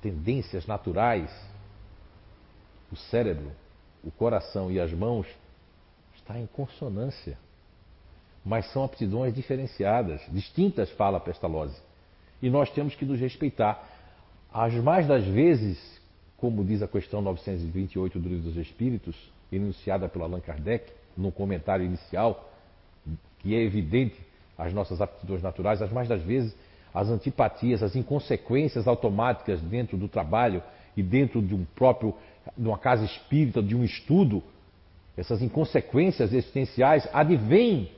tendências 0.00 0.64
naturais, 0.64 1.28
o 2.92 2.96
cérebro, 2.96 3.50
o 4.04 4.12
coração 4.12 4.70
e 4.70 4.78
as 4.78 4.92
mãos, 4.92 5.26
está 6.14 6.38
em 6.38 6.46
consonância. 6.46 7.36
Mas 8.44 8.70
são 8.72 8.84
aptidões 8.84 9.34
diferenciadas, 9.34 10.20
distintas, 10.30 10.88
fala 10.92 11.18
Pestalozzi. 11.18 11.82
E 12.40 12.48
nós 12.48 12.70
temos 12.70 12.94
que 12.94 13.04
nos 13.04 13.18
respeitar. 13.18 13.90
As 14.52 14.72
mais 14.74 15.08
das 15.08 15.24
vezes, 15.24 16.00
como 16.36 16.64
diz 16.64 16.80
a 16.80 16.86
questão 16.86 17.20
928 17.20 18.20
do 18.20 18.28
Livro 18.28 18.44
dos 18.44 18.56
Espíritos, 18.56 19.16
enunciada 19.50 20.08
pelo 20.08 20.24
Allan 20.24 20.40
Kardec, 20.40 20.92
no 21.16 21.32
comentário 21.32 21.84
inicial, 21.84 22.53
que 23.44 23.54
é 23.54 23.62
evidente 23.62 24.16
as 24.56 24.72
nossas 24.72 25.02
aptidões 25.02 25.42
naturais, 25.42 25.82
as 25.82 25.92
mais 25.92 26.08
das 26.08 26.22
vezes 26.22 26.56
as 26.94 27.08
antipatias, 27.08 27.82
as 27.82 27.94
inconsequências 27.94 28.88
automáticas 28.88 29.60
dentro 29.60 29.98
do 29.98 30.08
trabalho 30.08 30.62
e 30.96 31.02
dentro 31.02 31.42
de 31.42 31.54
um 31.54 31.64
próprio, 31.74 32.14
de 32.56 32.66
uma 32.66 32.78
casa 32.78 33.04
espírita, 33.04 33.62
de 33.62 33.76
um 33.76 33.84
estudo, 33.84 34.42
essas 35.16 35.42
inconsequências 35.42 36.32
existenciais 36.32 37.06
advêm 37.12 37.90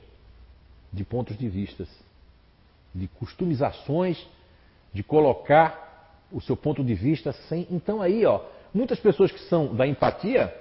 de 0.91 1.03
pontos 1.05 1.37
de 1.37 1.47
vistas, 1.47 1.87
de 2.93 3.07
customizações, 3.07 4.27
de 4.91 5.03
colocar 5.03 6.25
o 6.31 6.41
seu 6.41 6.57
ponto 6.57 6.83
de 6.83 6.93
vista 6.93 7.31
sem. 7.47 7.67
Então 7.71 8.01
aí, 8.01 8.25
ó, 8.25 8.41
muitas 8.73 8.99
pessoas 8.99 9.31
que 9.31 9.39
são 9.41 9.73
da 9.73 9.87
empatia, 9.87 10.53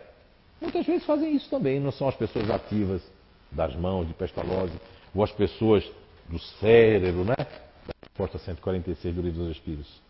muitas 0.61 0.87
vezes 0.87 1.05
fazem 1.05 1.35
isso 1.35 1.51
também, 1.51 1.81
não 1.81 1.91
são 1.91 2.07
as 2.07 2.15
pessoas 2.15 2.49
ativas 2.51 3.03
das 3.51 3.75
mãos 3.75 4.07
de 4.07 4.15
Pestalozzi, 4.15 4.79
ou 5.15 5.23
as 5.23 5.33
pessoas 5.33 5.85
do 6.29 6.39
cérebro, 6.39 7.25
né? 7.25 7.37
Da 7.37 7.95
resposta 8.03 8.39
146 8.39 9.15
do 9.15 9.23
Livro 9.23 9.45
dos 9.45 9.57
Espíritos. 9.57 10.01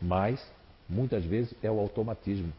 Mas, 0.00 0.44
muitas 0.88 1.24
vezes, 1.24 1.54
é 1.62 1.70
o 1.70 1.78
automatismo. 1.78 2.52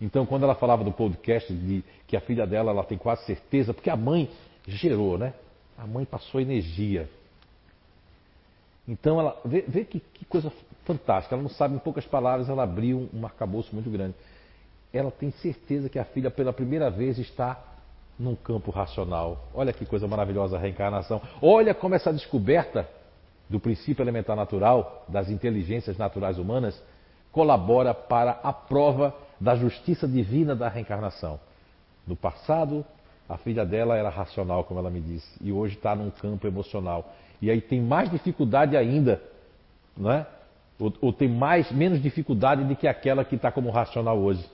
Então, 0.00 0.26
quando 0.26 0.42
ela 0.42 0.54
falava 0.54 0.82
do 0.84 0.92
podcast, 0.92 1.52
de 1.52 1.84
que 2.06 2.16
a 2.16 2.20
filha 2.20 2.46
dela 2.46 2.70
ela 2.70 2.84
tem 2.84 2.98
quase 2.98 3.24
certeza, 3.24 3.72
porque 3.72 3.90
a 3.90 3.96
mãe 3.96 4.28
gerou, 4.66 5.16
né? 5.16 5.32
A 5.78 5.86
mãe 5.86 6.04
passou 6.04 6.40
energia. 6.40 7.08
Então, 8.86 9.18
ela 9.18 9.40
vê, 9.44 9.64
vê 9.66 9.84
que, 9.84 10.00
que, 10.00 10.24
coisa 10.24 10.52
fantástica. 10.84 11.34
Ela 11.34 11.42
não 11.42 11.50
sabe, 11.50 11.74
em 11.74 11.78
poucas 11.78 12.04
palavras, 12.04 12.48
ela 12.48 12.62
abriu 12.62 13.08
um 13.14 13.24
arcabouço 13.24 13.74
muito 13.74 13.88
grande. 13.88 14.14
Ela 14.92 15.10
tem 15.10 15.30
certeza 15.30 15.88
que 15.88 15.98
a 15.98 16.04
filha, 16.04 16.30
pela 16.30 16.52
primeira 16.52 16.90
vez, 16.90 17.18
está 17.18 17.62
num 18.18 18.34
campo 18.34 18.70
racional. 18.70 19.48
Olha 19.54 19.72
que 19.72 19.84
coisa 19.84 20.06
maravilhosa 20.06 20.56
a 20.56 20.60
reencarnação. 20.60 21.20
Olha 21.42 21.74
como 21.74 21.94
essa 21.94 22.12
descoberta 22.12 22.88
do 23.48 23.60
princípio 23.60 24.02
elementar 24.02 24.36
natural, 24.36 25.04
das 25.08 25.28
inteligências 25.28 25.98
naturais 25.98 26.38
humanas, 26.38 26.80
colabora 27.30 27.92
para 27.92 28.38
a 28.42 28.52
prova 28.52 29.14
da 29.40 29.54
justiça 29.56 30.06
divina 30.06 30.54
da 30.54 30.68
reencarnação. 30.68 31.38
No 32.06 32.14
passado, 32.14 32.84
a 33.28 33.36
filha 33.36 33.64
dela 33.64 33.96
era 33.96 34.08
racional, 34.08 34.64
como 34.64 34.78
ela 34.78 34.90
me 34.90 35.00
disse, 35.00 35.28
e 35.40 35.50
hoje 35.50 35.76
está 35.76 35.94
num 35.94 36.10
campo 36.10 36.46
emocional. 36.46 37.12
E 37.40 37.50
aí 37.50 37.60
tem 37.60 37.80
mais 37.80 38.10
dificuldade 38.10 38.76
ainda, 38.76 39.20
não 39.96 40.10
é? 40.10 40.26
Ou, 40.78 40.92
ou 41.00 41.12
tem 41.12 41.28
mais, 41.28 41.70
menos 41.72 42.00
dificuldade 42.02 42.64
do 42.64 42.76
que 42.76 42.86
aquela 42.86 43.24
que 43.24 43.36
está 43.36 43.50
como 43.50 43.70
racional 43.70 44.18
hoje. 44.18 44.44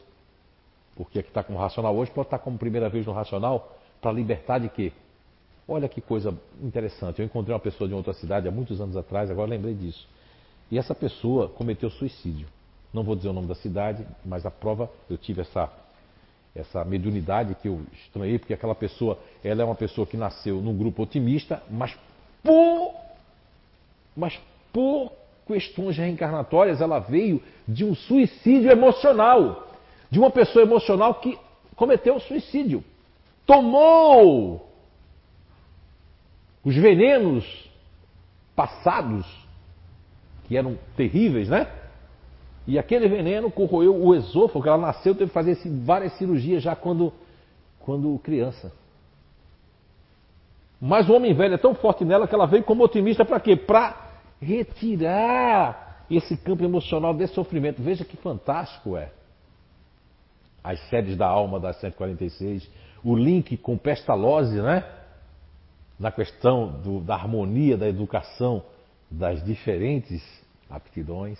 Porque 0.97 1.19
a 1.19 1.23
que 1.23 1.29
está 1.29 1.43
como 1.43 1.59
racional 1.59 1.97
hoje 1.97 2.11
pode 2.11 2.27
estar 2.27 2.39
tá 2.39 2.45
como 2.45 2.59
primeira 2.59 2.89
vez 2.89 3.07
no 3.07 3.13
racional 3.13 3.77
para 4.01 4.13
libertar 4.13 4.59
de 4.59 4.69
quê? 4.69 4.93
Olha 5.67 5.89
que 5.89 6.01
coisa 6.01 6.37
interessante. 6.61 7.21
Eu 7.21 7.27
encontrei 7.27 7.55
uma 7.55 7.61
pessoa 7.61 7.87
de 7.87 7.95
outra 7.95 8.13
cidade 8.13 8.49
há 8.49 8.51
muitos 8.51 8.81
anos 8.81 8.97
atrás, 8.97 9.31
agora 9.31 9.51
lembrei 9.51 9.75
disso. 9.75 10.07
E 10.71 10.79
essa 10.79 10.95
pessoa 10.95 11.49
cometeu 11.49 11.91
suicídio. 11.91 12.47
Não 12.93 13.05
vou 13.05 13.15
dizer 13.15 13.29
o 13.29 13.33
nome 13.33 13.47
da 13.47 13.55
cidade, 13.55 14.05
mas 14.25 14.45
a 14.45 14.51
prova, 14.51 14.91
eu 15.09 15.17
tive 15.17 15.43
essa, 15.43 15.71
essa 16.55 16.85
mediunidade 16.85 17.55
que 17.55 17.69
eu 17.69 17.83
estranhei, 17.93 18.39
porque 18.39 18.53
aquela 18.53 18.75
pessoa, 18.75 19.19
ela 19.45 19.63
é 19.63 19.65
uma 19.65 19.77
pessoa 19.77 20.07
que 20.07 20.17
nasceu 20.17 20.61
num 20.61 20.77
grupo 20.77 21.05
otimista, 21.05 21.63
mas 21.71 21.97
por, 22.43 22.95
mas 24.17 24.41
por 24.73 25.13
questões 25.47 25.97
reencarnatórias, 25.97 26.81
ela 26.81 26.99
veio 26.99 27.41
de 27.67 27.85
um 27.85 27.95
suicídio 27.95 28.71
emocional 28.71 29.70
de 30.11 30.19
uma 30.19 30.31
pessoa 30.31 30.65
emocional 30.65 31.15
que 31.15 31.39
cometeu 31.77 32.19
suicídio. 32.21 32.83
Tomou 33.47 34.69
os 36.65 36.77
venenos 36.77 37.71
passados, 38.55 39.27
que 40.45 40.57
eram 40.57 40.77
terríveis, 40.97 41.49
né? 41.49 41.67
E 42.67 42.79
aquele 42.79 43.09
veneno 43.09 43.51
corroeu 43.51 43.97
o 43.97 44.15
esôfago, 44.15 44.69
ela 44.69 44.77
nasceu, 44.77 45.15
teve 45.15 45.29
que 45.29 45.35
fazer 45.35 45.57
várias 45.85 46.13
cirurgias 46.19 46.63
já 46.63 46.77
quando, 46.77 47.13
quando 47.79 48.19
criança. 48.19 48.73
Mas 50.81 51.09
o 51.09 51.15
homem 51.15 51.33
velho 51.33 51.55
é 51.55 51.59
tão 51.59 51.75
forte 51.75 52.05
nela 52.05 52.27
que 52.27 52.35
ela 52.35 52.47
veio 52.47 52.65
como 52.65 52.85
otimista 52.85 53.25
para 53.25 53.41
quê? 53.41 53.57
Para 53.57 53.97
retirar 54.41 56.05
esse 56.11 56.37
campo 56.37 56.65
emocional 56.65 57.15
desse 57.15 57.35
sofrimento. 57.35 57.83
Veja 57.83 58.05
que 58.05 58.17
fantástico 58.17 58.97
é 58.97 59.11
as 60.63 60.81
sedes 60.89 61.17
da 61.17 61.27
alma 61.27 61.59
das 61.59 61.77
146, 61.81 62.69
o 63.03 63.17
link 63.17 63.57
com 63.57 63.77
Pestalozzi, 63.77 64.61
né? 64.61 64.85
Na 65.99 66.11
questão 66.11 66.81
do, 66.81 67.01
da 67.01 67.15
harmonia 67.15 67.77
da 67.77 67.89
educação 67.89 68.63
das 69.11 69.45
diferentes 69.45 70.23
aptidões, 70.69 71.39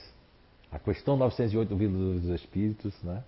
a 0.73 0.79
questão 0.79 1.17
908 1.17 1.69
do 1.69 1.77
Livro 1.77 2.21
dos 2.21 2.29
Espíritos, 2.41 2.95
né? 3.03 3.23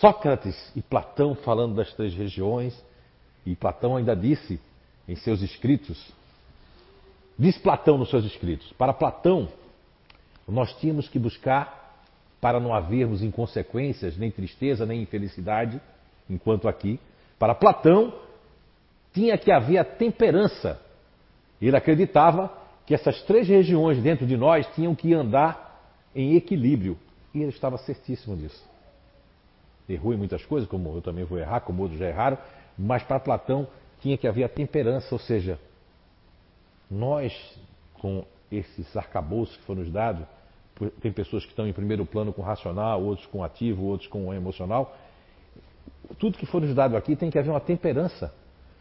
Sócrates 0.00 0.72
e 0.74 0.80
Platão 0.80 1.34
falando 1.34 1.74
das 1.74 1.92
três 1.92 2.14
regiões, 2.14 2.74
e 3.44 3.54
Platão 3.54 3.96
ainda 3.96 4.14
disse 4.14 4.60
em 5.06 5.16
seus 5.16 5.42
escritos, 5.42 6.12
diz 7.38 7.58
Platão 7.58 7.98
nos 7.98 8.08
seus 8.08 8.24
escritos, 8.24 8.72
para 8.74 8.92
Platão, 8.92 9.48
nós 10.46 10.72
tínhamos 10.78 11.08
que 11.08 11.18
buscar 11.18 11.81
para 12.42 12.58
não 12.58 12.74
havermos 12.74 13.22
inconsequências, 13.22 14.16
nem 14.16 14.28
tristeza, 14.28 14.84
nem 14.84 15.00
infelicidade, 15.00 15.80
enquanto 16.28 16.66
aqui, 16.66 16.98
para 17.38 17.54
Platão, 17.54 18.12
tinha 19.12 19.38
que 19.38 19.52
haver 19.52 19.78
a 19.78 19.84
temperança. 19.84 20.80
Ele 21.60 21.76
acreditava 21.76 22.52
que 22.84 22.94
essas 22.94 23.22
três 23.22 23.46
regiões 23.46 24.02
dentro 24.02 24.26
de 24.26 24.36
nós 24.36 24.66
tinham 24.74 24.92
que 24.92 25.14
andar 25.14 25.80
em 26.12 26.34
equilíbrio. 26.34 26.98
E 27.32 27.38
ele 27.40 27.50
estava 27.50 27.78
certíssimo 27.78 28.36
disso. 28.36 28.68
Errou 29.88 30.12
em 30.12 30.16
muitas 30.16 30.44
coisas, 30.44 30.68
como 30.68 30.96
eu 30.96 31.00
também 31.00 31.24
vou 31.24 31.38
errar, 31.38 31.60
como 31.60 31.82
outros 31.82 32.00
já 32.00 32.08
erraram, 32.08 32.38
mas 32.76 33.04
para 33.04 33.20
Platão 33.20 33.68
tinha 34.00 34.18
que 34.18 34.26
haver 34.26 34.42
a 34.42 34.48
temperança, 34.48 35.14
ou 35.14 35.18
seja, 35.20 35.60
nós, 36.90 37.32
com 38.00 38.24
esses 38.50 38.96
arcabouços 38.96 39.56
que 39.58 39.62
foram 39.62 39.82
nos 39.82 39.92
dados, 39.92 40.26
tem 41.00 41.12
pessoas 41.12 41.44
que 41.44 41.50
estão 41.50 41.66
em 41.66 41.72
primeiro 41.72 42.04
plano 42.04 42.32
com 42.32 42.42
racional, 42.42 43.02
outros 43.02 43.26
com 43.26 43.44
ativo, 43.44 43.84
outros 43.84 44.08
com 44.08 44.32
emocional. 44.32 44.96
Tudo 46.18 46.38
que 46.38 46.46
for 46.46 46.60
nos 46.60 46.74
dado 46.74 46.96
aqui 46.96 47.14
tem 47.14 47.30
que 47.30 47.38
haver 47.38 47.50
uma 47.50 47.60
temperança. 47.60 48.32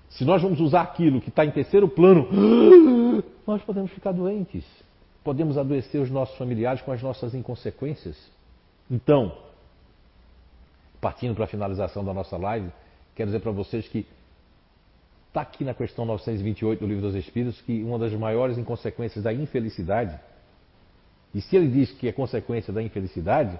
Se 0.09 0.25
nós 0.25 0.41
vamos 0.41 0.59
usar 0.59 0.81
aquilo 0.81 1.21
que 1.21 1.29
está 1.29 1.45
em 1.45 1.51
terceiro 1.51 1.87
plano, 1.87 2.27
nós 3.47 3.61
podemos 3.61 3.91
ficar 3.91 4.11
doentes. 4.11 4.65
Podemos 5.23 5.57
adoecer 5.57 6.01
os 6.01 6.09
nossos 6.09 6.37
familiares 6.37 6.81
com 6.81 6.91
as 6.91 7.01
nossas 7.01 7.33
inconsequências. 7.33 8.17
Então, 8.89 9.31
partindo 10.99 11.33
para 11.35 11.45
a 11.45 11.47
finalização 11.47 12.03
da 12.03 12.13
nossa 12.13 12.37
live, 12.37 12.69
quero 13.15 13.27
dizer 13.27 13.39
para 13.39 13.51
vocês 13.51 13.87
que 13.87 14.05
está 15.27 15.41
aqui 15.41 15.63
na 15.63 15.73
questão 15.73 16.05
928 16.05 16.79
do 16.79 16.87
Livro 16.87 17.03
dos 17.03 17.15
Espíritos 17.15 17.61
que 17.61 17.83
uma 17.83 17.97
das 17.97 18.13
maiores 18.13 18.57
inconsequências 18.57 19.23
da 19.23 19.31
infelicidade 19.31 20.19
e 21.33 21.41
se 21.41 21.55
ele 21.55 21.67
diz 21.67 21.91
que 21.91 22.07
é 22.07 22.11
consequência 22.11 22.73
da 22.73 22.81
infelicidade, 22.81 23.59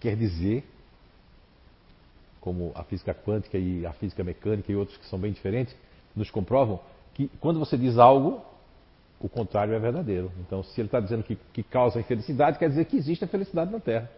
quer 0.00 0.16
dizer, 0.16 0.64
como 2.40 2.72
a 2.74 2.84
física 2.84 3.14
quântica 3.14 3.58
e 3.58 3.84
a 3.84 3.92
física 3.92 4.22
mecânica 4.22 4.70
e 4.70 4.76
outros 4.76 4.96
que 4.98 5.06
são 5.06 5.18
bem 5.18 5.32
diferentes, 5.32 5.74
nos 6.14 6.30
comprovam 6.30 6.80
que 7.14 7.30
quando 7.40 7.58
você 7.58 7.76
diz 7.76 7.98
algo, 7.98 8.42
o 9.20 9.28
contrário 9.28 9.72
é 9.74 9.78
verdadeiro. 9.78 10.30
Então, 10.40 10.62
se 10.62 10.80
ele 10.80 10.88
está 10.88 11.00
dizendo 11.00 11.22
que, 11.22 11.36
que 11.52 11.62
causa 11.62 11.98
infelicidade, 11.98 12.58
quer 12.58 12.68
dizer 12.68 12.84
que 12.84 12.96
existe 12.96 13.24
a 13.24 13.28
felicidade 13.28 13.72
na 13.72 13.80
Terra. 13.80 14.10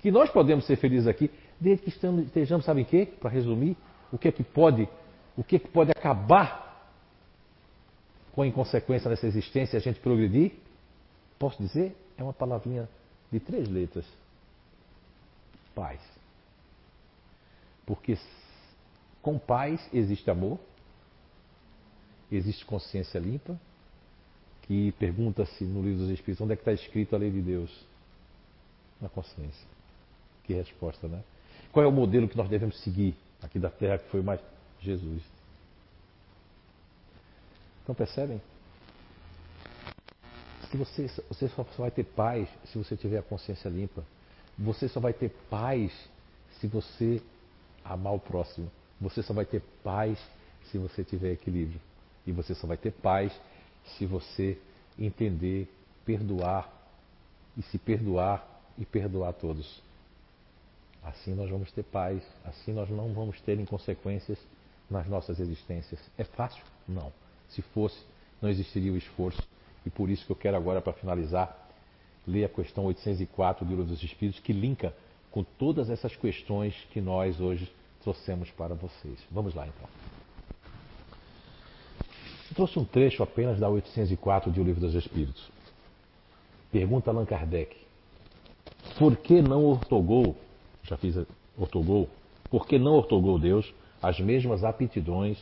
Que 0.00 0.10
nós 0.10 0.28
podemos 0.30 0.66
ser 0.66 0.76
felizes 0.76 1.08
aqui, 1.08 1.30
desde 1.58 1.84
que 1.84 1.88
estejamos, 1.88 2.66
sabe 2.66 2.82
em 2.82 2.84
quê? 2.84 3.08
Para 3.18 3.30
resumir, 3.30 3.76
o 4.12 4.18
que 4.18 4.28
é 4.28 4.32
que 4.32 4.42
pode, 4.42 4.88
o 5.36 5.42
que 5.42 5.56
é 5.56 5.58
que 5.58 5.68
pode 5.68 5.90
acabar 5.90 6.92
com 8.32 8.42
a 8.42 8.46
inconsequência 8.46 9.08
dessa 9.08 9.26
existência 9.26 9.76
e 9.76 9.78
a 9.78 9.80
gente 9.80 9.98
progredir? 10.00 10.52
Posso 11.38 11.62
dizer? 11.62 11.96
É 12.16 12.22
uma 12.22 12.32
palavrinha 12.32 12.88
de 13.30 13.40
três 13.40 13.68
letras. 13.68 14.06
Paz. 15.74 16.00
Porque 17.84 18.18
com 19.22 19.38
paz 19.38 19.88
existe 19.92 20.30
amor, 20.30 20.58
existe 22.30 22.64
consciência 22.64 23.18
limpa, 23.18 23.58
que 24.62 24.92
pergunta-se 24.92 25.64
no 25.64 25.82
livro 25.82 26.00
dos 26.00 26.10
Espíritos 26.10 26.40
onde 26.40 26.54
é 26.54 26.56
que 26.56 26.62
está 26.62 26.72
escrito 26.72 27.14
a 27.14 27.18
lei 27.18 27.30
de 27.30 27.40
Deus? 27.40 27.70
Na 29.00 29.08
consciência. 29.08 29.66
Que 30.44 30.54
resposta, 30.54 31.06
né? 31.06 31.22
Qual 31.70 31.84
é 31.84 31.88
o 31.88 31.92
modelo 31.92 32.28
que 32.28 32.36
nós 32.36 32.48
devemos 32.48 32.80
seguir 32.80 33.14
aqui 33.42 33.58
da 33.58 33.70
Terra 33.70 33.98
que 33.98 34.08
foi 34.10 34.22
mais 34.22 34.40
Jesus? 34.80 35.22
Então 37.82 37.94
percebem? 37.94 38.40
Se 40.70 40.76
você, 40.76 41.08
você 41.28 41.48
só 41.48 41.62
vai 41.78 41.90
ter 41.90 42.04
paz 42.04 42.48
se 42.66 42.78
você 42.78 42.96
tiver 42.96 43.18
a 43.18 43.22
consciência 43.22 43.68
limpa. 43.68 44.04
Você 44.58 44.88
só 44.88 45.00
vai 45.00 45.12
ter 45.12 45.30
paz 45.50 45.92
se 46.60 46.66
você 46.66 47.22
amar 47.84 48.14
o 48.14 48.18
próximo. 48.18 48.70
Você 49.00 49.22
só 49.22 49.34
vai 49.34 49.44
ter 49.44 49.62
paz 49.84 50.18
se 50.70 50.78
você 50.78 51.04
tiver 51.04 51.32
equilíbrio. 51.32 51.80
E 52.26 52.32
você 52.32 52.54
só 52.54 52.66
vai 52.66 52.76
ter 52.76 52.90
paz 52.90 53.32
se 53.96 54.06
você 54.06 54.58
entender, 54.98 55.68
perdoar 56.04 56.72
e 57.56 57.62
se 57.62 57.78
perdoar 57.78 58.44
e 58.76 58.84
perdoar 58.84 59.32
todos. 59.34 59.82
Assim 61.02 61.34
nós 61.34 61.48
vamos 61.48 61.70
ter 61.70 61.84
paz, 61.84 62.22
assim 62.44 62.72
nós 62.72 62.90
não 62.90 63.12
vamos 63.12 63.40
ter 63.42 63.60
inconsequências 63.60 64.38
nas 64.90 65.06
nossas 65.06 65.38
existências. 65.38 66.00
É 66.18 66.24
fácil? 66.24 66.64
Não. 66.88 67.12
Se 67.48 67.62
fosse, 67.62 67.98
não 68.42 68.48
existiria 68.48 68.92
o 68.92 68.96
esforço. 68.96 69.40
E 69.86 69.90
por 69.90 70.10
isso 70.10 70.26
que 70.26 70.32
eu 70.32 70.36
quero 70.36 70.56
agora, 70.56 70.80
para 70.80 70.92
finalizar, 70.92 71.70
ler 72.26 72.44
a 72.44 72.48
questão 72.48 72.84
804 72.86 73.64
do 73.64 73.70
Livro 73.70 73.84
dos 73.84 74.02
Espíritos, 74.02 74.40
que 74.40 74.52
linka 74.52 74.92
com 75.30 75.44
todas 75.44 75.88
essas 75.88 76.16
questões 76.16 76.74
que 76.90 77.00
nós 77.00 77.40
hoje 77.40 77.72
trouxemos 78.02 78.50
para 78.50 78.74
vocês. 78.74 79.18
Vamos 79.30 79.54
lá 79.54 79.66
então. 79.66 79.88
Eu 82.50 82.54
trouxe 82.56 82.78
um 82.78 82.84
trecho 82.84 83.22
apenas 83.22 83.60
da 83.60 83.68
804 83.68 84.50
do 84.50 84.62
Livro 84.62 84.80
dos 84.80 84.94
Espíritos. 84.94 85.48
Pergunta 86.72 87.10
Allan 87.10 87.24
Kardec: 87.24 87.76
Por 88.98 89.16
que 89.16 89.40
não 89.40 89.64
ortogou, 89.64 90.36
já 90.82 90.96
fiz 90.96 91.16
ortogou, 91.56 92.08
por 92.50 92.66
que 92.66 92.78
não 92.78 92.94
ortogou 92.94 93.38
Deus 93.38 93.72
as 94.02 94.18
mesmas 94.18 94.64
aptidões 94.64 95.38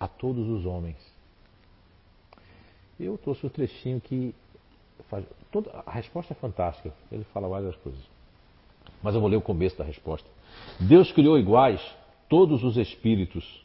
a 0.00 0.08
todos 0.08 0.48
os 0.48 0.64
homens? 0.64 1.11
Eu 3.02 3.18
trouxe 3.18 3.44
um 3.44 3.48
trechinho 3.48 4.00
que 4.00 4.32
faz, 5.10 5.24
toda, 5.50 5.70
a 5.84 5.90
resposta 5.90 6.32
é 6.32 6.36
fantástica. 6.36 6.92
Ele 7.10 7.24
fala 7.24 7.48
várias 7.48 7.74
coisas. 7.76 8.00
Mas 9.02 9.14
eu 9.14 9.20
vou 9.20 9.28
ler 9.28 9.36
o 9.36 9.42
começo 9.42 9.76
da 9.76 9.84
resposta. 9.84 10.28
Deus 10.78 11.10
criou 11.10 11.36
iguais 11.36 11.80
todos 12.28 12.62
os 12.62 12.76
espíritos. 12.76 13.64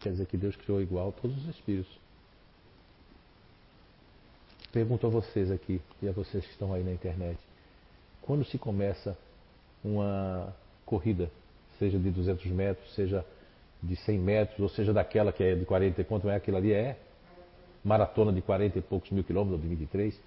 Quer 0.00 0.10
dizer 0.10 0.26
que 0.26 0.36
Deus 0.36 0.56
criou 0.56 0.80
igual 0.80 1.12
todos 1.12 1.36
os 1.36 1.48
espíritos. 1.48 1.92
Pergunto 4.72 5.06
a 5.06 5.10
vocês 5.10 5.50
aqui 5.50 5.80
e 6.02 6.08
a 6.08 6.12
vocês 6.12 6.44
que 6.44 6.50
estão 6.50 6.74
aí 6.74 6.82
na 6.82 6.92
internet. 6.92 7.38
Quando 8.22 8.44
se 8.44 8.58
começa 8.58 9.16
uma 9.84 10.52
corrida, 10.84 11.30
seja 11.78 11.98
de 11.98 12.10
200 12.10 12.44
metros, 12.46 12.92
seja 12.94 13.24
de 13.82 13.94
100 13.94 14.18
metros, 14.18 14.60
ou 14.60 14.68
seja 14.68 14.92
daquela 14.92 15.32
que 15.32 15.44
é 15.44 15.54
de 15.54 15.64
40, 15.64 16.02
quanto 16.04 16.28
é 16.28 16.34
aquilo 16.34 16.56
ali? 16.56 16.72
É 16.72 16.98
maratona 17.86 18.32
de 18.32 18.42
40 18.42 18.80
e 18.80 18.82
poucos 18.82 19.10
mil 19.12 19.22
quilômetros, 19.22 19.62
ou 19.62 19.62
de 19.62 19.68
23 19.68 20.20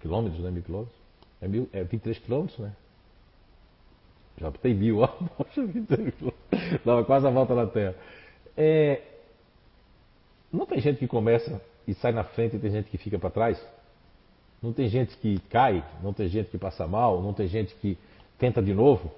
quilômetros, 0.00 0.42
né? 0.42 0.50
Mil 0.50 0.62
quilômetros. 0.62 0.96
É, 1.40 1.48
mil, 1.48 1.68
é 1.72 1.84
23 1.84 2.18
quilômetros, 2.18 2.58
né? 2.58 2.72
Já 4.38 4.50
tem 4.50 4.74
mil, 4.74 4.98
ó. 4.98 5.06
Poxa, 5.38 5.64
23 5.64 6.14
quilômetros. 6.14 6.84
Dava 6.84 7.04
quase 7.04 7.26
a 7.26 7.30
volta 7.30 7.54
na 7.54 7.66
Terra. 7.68 7.94
É, 8.56 9.00
não 10.52 10.66
tem 10.66 10.80
gente 10.80 10.98
que 10.98 11.06
começa 11.06 11.62
e 11.86 11.94
sai 11.94 12.10
na 12.10 12.24
frente 12.24 12.56
e 12.56 12.58
tem 12.58 12.70
gente 12.72 12.90
que 12.90 12.98
fica 12.98 13.18
para 13.18 13.30
trás? 13.30 13.64
Não 14.60 14.72
tem 14.72 14.88
gente 14.88 15.16
que 15.18 15.38
cai, 15.48 15.84
não 16.02 16.12
tem 16.12 16.28
gente 16.28 16.50
que 16.50 16.58
passa 16.58 16.86
mal, 16.86 17.22
não 17.22 17.32
tem 17.32 17.46
gente 17.46 17.74
que 17.76 17.96
tenta 18.38 18.60
de 18.60 18.74
novo? 18.74 19.12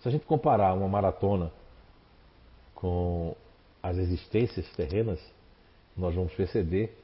Se 0.00 0.08
a 0.08 0.10
gente 0.10 0.26
comparar 0.26 0.74
uma 0.74 0.88
maratona 0.88 1.50
com 2.74 3.34
as 3.82 3.96
existências 3.96 4.68
terrenas, 4.72 5.18
nós 5.96 6.14
vamos 6.14 6.32
perceber 6.32 6.96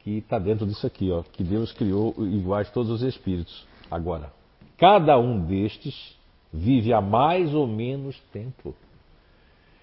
que 0.00 0.18
está 0.18 0.38
dentro 0.38 0.66
disso 0.66 0.86
aqui, 0.86 1.10
ó, 1.10 1.22
que 1.22 1.44
Deus 1.44 1.72
criou 1.72 2.14
iguais 2.18 2.70
todos 2.70 2.90
os 2.90 3.02
espíritos. 3.02 3.66
Agora, 3.90 4.32
cada 4.76 5.18
um 5.18 5.40
destes 5.40 6.16
vive 6.52 6.92
há 6.92 7.00
mais 7.00 7.54
ou 7.54 7.66
menos 7.66 8.18
tempo. 8.32 8.74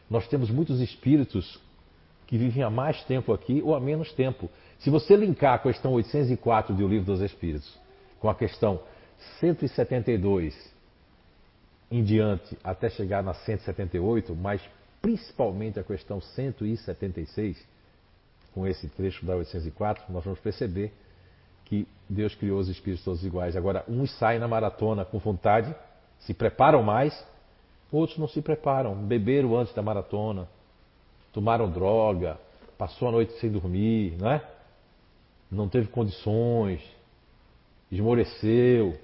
Nós 0.10 0.28
temos 0.28 0.50
muitos 0.50 0.80
espíritos 0.82 1.60
que 2.28 2.38
vivem 2.38 2.64
há 2.64 2.70
mais 2.70 3.04
tempo 3.06 3.34
aqui 3.34 3.62
ou 3.64 3.74
há 3.74 3.80
menos 3.80 4.12
tempo. 4.14 4.50
Se 4.80 4.90
você 4.90 5.16
linkar 5.16 5.56
a 5.56 5.60
questão 5.60 5.94
804 5.94 6.76
do 6.76 6.88
Livro 6.88 7.06
dos 7.06 7.22
Espíritos 7.22 7.74
com 8.20 8.30
a 8.30 8.36
questão 8.36 8.80
172 9.40 10.56
em 11.92 12.04
diante 12.04 12.58
até 12.64 12.90
chegar 12.90 13.24
na 13.24 13.34
178, 13.34 14.36
mas 14.36 14.62
principalmente 15.02 15.80
a 15.80 15.84
questão 15.84 16.22
176, 16.22 17.58
com 18.54 18.68
esse 18.68 18.88
trecho 18.88 19.26
da 19.26 19.36
804, 19.36 20.12
nós 20.12 20.24
vamos 20.24 20.40
perceber 20.40 20.94
que 21.66 21.88
Deus 22.10 22.34
criou 22.34 22.60
os 22.60 22.68
espíritos 22.68 23.06
todos 23.06 23.24
iguais. 23.24 23.56
Agora, 23.56 23.84
uns 23.88 24.12
saem 24.18 24.40
na 24.40 24.48
maratona 24.48 25.06
com 25.06 25.20
vontade, 25.20 25.74
se 26.20 26.34
preparam 26.34 26.82
mais, 26.82 27.26
outros 27.92 28.18
não 28.18 28.28
se 28.28 28.42
preparam, 28.42 28.96
beberam 28.96 29.56
antes 29.56 29.74
da 29.74 29.82
maratona, 29.82 30.48
tomaram 31.32 31.70
droga, 31.70 32.40
passou 32.78 33.08
a 33.08 33.12
noite 33.12 33.34
sem 33.40 33.52
dormir, 33.52 34.18
não 34.18 34.32
é? 34.32 34.44
Não 35.52 35.70
teve 35.70 35.88
condições, 35.88 36.82
esmoreceu, 37.92 39.00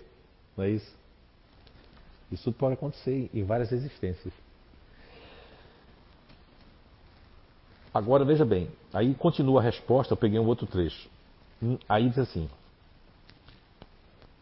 não 0.58 0.64
é 0.64 0.70
isso? 0.72 0.96
Isso 2.32 2.46
tudo 2.46 2.58
pode 2.58 2.74
acontecer 2.74 3.30
em 3.34 3.44
várias 3.44 3.72
existências. 3.72 4.34
Agora 7.96 8.26
veja 8.26 8.44
bem, 8.44 8.68
aí 8.94 9.14
continua 9.14 9.62
a 9.62 9.64
resposta, 9.64 10.12
eu 10.12 10.18
peguei 10.18 10.38
um 10.38 10.46
outro 10.46 10.68
trecho. 10.68 11.08
Hum, 11.64 11.78
aí 11.88 12.10
diz 12.10 12.18
assim: 12.18 12.50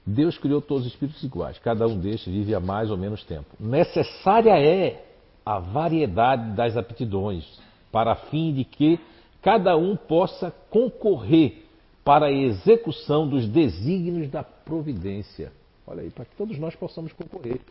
Deus 0.03 0.39
criou 0.39 0.59
todos 0.59 0.87
os 0.87 0.91
espíritos 0.91 1.21
iguais, 1.21 1.59
cada 1.59 1.85
um 1.85 1.99
destes 1.99 2.33
vive 2.33 2.55
há 2.55 2.59
mais 2.59 2.89
ou 2.89 2.97
menos 2.97 3.23
tempo. 3.23 3.45
Necessária 3.59 4.59
é 4.59 5.05
a 5.45 5.59
variedade 5.59 6.55
das 6.55 6.75
aptidões, 6.75 7.45
para 7.91 8.15
fim 8.15 8.51
de 8.51 8.63
que 8.63 8.99
cada 9.39 9.77
um 9.77 9.95
possa 9.95 10.51
concorrer 10.71 11.63
para 12.03 12.25
a 12.25 12.31
execução 12.31 13.27
dos 13.27 13.47
desígnios 13.47 14.31
da 14.31 14.41
providência. 14.41 15.51
Olha 15.85 16.01
aí, 16.01 16.09
para 16.09 16.25
que 16.25 16.35
todos 16.35 16.57
nós 16.57 16.75
possamos 16.75 17.13
concorrer. 17.13 17.61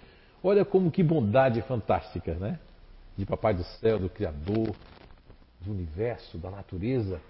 Olha 0.44 0.64
como 0.64 0.92
que 0.92 1.02
bondade 1.02 1.60
fantástica, 1.62 2.34
né? 2.34 2.60
De 3.18 3.26
Papai 3.26 3.52
do 3.52 3.64
Céu, 3.64 3.98
do 3.98 4.08
Criador, 4.08 4.76
do 5.64 5.72
universo, 5.72 6.38
da 6.38 6.50
natureza. 6.50 7.20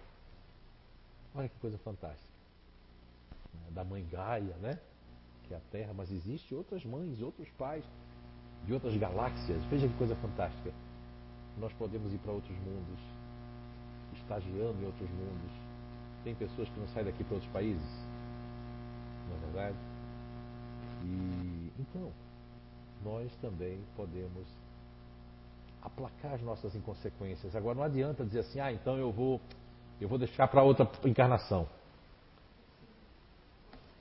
Olha 1.35 1.49
que 1.49 1.59
coisa 1.59 1.78
fantástica. 1.78 2.33
Da 3.70 3.85
mãe 3.85 4.07
Gaia, 4.11 4.55
né? 4.61 4.78
Que 5.45 5.55
é 5.55 5.57
a 5.57 5.61
Terra, 5.70 5.93
mas 5.95 6.11
existe 6.11 6.55
outras 6.55 6.85
mães, 6.85 7.20
outros 7.20 7.49
pais 7.59 7.85
de 8.66 8.72
outras 8.72 8.97
galáxias. 8.97 9.62
Veja 9.64 9.89
que 9.89 9.95
coisa 9.97 10.14
fantástica. 10.16 10.72
Nós 11.59 11.72
podemos 11.74 12.12
ir 12.12 12.18
para 12.18 12.33
outros 12.33 12.57
mundos, 12.59 13.01
estagiando 14.14 14.80
em 14.80 14.87
outros 14.87 15.11
mundos. 15.11 15.53
Tem 16.24 16.35
pessoas 16.35 16.68
que 16.68 16.80
não 16.80 16.89
saem 16.89 17.07
daqui 17.07 17.24
para 17.24 17.35
outros 17.35 17.53
países, 17.53 17.91
não 19.28 19.37
é 19.37 19.41
verdade? 19.41 19.76
E 21.05 21.72
então, 21.78 22.12
nós 23.05 23.35
também 23.37 23.80
podemos 23.97 24.47
aplacar 25.83 26.35
as 26.35 26.43
nossas 26.43 26.74
inconsequências. 26.74 27.57
Agora 27.57 27.74
não 27.74 27.83
adianta 27.83 28.24
dizer 28.24 28.41
assim, 28.41 28.61
ah, 28.61 28.72
então 28.72 28.97
eu 28.97 29.11
vou, 29.11 29.41
eu 30.01 30.09
vou 30.09 30.18
deixar 30.18 30.47
para 30.49 30.62
outra 30.62 30.89
encarnação. 31.05 31.68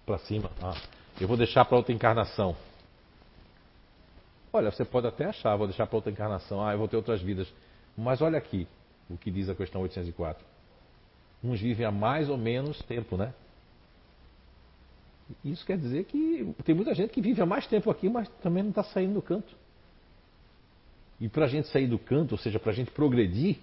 Para 0.05 0.19
cima. 0.19 0.51
Ah, 0.61 0.79
eu 1.19 1.27
vou 1.27 1.35
deixar 1.35 1.65
para 1.65 1.77
outra 1.77 1.93
encarnação. 1.93 2.55
Olha, 4.53 4.69
você 4.69 4.83
pode 4.83 5.07
até 5.07 5.25
achar, 5.25 5.55
vou 5.55 5.67
deixar 5.67 5.87
para 5.87 5.95
outra 5.95 6.11
encarnação, 6.11 6.63
ah, 6.65 6.73
eu 6.73 6.77
vou 6.77 6.87
ter 6.87 6.97
outras 6.97 7.21
vidas. 7.21 7.51
Mas 7.97 8.21
olha 8.21 8.37
aqui 8.37 8.67
o 9.09 9.17
que 9.17 9.31
diz 9.31 9.49
a 9.49 9.55
questão 9.55 9.81
804. 9.81 10.43
Uns 11.43 11.59
vivem 11.59 11.85
há 11.85 11.91
mais 11.91 12.29
ou 12.29 12.37
menos 12.37 12.79
tempo, 12.83 13.17
né? 13.17 13.33
Isso 15.43 15.65
quer 15.65 15.77
dizer 15.77 16.03
que 16.05 16.53
tem 16.63 16.75
muita 16.75 16.93
gente 16.93 17.11
que 17.11 17.21
vive 17.21 17.41
há 17.41 17.45
mais 17.45 17.65
tempo 17.65 17.89
aqui, 17.89 18.09
mas 18.09 18.27
também 18.41 18.63
não 18.63 18.69
está 18.69 18.83
saindo 18.83 19.13
do 19.13 19.21
canto. 19.21 19.55
E 21.21 21.29
para 21.29 21.45
a 21.45 21.47
gente 21.47 21.67
sair 21.67 21.85
do 21.85 21.99
canto, 21.99 22.31
ou 22.31 22.37
seja, 22.37 22.59
para 22.59 22.71
a 22.71 22.75
gente 22.75 22.89
progredir, 22.89 23.57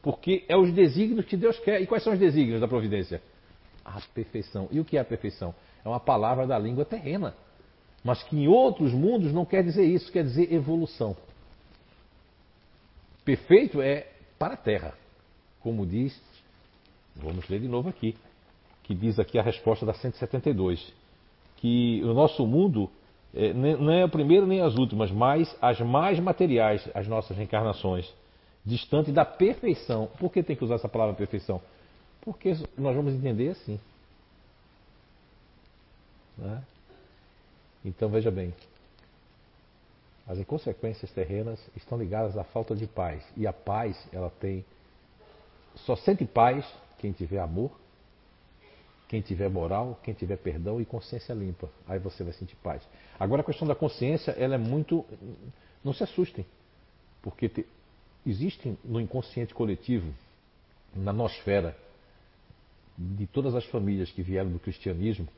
porque 0.00 0.44
é 0.48 0.56
os 0.56 0.72
desígnios 0.72 1.26
que 1.26 1.36
Deus 1.36 1.58
quer. 1.58 1.82
E 1.82 1.86
quais 1.86 2.02
são 2.02 2.14
os 2.14 2.18
desígnios 2.18 2.58
da 2.58 2.66
providência? 2.66 3.22
A 3.84 4.00
perfeição. 4.14 4.66
E 4.72 4.80
o 4.80 4.84
que 4.84 4.96
é 4.96 5.00
a 5.00 5.04
perfeição? 5.04 5.54
É 5.84 5.88
uma 5.88 6.00
palavra 6.00 6.46
da 6.46 6.58
língua 6.58 6.86
terrena. 6.86 7.34
Mas 8.02 8.22
que 8.22 8.34
em 8.34 8.48
outros 8.48 8.92
mundos 8.92 9.30
não 9.30 9.44
quer 9.44 9.62
dizer 9.62 9.84
isso, 9.84 10.10
quer 10.10 10.24
dizer 10.24 10.52
evolução. 10.52 11.14
Perfeito 13.24 13.82
é 13.82 14.08
para 14.38 14.54
a 14.54 14.56
terra. 14.56 14.94
Como 15.60 15.86
diz, 15.86 16.18
vamos 17.14 17.46
ler 17.48 17.60
de 17.60 17.68
novo 17.68 17.90
aqui, 17.90 18.16
que 18.82 18.94
diz 18.94 19.20
aqui 19.20 19.38
a 19.38 19.42
resposta 19.42 19.84
da 19.84 19.92
172, 19.92 20.92
que 21.58 22.02
o 22.02 22.14
nosso 22.14 22.44
mundo 22.46 22.90
é, 23.34 23.52
não 23.52 23.92
é 23.92 24.04
o 24.04 24.08
primeiro 24.08 24.46
nem 24.46 24.60
as 24.60 24.76
últimas, 24.76 25.10
mas 25.10 25.54
as 25.60 25.80
mais 25.80 26.18
materiais, 26.20 26.86
as 26.94 27.08
nossas 27.08 27.36
reencarnações, 27.36 28.12
distante 28.64 29.10
da 29.10 29.24
perfeição. 29.24 30.08
Por 30.18 30.30
que 30.30 30.42
tem 30.42 30.54
que 30.54 30.64
usar 30.64 30.74
essa 30.74 30.88
palavra 30.88 31.14
perfeição? 31.14 31.60
Porque 32.20 32.54
nós 32.76 32.94
vamos 32.94 33.14
entender 33.14 33.50
assim. 33.50 33.80
Né? 36.36 36.62
Então 37.84 38.08
veja 38.08 38.30
bem, 38.30 38.54
as 40.26 40.38
inconsequências 40.38 41.10
terrenas 41.10 41.58
estão 41.76 41.98
ligadas 41.98 42.36
à 42.36 42.44
falta 42.44 42.76
de 42.76 42.86
paz. 42.86 43.24
E 43.36 43.46
a 43.46 43.52
paz, 43.52 43.96
ela 44.12 44.30
tem. 44.40 44.64
Só 45.74 45.96
sente 45.96 46.24
paz 46.24 46.64
quem 46.98 47.12
tiver 47.12 47.40
amor, 47.40 47.72
quem 49.12 49.20
tiver 49.20 49.50
moral, 49.50 50.00
quem 50.02 50.14
tiver 50.14 50.38
perdão 50.38 50.80
e 50.80 50.86
consciência 50.86 51.34
limpa. 51.34 51.68
Aí 51.86 51.98
você 51.98 52.24
vai 52.24 52.32
sentir 52.32 52.56
paz. 52.56 52.82
Agora 53.20 53.42
a 53.42 53.44
questão 53.44 53.68
da 53.68 53.74
consciência, 53.74 54.30
ela 54.30 54.54
é 54.54 54.58
muito. 54.58 55.04
Não 55.84 55.92
se 55.92 56.02
assustem, 56.02 56.46
porque 57.20 57.46
te... 57.46 57.66
existem 58.24 58.78
no 58.82 58.98
inconsciente 58.98 59.52
coletivo, 59.52 60.14
na 60.96 61.12
nosfera, 61.12 61.76
de 62.96 63.26
todas 63.26 63.54
as 63.54 63.66
famílias 63.66 64.10
que 64.10 64.22
vieram 64.22 64.50
do 64.50 64.58
cristianismo, 64.58 65.28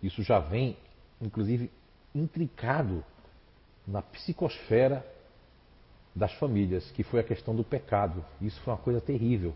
isso 0.00 0.22
já 0.22 0.38
vem, 0.38 0.76
inclusive, 1.20 1.68
intricado 2.14 3.04
na 3.84 4.02
psicosfera 4.02 5.04
das 6.14 6.32
famílias, 6.34 6.92
que 6.92 7.02
foi 7.02 7.18
a 7.18 7.24
questão 7.24 7.56
do 7.56 7.64
pecado. 7.64 8.24
Isso 8.40 8.60
foi 8.60 8.72
uma 8.72 8.78
coisa 8.78 9.00
terrível. 9.00 9.52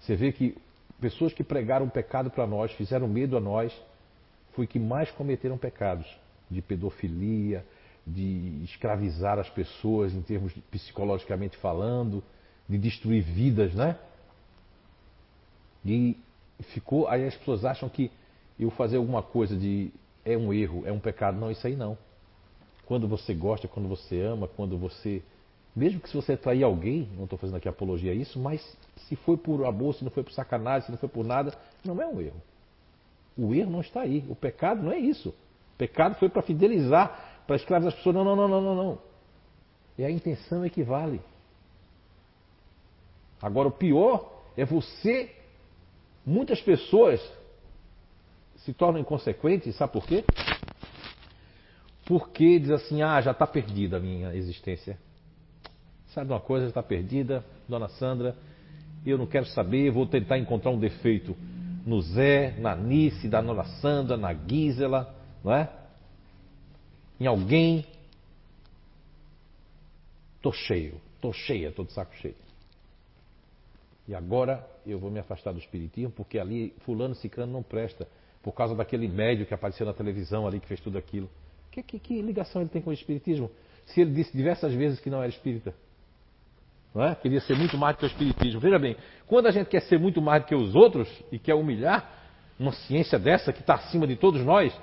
Você 0.00 0.16
vê 0.16 0.32
que 0.32 0.56
pessoas 1.00 1.32
que 1.32 1.44
pregaram 1.44 1.88
pecado 1.88 2.30
para 2.30 2.46
nós, 2.46 2.72
fizeram 2.72 3.08
medo 3.08 3.36
a 3.36 3.40
nós, 3.40 3.72
foi 4.52 4.66
que 4.66 4.78
mais 4.78 5.10
cometeram 5.10 5.56
pecados 5.56 6.06
de 6.50 6.60
pedofilia, 6.60 7.64
de 8.06 8.62
escravizar 8.64 9.38
as 9.38 9.48
pessoas 9.50 10.14
em 10.14 10.22
termos 10.22 10.54
de, 10.54 10.60
psicologicamente 10.62 11.56
falando, 11.58 12.22
de 12.68 12.78
destruir 12.78 13.22
vidas, 13.22 13.74
né? 13.74 13.98
E 15.84 16.16
ficou, 16.72 17.06
aí 17.08 17.26
as 17.26 17.36
pessoas 17.36 17.64
acham 17.64 17.88
que 17.88 18.10
eu 18.58 18.70
fazer 18.70 18.96
alguma 18.96 19.22
coisa 19.22 19.56
de 19.56 19.92
é 20.24 20.36
um 20.36 20.52
erro, 20.52 20.82
é 20.84 20.92
um 20.92 20.98
pecado. 20.98 21.38
Não, 21.38 21.50
isso 21.50 21.66
aí 21.66 21.76
não. 21.76 21.96
Quando 22.84 23.06
você 23.06 23.32
gosta, 23.34 23.68
quando 23.68 23.88
você 23.88 24.20
ama, 24.20 24.48
quando 24.48 24.76
você. 24.76 25.22
Mesmo 25.78 26.00
que 26.00 26.08
se 26.08 26.16
você 26.16 26.36
trair 26.36 26.64
alguém, 26.64 27.08
não 27.16 27.22
estou 27.22 27.38
fazendo 27.38 27.54
aqui 27.54 27.68
apologia 27.68 28.10
a 28.10 28.14
isso, 28.14 28.36
mas 28.36 28.60
se 29.06 29.14
foi 29.14 29.36
por 29.36 29.64
amor, 29.64 29.94
se 29.94 30.02
não 30.02 30.10
foi 30.10 30.24
por 30.24 30.32
sacanagem, 30.32 30.86
se 30.86 30.90
não 30.90 30.98
foi 30.98 31.08
por 31.08 31.24
nada, 31.24 31.56
não 31.84 32.02
é 32.02 32.06
um 32.08 32.20
erro. 32.20 32.42
O 33.36 33.54
erro 33.54 33.70
não 33.70 33.80
está 33.80 34.00
aí. 34.00 34.24
O 34.28 34.34
pecado 34.34 34.82
não 34.82 34.90
é 34.90 34.98
isso. 34.98 35.28
O 35.28 35.78
pecado 35.78 36.16
foi 36.16 36.28
para 36.28 36.42
fidelizar, 36.42 37.44
para 37.46 37.54
escravizar 37.54 37.92
as 37.92 37.96
pessoas. 37.96 38.16
Não, 38.16 38.24
não, 38.24 38.34
não, 38.34 38.48
não, 38.48 38.60
não, 38.60 38.74
não. 38.74 38.98
E 39.96 40.04
a 40.04 40.10
intenção 40.10 40.66
equivale. 40.66 41.20
Agora, 43.40 43.68
o 43.68 43.72
pior 43.72 44.42
é 44.56 44.64
você. 44.64 45.32
Muitas 46.26 46.60
pessoas 46.60 47.20
se 48.56 48.72
tornam 48.72 49.00
inconsequentes, 49.00 49.76
sabe 49.76 49.92
por 49.92 50.04
quê? 50.04 50.24
Porque 52.04 52.58
diz 52.58 52.70
assim, 52.70 53.00
ah, 53.00 53.20
já 53.20 53.30
está 53.30 53.46
perdida 53.46 53.98
a 53.98 54.00
minha 54.00 54.34
existência. 54.34 54.98
Sabe 56.18 56.32
uma 56.32 56.40
coisa, 56.40 56.66
está 56.66 56.82
perdida, 56.82 57.44
dona 57.68 57.88
Sandra, 57.90 58.34
eu 59.06 59.16
não 59.16 59.24
quero 59.24 59.46
saber, 59.46 59.92
vou 59.92 60.04
tentar 60.04 60.36
encontrar 60.36 60.72
um 60.72 60.78
defeito 60.80 61.36
no 61.86 62.02
Zé, 62.02 62.58
na 62.58 62.74
Nice, 62.74 63.28
da 63.28 63.40
dona 63.40 63.62
Sandra, 63.80 64.16
na 64.16 64.34
Gisela, 64.34 65.14
não 65.44 65.54
é? 65.54 65.70
Em 67.20 67.26
alguém. 67.28 67.86
Estou 70.34 70.52
cheio, 70.52 71.00
estou 71.14 71.32
cheia, 71.32 71.68
estou 71.68 71.84
de 71.84 71.92
saco 71.92 72.12
cheio. 72.16 72.34
E 74.08 74.12
agora 74.12 74.68
eu 74.84 74.98
vou 74.98 75.12
me 75.12 75.20
afastar 75.20 75.52
do 75.52 75.60
espiritismo 75.60 76.10
porque 76.10 76.36
ali 76.40 76.74
fulano 76.80 77.14
ciclano 77.14 77.52
não 77.52 77.62
presta 77.62 78.08
por 78.42 78.50
causa 78.50 78.74
daquele 78.74 79.06
médio 79.06 79.46
que 79.46 79.54
apareceu 79.54 79.86
na 79.86 79.94
televisão 79.94 80.48
ali, 80.48 80.58
que 80.58 80.66
fez 80.66 80.80
tudo 80.80 80.98
aquilo. 80.98 81.30
Que, 81.70 81.80
que, 81.80 82.00
que 82.00 82.20
ligação 82.20 82.60
ele 82.60 82.70
tem 82.70 82.82
com 82.82 82.90
o 82.90 82.92
espiritismo? 82.92 83.48
Se 83.86 84.00
ele 84.00 84.10
disse 84.10 84.36
diversas 84.36 84.74
vezes 84.74 84.98
que 84.98 85.08
não 85.08 85.18
era 85.18 85.28
espírita. 85.28 85.72
É? 86.94 87.14
Queria 87.14 87.40
ser 87.40 87.56
muito 87.56 87.76
mais 87.76 87.94
do 87.94 88.00
que 88.00 88.04
o 88.06 88.08
espiritismo. 88.08 88.60
Veja 88.60 88.78
bem, 88.78 88.96
quando 89.26 89.46
a 89.46 89.50
gente 89.50 89.68
quer 89.68 89.82
ser 89.82 89.98
muito 89.98 90.20
mais 90.20 90.42
do 90.42 90.46
que 90.46 90.54
os 90.54 90.74
outros 90.74 91.08
e 91.30 91.38
quer 91.38 91.54
humilhar 91.54 92.10
uma 92.58 92.72
ciência 92.72 93.18
dessa 93.18 93.52
que 93.52 93.60
está 93.60 93.74
acima 93.74 94.06
de 94.06 94.16
todos 94.16 94.44
nós, 94.44 94.74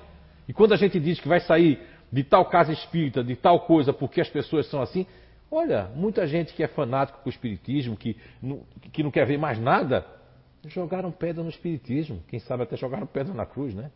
e 0.48 0.54
quando 0.54 0.74
a 0.74 0.78
gente 0.78 1.00
diz 1.00 1.20
que 1.20 1.28
vai 1.28 1.40
sair 1.42 1.80
de 2.12 2.24
tal 2.24 2.46
casa 2.46 2.72
espírita, 2.72 3.24
de 3.24 3.36
tal 3.36 3.62
coisa, 3.62 3.92
porque 3.92 4.22
as 4.22 4.30
pessoas 4.30 4.68
são 4.68 4.82
assim, 4.82 5.06
olha, 5.52 5.92
muita 5.96 6.26
gente 6.26 6.54
que 6.54 6.64
é 6.64 6.68
fanático 6.68 7.20
com 7.22 7.30
o 7.30 7.32
espiritismo, 7.32 7.98
que 7.98 8.16
não, 8.42 8.62
que 8.94 9.04
não 9.04 9.12
quer 9.12 9.26
ver 9.26 9.38
mais 9.38 9.60
nada, 9.60 10.06
jogaram 10.70 11.12
pedra 11.12 11.44
no 11.44 11.50
Espiritismo, 11.50 12.24
quem 12.28 12.40
sabe 12.40 12.64
até 12.64 12.76
jogaram 12.76 13.06
pedra 13.06 13.34
na 13.34 13.46
cruz, 13.46 13.74
né? 13.74 13.92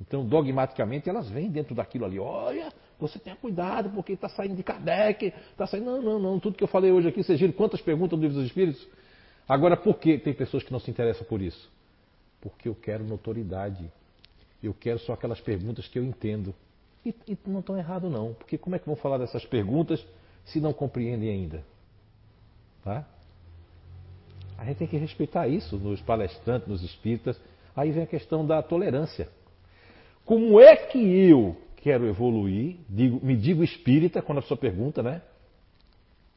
Então, 0.00 0.24
dogmaticamente, 0.24 1.08
elas 1.08 1.28
vêm 1.28 1.50
dentro 1.50 1.74
daquilo 1.74 2.06
ali. 2.06 2.18
Olha, 2.18 2.72
você 3.00 3.18
tenha 3.18 3.36
cuidado, 3.36 3.90
porque 3.90 4.12
está 4.12 4.28
saindo 4.28 4.54
de 4.54 4.62
Kardec, 4.62 5.26
está 5.26 5.66
saindo. 5.66 5.86
Não, 5.86 6.02
não, 6.02 6.18
não. 6.18 6.40
Tudo 6.40 6.56
que 6.56 6.64
eu 6.64 6.68
falei 6.68 6.92
hoje 6.92 7.08
aqui, 7.08 7.22
vocês 7.22 7.38
viram 7.38 7.52
quantas 7.52 7.80
perguntas 7.80 8.18
no 8.18 8.22
livro 8.22 8.38
dos 8.38 8.46
Espíritos? 8.46 8.86
Agora, 9.48 9.76
por 9.76 9.98
que 9.98 10.18
tem 10.18 10.32
pessoas 10.32 10.62
que 10.62 10.72
não 10.72 10.78
se 10.78 10.90
interessam 10.90 11.26
por 11.26 11.42
isso? 11.42 11.70
Porque 12.40 12.68
eu 12.68 12.74
quero 12.74 13.04
notoriedade. 13.04 13.90
Eu 14.62 14.74
quero 14.74 14.98
só 14.98 15.14
aquelas 15.14 15.40
perguntas 15.40 15.88
que 15.88 15.98
eu 15.98 16.04
entendo. 16.04 16.54
E, 17.04 17.14
e 17.26 17.38
não 17.46 17.60
estão 17.60 17.76
errado, 17.76 18.10
não. 18.10 18.34
Porque 18.34 18.58
como 18.58 18.76
é 18.76 18.78
que 18.78 18.86
vão 18.86 18.96
falar 18.96 19.18
dessas 19.18 19.44
perguntas 19.44 20.04
se 20.44 20.60
não 20.60 20.72
compreendem 20.72 21.30
ainda? 21.30 21.64
Tá? 22.84 23.04
A 24.58 24.64
gente 24.64 24.76
tem 24.76 24.86
que 24.86 24.96
respeitar 24.98 25.48
isso 25.48 25.76
nos 25.78 26.00
palestrantes, 26.02 26.68
nos 26.68 26.82
espíritas. 26.82 27.40
Aí 27.74 27.90
vem 27.90 28.02
a 28.02 28.06
questão 28.06 28.46
da 28.46 28.62
tolerância. 28.62 29.28
Como 30.24 30.60
é 30.60 30.76
que 30.76 30.98
eu 30.98 31.56
quero 31.82 32.06
evoluir? 32.06 32.76
Digo, 32.88 33.24
me 33.24 33.36
digo 33.36 33.64
espírita 33.64 34.22
quando 34.22 34.38
a 34.38 34.42
pessoa 34.42 34.58
pergunta, 34.58 35.02
né? 35.02 35.22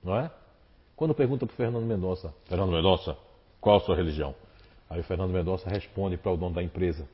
Não 0.04 0.18
é? 0.18 0.32
Quando 0.96 1.14
pergunta 1.14 1.46
para 1.46 1.56
Fernando 1.56 1.86
Mendonça, 1.86 2.34
Fernando 2.46 2.72
Mendonça, 2.72 3.18
qual 3.60 3.78
a 3.78 3.80
sua 3.80 3.96
religião? 3.96 4.36
Aí 4.90 5.00
o 5.00 5.04
Fernando 5.04 5.32
Mendonça 5.32 5.70
responde 5.70 6.18
para 6.18 6.32
o 6.32 6.38
dono 6.38 6.56
da 6.56 6.64
empresa: 6.64 7.08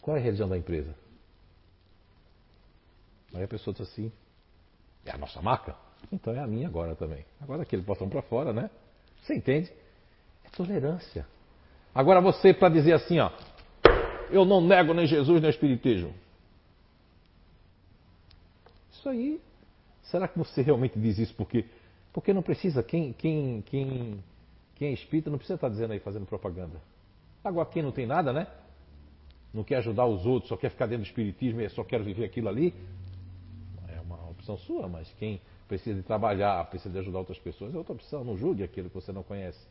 Qual 0.00 0.16
é 0.16 0.20
a 0.20 0.22
religião 0.22 0.48
da 0.48 0.58
empresa? 0.58 0.94
Aí 3.34 3.44
a 3.44 3.48
pessoa 3.48 3.72
diz 3.72 3.88
assim: 3.88 4.12
É 5.04 5.12
a 5.12 5.18
nossa 5.18 5.40
marca? 5.40 5.76
Então 6.10 6.34
é 6.34 6.40
a 6.40 6.46
minha 6.46 6.66
agora 6.66 6.94
também. 6.96 7.24
Agora 7.40 7.62
aquele 7.62 7.82
botão 7.82 8.08
para 8.08 8.22
fora, 8.22 8.52
né? 8.52 8.70
Você 9.22 9.34
entende? 9.34 9.72
Tolerância. 10.56 11.26
Agora 11.94 12.20
você 12.20 12.52
para 12.52 12.68
dizer 12.68 12.92
assim, 12.92 13.18
ó, 13.18 13.30
eu 14.30 14.44
não 14.44 14.60
nego 14.60 14.94
nem 14.94 15.06
Jesus 15.06 15.40
nem 15.40 15.50
Espiritismo. 15.50 16.12
Isso 19.02 19.08
aí, 19.08 19.40
será 20.04 20.28
que 20.28 20.38
você 20.38 20.62
realmente 20.62 20.96
diz 20.96 21.18
isso 21.18 21.34
porque 21.34 21.64
porque 22.12 22.32
não 22.32 22.40
precisa 22.40 22.84
quem 22.84 23.12
quem 23.12 23.60
quem 23.62 24.22
quem 24.76 24.88
é 24.90 24.92
espírita 24.92 25.28
não 25.28 25.38
precisa 25.38 25.56
estar 25.56 25.68
dizendo 25.68 25.92
aí 25.92 25.98
fazendo 25.98 26.24
propaganda. 26.24 26.80
Agora 27.42 27.68
quem 27.68 27.82
não 27.82 27.90
tem 27.90 28.06
nada, 28.06 28.32
né? 28.32 28.46
Não 29.52 29.64
quer 29.64 29.78
ajudar 29.78 30.06
os 30.06 30.24
outros, 30.24 30.50
só 30.50 30.56
quer 30.56 30.70
ficar 30.70 30.86
dentro 30.86 31.02
do 31.02 31.08
espiritismo 31.08 31.60
e 31.60 31.68
só 31.70 31.82
quer 31.82 32.00
viver 32.00 32.26
aquilo 32.26 32.48
ali, 32.48 32.72
é 33.88 34.00
uma 34.02 34.30
opção 34.30 34.56
sua, 34.56 34.86
mas 34.86 35.12
quem 35.18 35.40
precisa 35.66 35.98
de 35.98 36.04
trabalhar, 36.04 36.64
precisa 36.70 36.92
de 36.92 37.00
ajudar 37.00 37.18
outras 37.18 37.40
pessoas 37.40 37.74
é 37.74 37.78
outra 37.78 37.94
opção. 37.94 38.22
Não 38.22 38.36
julgue 38.36 38.62
aquilo 38.62 38.88
que 38.88 38.94
você 38.94 39.10
não 39.10 39.24
conhece. 39.24 39.66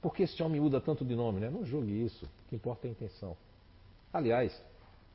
Por 0.00 0.14
que 0.14 0.22
esse 0.22 0.42
homem 0.42 0.58
muda 0.58 0.80
tanto 0.80 1.04
de 1.04 1.14
nome? 1.14 1.38
Né? 1.38 1.50
Não 1.50 1.66
julgue 1.66 2.02
isso. 2.02 2.24
O 2.24 2.48
que 2.48 2.56
importa 2.56 2.86
é 2.86 2.88
a 2.88 2.92
intenção. 2.92 3.36
Aliás, 4.10 4.58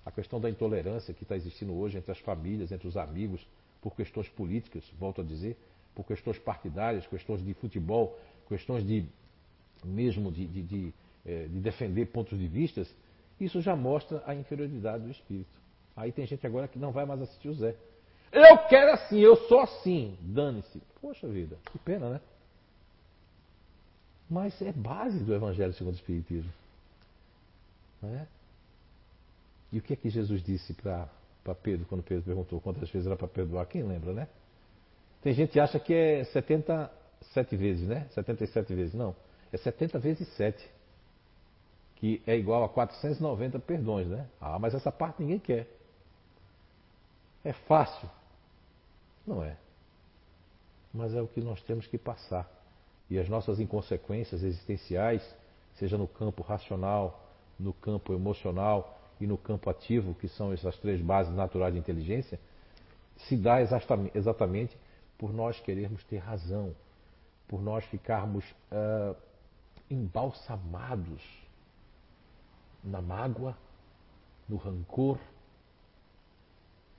a 0.06 0.12
questão 0.12 0.40
da 0.40 0.50
intolerância 0.50 1.14
que 1.14 1.24
está 1.24 1.36
existindo 1.36 1.74
hoje 1.74 1.98
entre 1.98 2.12
as 2.12 2.20
famílias, 2.20 2.72
entre 2.72 2.88
os 2.88 2.98
amigos, 2.98 3.46
por 3.82 3.96
questões 3.96 4.28
políticas, 4.30 4.84
volto 5.00 5.22
a 5.22 5.24
dizer, 5.24 5.58
por 5.96 6.06
questões 6.06 6.38
partidárias, 6.40 7.06
questões 7.08 7.44
de 7.44 7.54
futebol, 7.54 8.20
questões 8.48 8.86
de 8.86 9.06
mesmo 9.84 10.32
de, 10.32 10.48
de, 10.48 10.62
de, 10.64 10.94
eh, 11.26 11.48
de 11.48 11.60
defender 11.60 12.08
pontos 12.08 12.38
de 12.38 12.48
vistas, 12.48 12.94
Isso 13.40 13.62
já 13.62 13.76
mostra 13.76 14.24
a 14.26 14.34
inferioridade 14.34 15.04
do 15.04 15.12
espírito. 15.12 15.50
Aí 15.96 16.12
tem 16.12 16.26
gente 16.26 16.46
agora 16.48 16.68
que 16.68 16.80
não 16.80 16.92
vai 16.92 17.06
mais 17.06 17.22
assistir 17.22 17.50
o 17.50 17.54
Zé. 17.54 17.76
Eu 18.32 18.58
quero 18.70 18.92
assim, 18.94 19.20
eu 19.20 19.36
sou 19.36 19.60
assim. 19.60 20.18
Dane-se. 20.22 20.82
Poxa 21.02 21.28
vida, 21.28 21.58
que 21.72 21.78
pena, 21.80 22.10
né? 22.10 22.22
Mas 24.30 24.60
é 24.62 24.72
base 24.72 25.24
do 25.24 25.34
Evangelho 25.34 25.74
segundo 25.74 25.94
o 25.94 25.98
Espiritismo. 25.98 26.52
Né? 28.02 28.28
E 29.74 29.80
o 29.80 29.82
que 29.82 29.94
é 29.94 29.96
que 29.96 30.08
Jesus 30.08 30.44
disse 30.44 30.72
para 30.76 31.10
Pedro, 31.64 31.88
quando 31.88 32.04
Pedro 32.04 32.24
perguntou 32.24 32.62
quantas 32.62 32.92
vezes 32.92 33.08
era 33.08 33.18
para 33.18 33.28
perdoar? 33.28 33.66
Quem 33.66 33.82
lembra, 33.82 34.14
né? 34.14 34.28
Tem 35.24 35.34
gente 35.34 35.54
que 35.54 35.60
acha 35.60 35.80
que 35.80 35.92
é 35.92 36.24
77 36.26 37.58
vezes, 37.58 37.88
né? 37.88 38.08
77 38.12 38.76
vezes. 38.76 38.94
Não, 38.94 39.16
é 39.52 39.58
70 39.58 39.98
vezes 39.98 40.28
7. 40.36 40.64
Que 41.96 42.22
é 42.28 42.38
igual 42.38 42.64
a 42.64 42.70
490 42.70 43.58
perdões, 43.62 44.08
né? 44.08 44.28
Ah, 44.40 44.60
mas 44.60 44.76
essa 44.76 44.92
parte 44.92 45.24
ninguém 45.24 45.40
quer. 45.40 45.68
É 47.44 47.54
fácil. 47.54 48.08
Não 49.26 49.44
é. 49.44 49.58
Mas 50.94 51.16
é 51.16 51.22
o 51.22 51.28
que 51.28 51.42
nós 51.42 51.60
temos 51.64 51.88
que 51.88 51.98
passar. 51.98 52.48
E 53.10 53.18
as 53.18 53.28
nossas 53.28 53.60
inconsequências 53.60 54.44
existenciais, 54.44 55.28
seja 55.80 55.98
no 55.98 56.08
campo 56.08 56.44
racional, 56.44 57.28
no 57.60 57.74
campo 57.74 58.14
emocional 58.14 59.00
e 59.24 59.28
no 59.28 59.38
campo 59.38 59.70
ativo, 59.70 60.14
que 60.14 60.28
são 60.28 60.52
essas 60.52 60.78
três 60.78 61.02
bases 61.02 61.34
naturais 61.34 61.74
de 61.74 61.80
inteligência, 61.80 62.38
se 63.16 63.38
dá 63.38 63.62
exatamente 63.62 64.78
por 65.18 65.34
nós 65.34 65.58
querermos 65.62 66.04
ter 66.04 66.18
razão, 66.18 66.76
por 67.48 67.62
nós 67.62 67.86
ficarmos 67.86 68.44
uh, 68.70 69.16
embalsamados 69.90 71.24
na 72.84 73.02
mágoa, 73.02 73.58
no 74.50 74.58
rancor, 74.58 75.18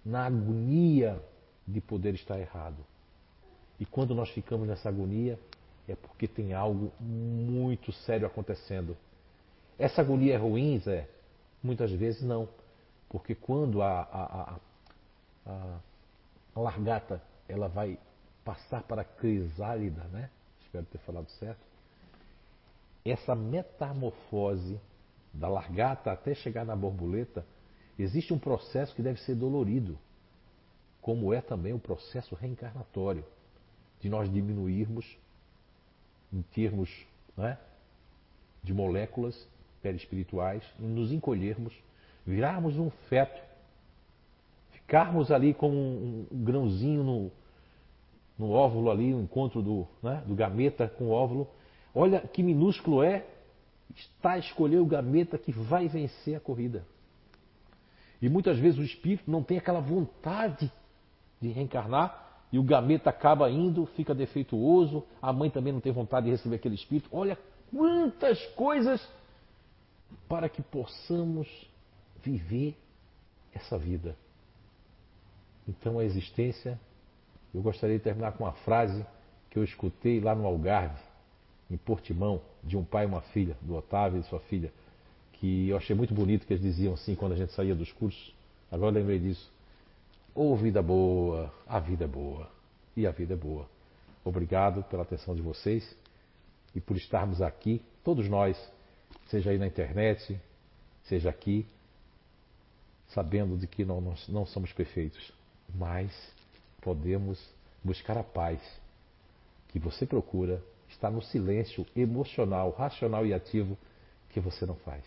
na 0.03 0.25
agonia 0.25 1.23
de 1.69 1.81
poder 1.81 2.15
estar 2.15 2.39
errado. 2.41 2.87
E 3.79 3.85
quando 3.85 4.15
nós 4.15 4.31
ficamos 4.31 4.67
nessa 4.67 4.89
agonia, 4.89 5.39
é 5.87 5.95
porque 5.95 6.27
tem 6.27 6.55
algo 6.55 6.91
muito 6.99 7.93
sério 7.93 8.27
acontecendo. 8.27 8.97
Essa 9.79 10.01
agonia 10.01 10.35
é 10.35 10.37
ruim, 10.39 10.79
Zé? 10.79 11.09
Muitas 11.65 11.91
vezes 11.91 12.23
não. 12.23 12.47
Porque 13.09 13.35
quando 13.35 13.81
a, 13.81 14.03
a, 14.03 14.59
a, 15.47 15.79
a 16.55 16.61
largata 16.61 17.23
ela 17.49 17.69
vai 17.69 17.99
passar 18.45 18.83
para 18.83 19.01
a 19.01 19.05
crisálida, 19.05 20.05
né? 20.13 20.29
Espero 20.61 20.85
ter 20.85 20.99
falado 20.99 21.31
certo. 21.31 21.61
Essa 23.03 23.35
metamorfose 23.35 24.79
da 25.33 25.49
largata 25.49 26.13
até 26.13 26.35
chegar 26.35 26.65
na 26.65 26.77
borboleta, 26.77 27.45
existe 27.99 28.33
um 28.33 28.39
processo 28.39 28.95
que 28.95 29.03
deve 29.03 29.21
ser 29.21 29.35
dolorido, 29.35 29.99
como 31.01 31.33
é 31.33 31.41
também 31.41 31.73
o 31.73 31.79
processo 31.79 32.35
reencarnatório, 32.35 33.25
de 34.01 34.09
nós 34.09 34.31
diminuirmos 34.31 35.19
em 36.33 36.43
termos 36.43 36.91
né, 37.37 37.59
de 38.63 38.73
moléculas 38.75 39.49
perispirituais, 39.85 40.63
nos 40.79 41.13
encolhermos, 41.13 41.75
virarmos 42.27 42.79
um 42.79 42.89
feto, 43.11 43.39
ficarmos 44.73 45.31
ali 45.31 45.53
como 45.53 45.77
um, 45.77 46.27
um 46.33 46.43
grãozinho 46.43 47.05
no, 47.05 47.31
no 48.39 48.51
óvulo 48.51 48.91
ali, 48.91 49.13
o 49.13 49.21
encontro 49.21 49.61
do, 49.61 49.87
né, 50.03 50.23
do 50.27 50.35
gameta 50.35 50.89
com 50.89 51.05
o 51.05 51.11
óvulo. 51.11 51.47
Olha 51.95 52.21
que 52.21 52.43
minúsculo 52.43 53.03
é 53.03 53.27
está 53.95 54.33
a 54.33 54.39
escolher 54.39 54.79
o 54.79 54.87
gameta 54.87 55.37
que 55.37 55.53
vai 55.53 55.87
vencer 55.87 56.35
a 56.35 56.41
corrida. 56.41 56.83
E 58.23 58.29
muitas 58.31 58.59
vezes 58.59 58.79
o 58.79 58.83
espírito 58.83 59.31
não 59.31 59.43
tem 59.43 59.59
aquela 59.59 59.81
vontade 59.81 60.73
de 61.43 61.49
reencarnar 61.49 62.41
e 62.51 62.59
o 62.59 62.63
gameta 62.63 63.11
acaba 63.11 63.51
indo, 63.51 63.85
fica 63.85 64.15
defeituoso, 64.15 65.05
a 65.21 65.31
mãe 65.31 65.51
também 65.51 65.75
não 65.75 65.81
tem 65.81 65.93
vontade 65.93 66.25
de 66.25 66.33
receber 66.33 66.57
aquele 66.57 66.75
espírito. 66.75 67.11
Olha 67.13 67.37
quantas 67.71 68.43
coisas 68.55 69.07
para 70.29 70.49
que 70.49 70.63
possamos 70.63 71.49
viver 72.23 72.77
essa 73.55 73.79
vida. 73.79 74.17
Então 75.69 75.99
a 75.99 76.05
existência, 76.05 76.79
eu 77.55 77.63
gostaria 77.63 77.97
de 77.97 78.05
terminar 78.05 78.33
com 78.33 78.45
uma 78.45 78.53
frase 78.53 79.05
que 79.51 79.59
eu 79.59 79.65
escutei 79.65 80.21
lá 80.21 80.35
no 80.35 80.47
Algarve, 80.47 81.01
em 81.71 81.77
Portimão, 81.77 82.41
de 82.63 82.77
um 82.77 82.85
pai 82.85 83.05
e 83.05 83.07
uma 83.07 83.21
filha, 83.21 83.57
do 83.63 83.75
Otávio 83.75 84.21
e 84.21 84.25
sua 84.25 84.41
filha, 84.41 84.73
que 85.35 85.69
eu 85.69 85.77
achei 85.77 85.95
muito 85.95 86.15
bonito 86.15 86.47
que 86.47 86.53
eles 86.53 86.63
diziam 86.63 86.95
assim 86.95 87.15
quando 87.15 87.33
a 87.33 87.37
gente 87.37 87.53
saía 87.53 87.75
dos 87.75 87.93
cursos. 87.93 88.35
Agora 88.71 88.91
eu 88.91 89.01
lembrei 89.01 89.19
disso. 89.19 89.51
Ô 90.35 90.53
oh, 90.53 90.57
vida 90.57 90.83
boa, 90.83 91.53
a 91.67 91.79
vida 91.79 92.05
é 92.05 92.09
boa. 92.09 92.49
E 92.97 93.07
a 93.07 93.11
vida 93.11 93.35
é 93.35 93.37
boa. 93.37 93.67
Obrigado 94.25 94.83
pela 94.85 95.03
atenção 95.03 95.35
de 95.35 95.43
vocês 95.43 95.97
e 96.75 96.81
por 96.81 96.97
estarmos 96.97 97.41
aqui, 97.41 97.81
todos 98.03 98.29
nós, 98.29 98.59
seja 99.27 99.51
aí 99.51 99.59
na 99.59 99.67
internet, 99.67 100.41
seja 101.05 101.31
aqui, 101.31 101.67
sabendo 103.09 103.57
de 103.57 103.67
que 103.67 103.85
não, 103.85 104.01
nós 104.01 104.27
não 104.29 104.47
somos 104.47 104.73
perfeitos, 104.73 105.33
mas 105.75 106.13
podemos 106.81 107.41
buscar 107.83 108.19
a 108.19 108.25
paz 108.25 108.61
que 109.69 109.79
você 109.79 110.07
procura 110.07 110.63
está 110.89 111.11
no 111.11 111.23
silêncio 111.23 111.87
emocional, 111.97 112.71
racional 112.71 113.27
e 113.27 113.35
ativo 113.35 113.77
que 114.31 114.41
você 114.41 114.65
não 114.65 114.75
faz. 114.77 115.03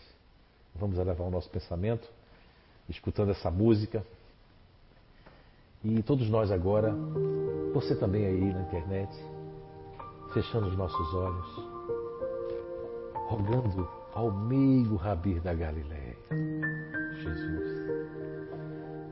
Vamos 0.74 0.98
elevar 0.98 1.26
o 1.26 1.30
nosso 1.30 1.48
pensamento, 1.50 2.08
escutando 2.88 3.30
essa 3.30 3.50
música. 3.50 4.04
E 5.82 6.02
todos 6.02 6.28
nós 6.28 6.50
agora, 6.50 6.94
você 7.72 7.96
também 7.96 8.26
aí 8.26 8.52
na 8.52 8.62
internet, 8.62 9.12
fechando 10.32 10.68
os 10.68 10.76
nossos 10.76 11.14
olhos, 11.14 11.46
rogando 13.28 13.97
ao 14.14 14.30
meigo 14.30 14.96
Rabir 14.96 15.40
da 15.40 15.54
Galileia, 15.54 16.16
Jesus, 17.12 17.88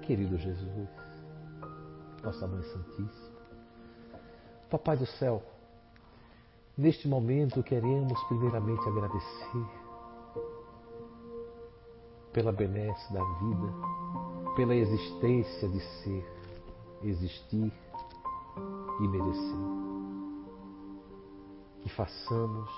querido 0.03 0.37
Jesus, 0.39 0.89
nossa 2.23 2.47
Mãe 2.47 2.63
Santíssima, 2.63 3.37
Papai 4.69 4.97
do 4.97 5.07
céu, 5.07 5.43
Neste 6.79 7.09
momento 7.09 7.63
queremos 7.63 8.23
primeiramente 8.25 8.87
agradecer 8.87 9.67
pela 12.35 12.53
benesse 12.53 13.13
da 13.15 13.25
vida, 13.25 13.73
pela 14.55 14.75
existência 14.75 15.71
de 15.71 15.81
ser, 15.81 16.27
existir 17.03 17.73
e 19.01 19.09
merecer. 19.09 19.57
Que 21.81 21.89
façamos 21.89 22.71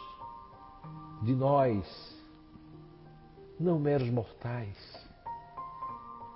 de 1.22 1.34
nós, 1.34 1.84
não 3.58 3.78
meros 3.78 4.08
mortais, 4.10 4.76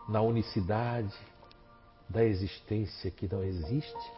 na 0.09 0.21
unicidade 0.21 1.15
da 2.09 2.25
existência 2.25 3.11
que 3.11 3.33
não 3.33 3.43
existe, 3.43 4.13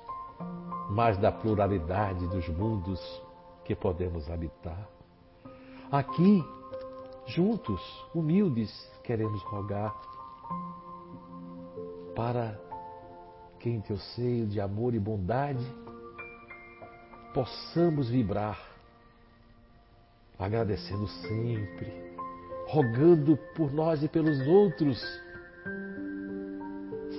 mas 0.90 1.16
da 1.18 1.30
pluralidade 1.30 2.26
dos 2.28 2.48
mundos 2.48 3.00
que 3.64 3.74
podemos 3.74 4.28
habitar. 4.30 4.88
Aqui, 5.90 6.44
juntos, 7.26 7.80
humildes, 8.14 8.70
queremos 9.02 9.42
rogar 9.44 9.94
para 12.14 12.60
que 13.60 13.70
em 13.70 13.80
teu 13.80 13.96
seio 13.96 14.46
de 14.46 14.60
amor 14.60 14.94
e 14.94 14.98
bondade 14.98 15.64
possamos 17.32 18.08
vibrar, 18.08 18.58
agradecendo 20.44 21.06
sempre, 21.08 21.92
rogando 22.66 23.36
por 23.54 23.72
nós 23.72 24.02
e 24.02 24.08
pelos 24.08 24.46
outros, 24.46 25.02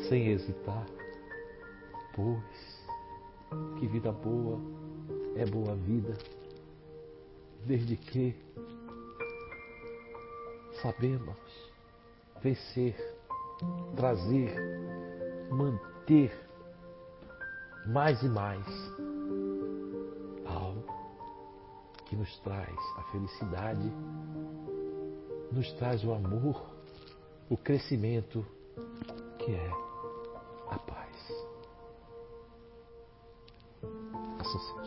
sem 0.07 0.27
hesitar, 0.27 0.85
pois 2.13 2.85
que 3.79 3.87
vida 3.87 4.11
boa 4.11 4.59
é 5.35 5.45
boa 5.45 5.75
vida, 5.75 6.13
desde 7.65 7.97
que 7.97 8.35
sabemos 10.81 11.35
vencer, 12.41 12.95
trazer, 13.95 14.53
manter 15.49 16.31
mais 17.87 18.21
e 18.21 18.29
mais 18.29 18.65
que 22.15 22.19
nos 22.19 22.39
traz 22.39 22.79
a 22.97 23.03
felicidade, 23.11 23.91
nos 25.51 25.71
traz 25.73 26.03
o 26.03 26.13
amor, 26.13 26.65
o 27.49 27.57
crescimento 27.57 28.45
que 29.39 29.51
é 29.51 29.71
a 30.69 30.79
paz. 30.79 31.45
Assim 34.39 34.59
seja. 34.59 34.84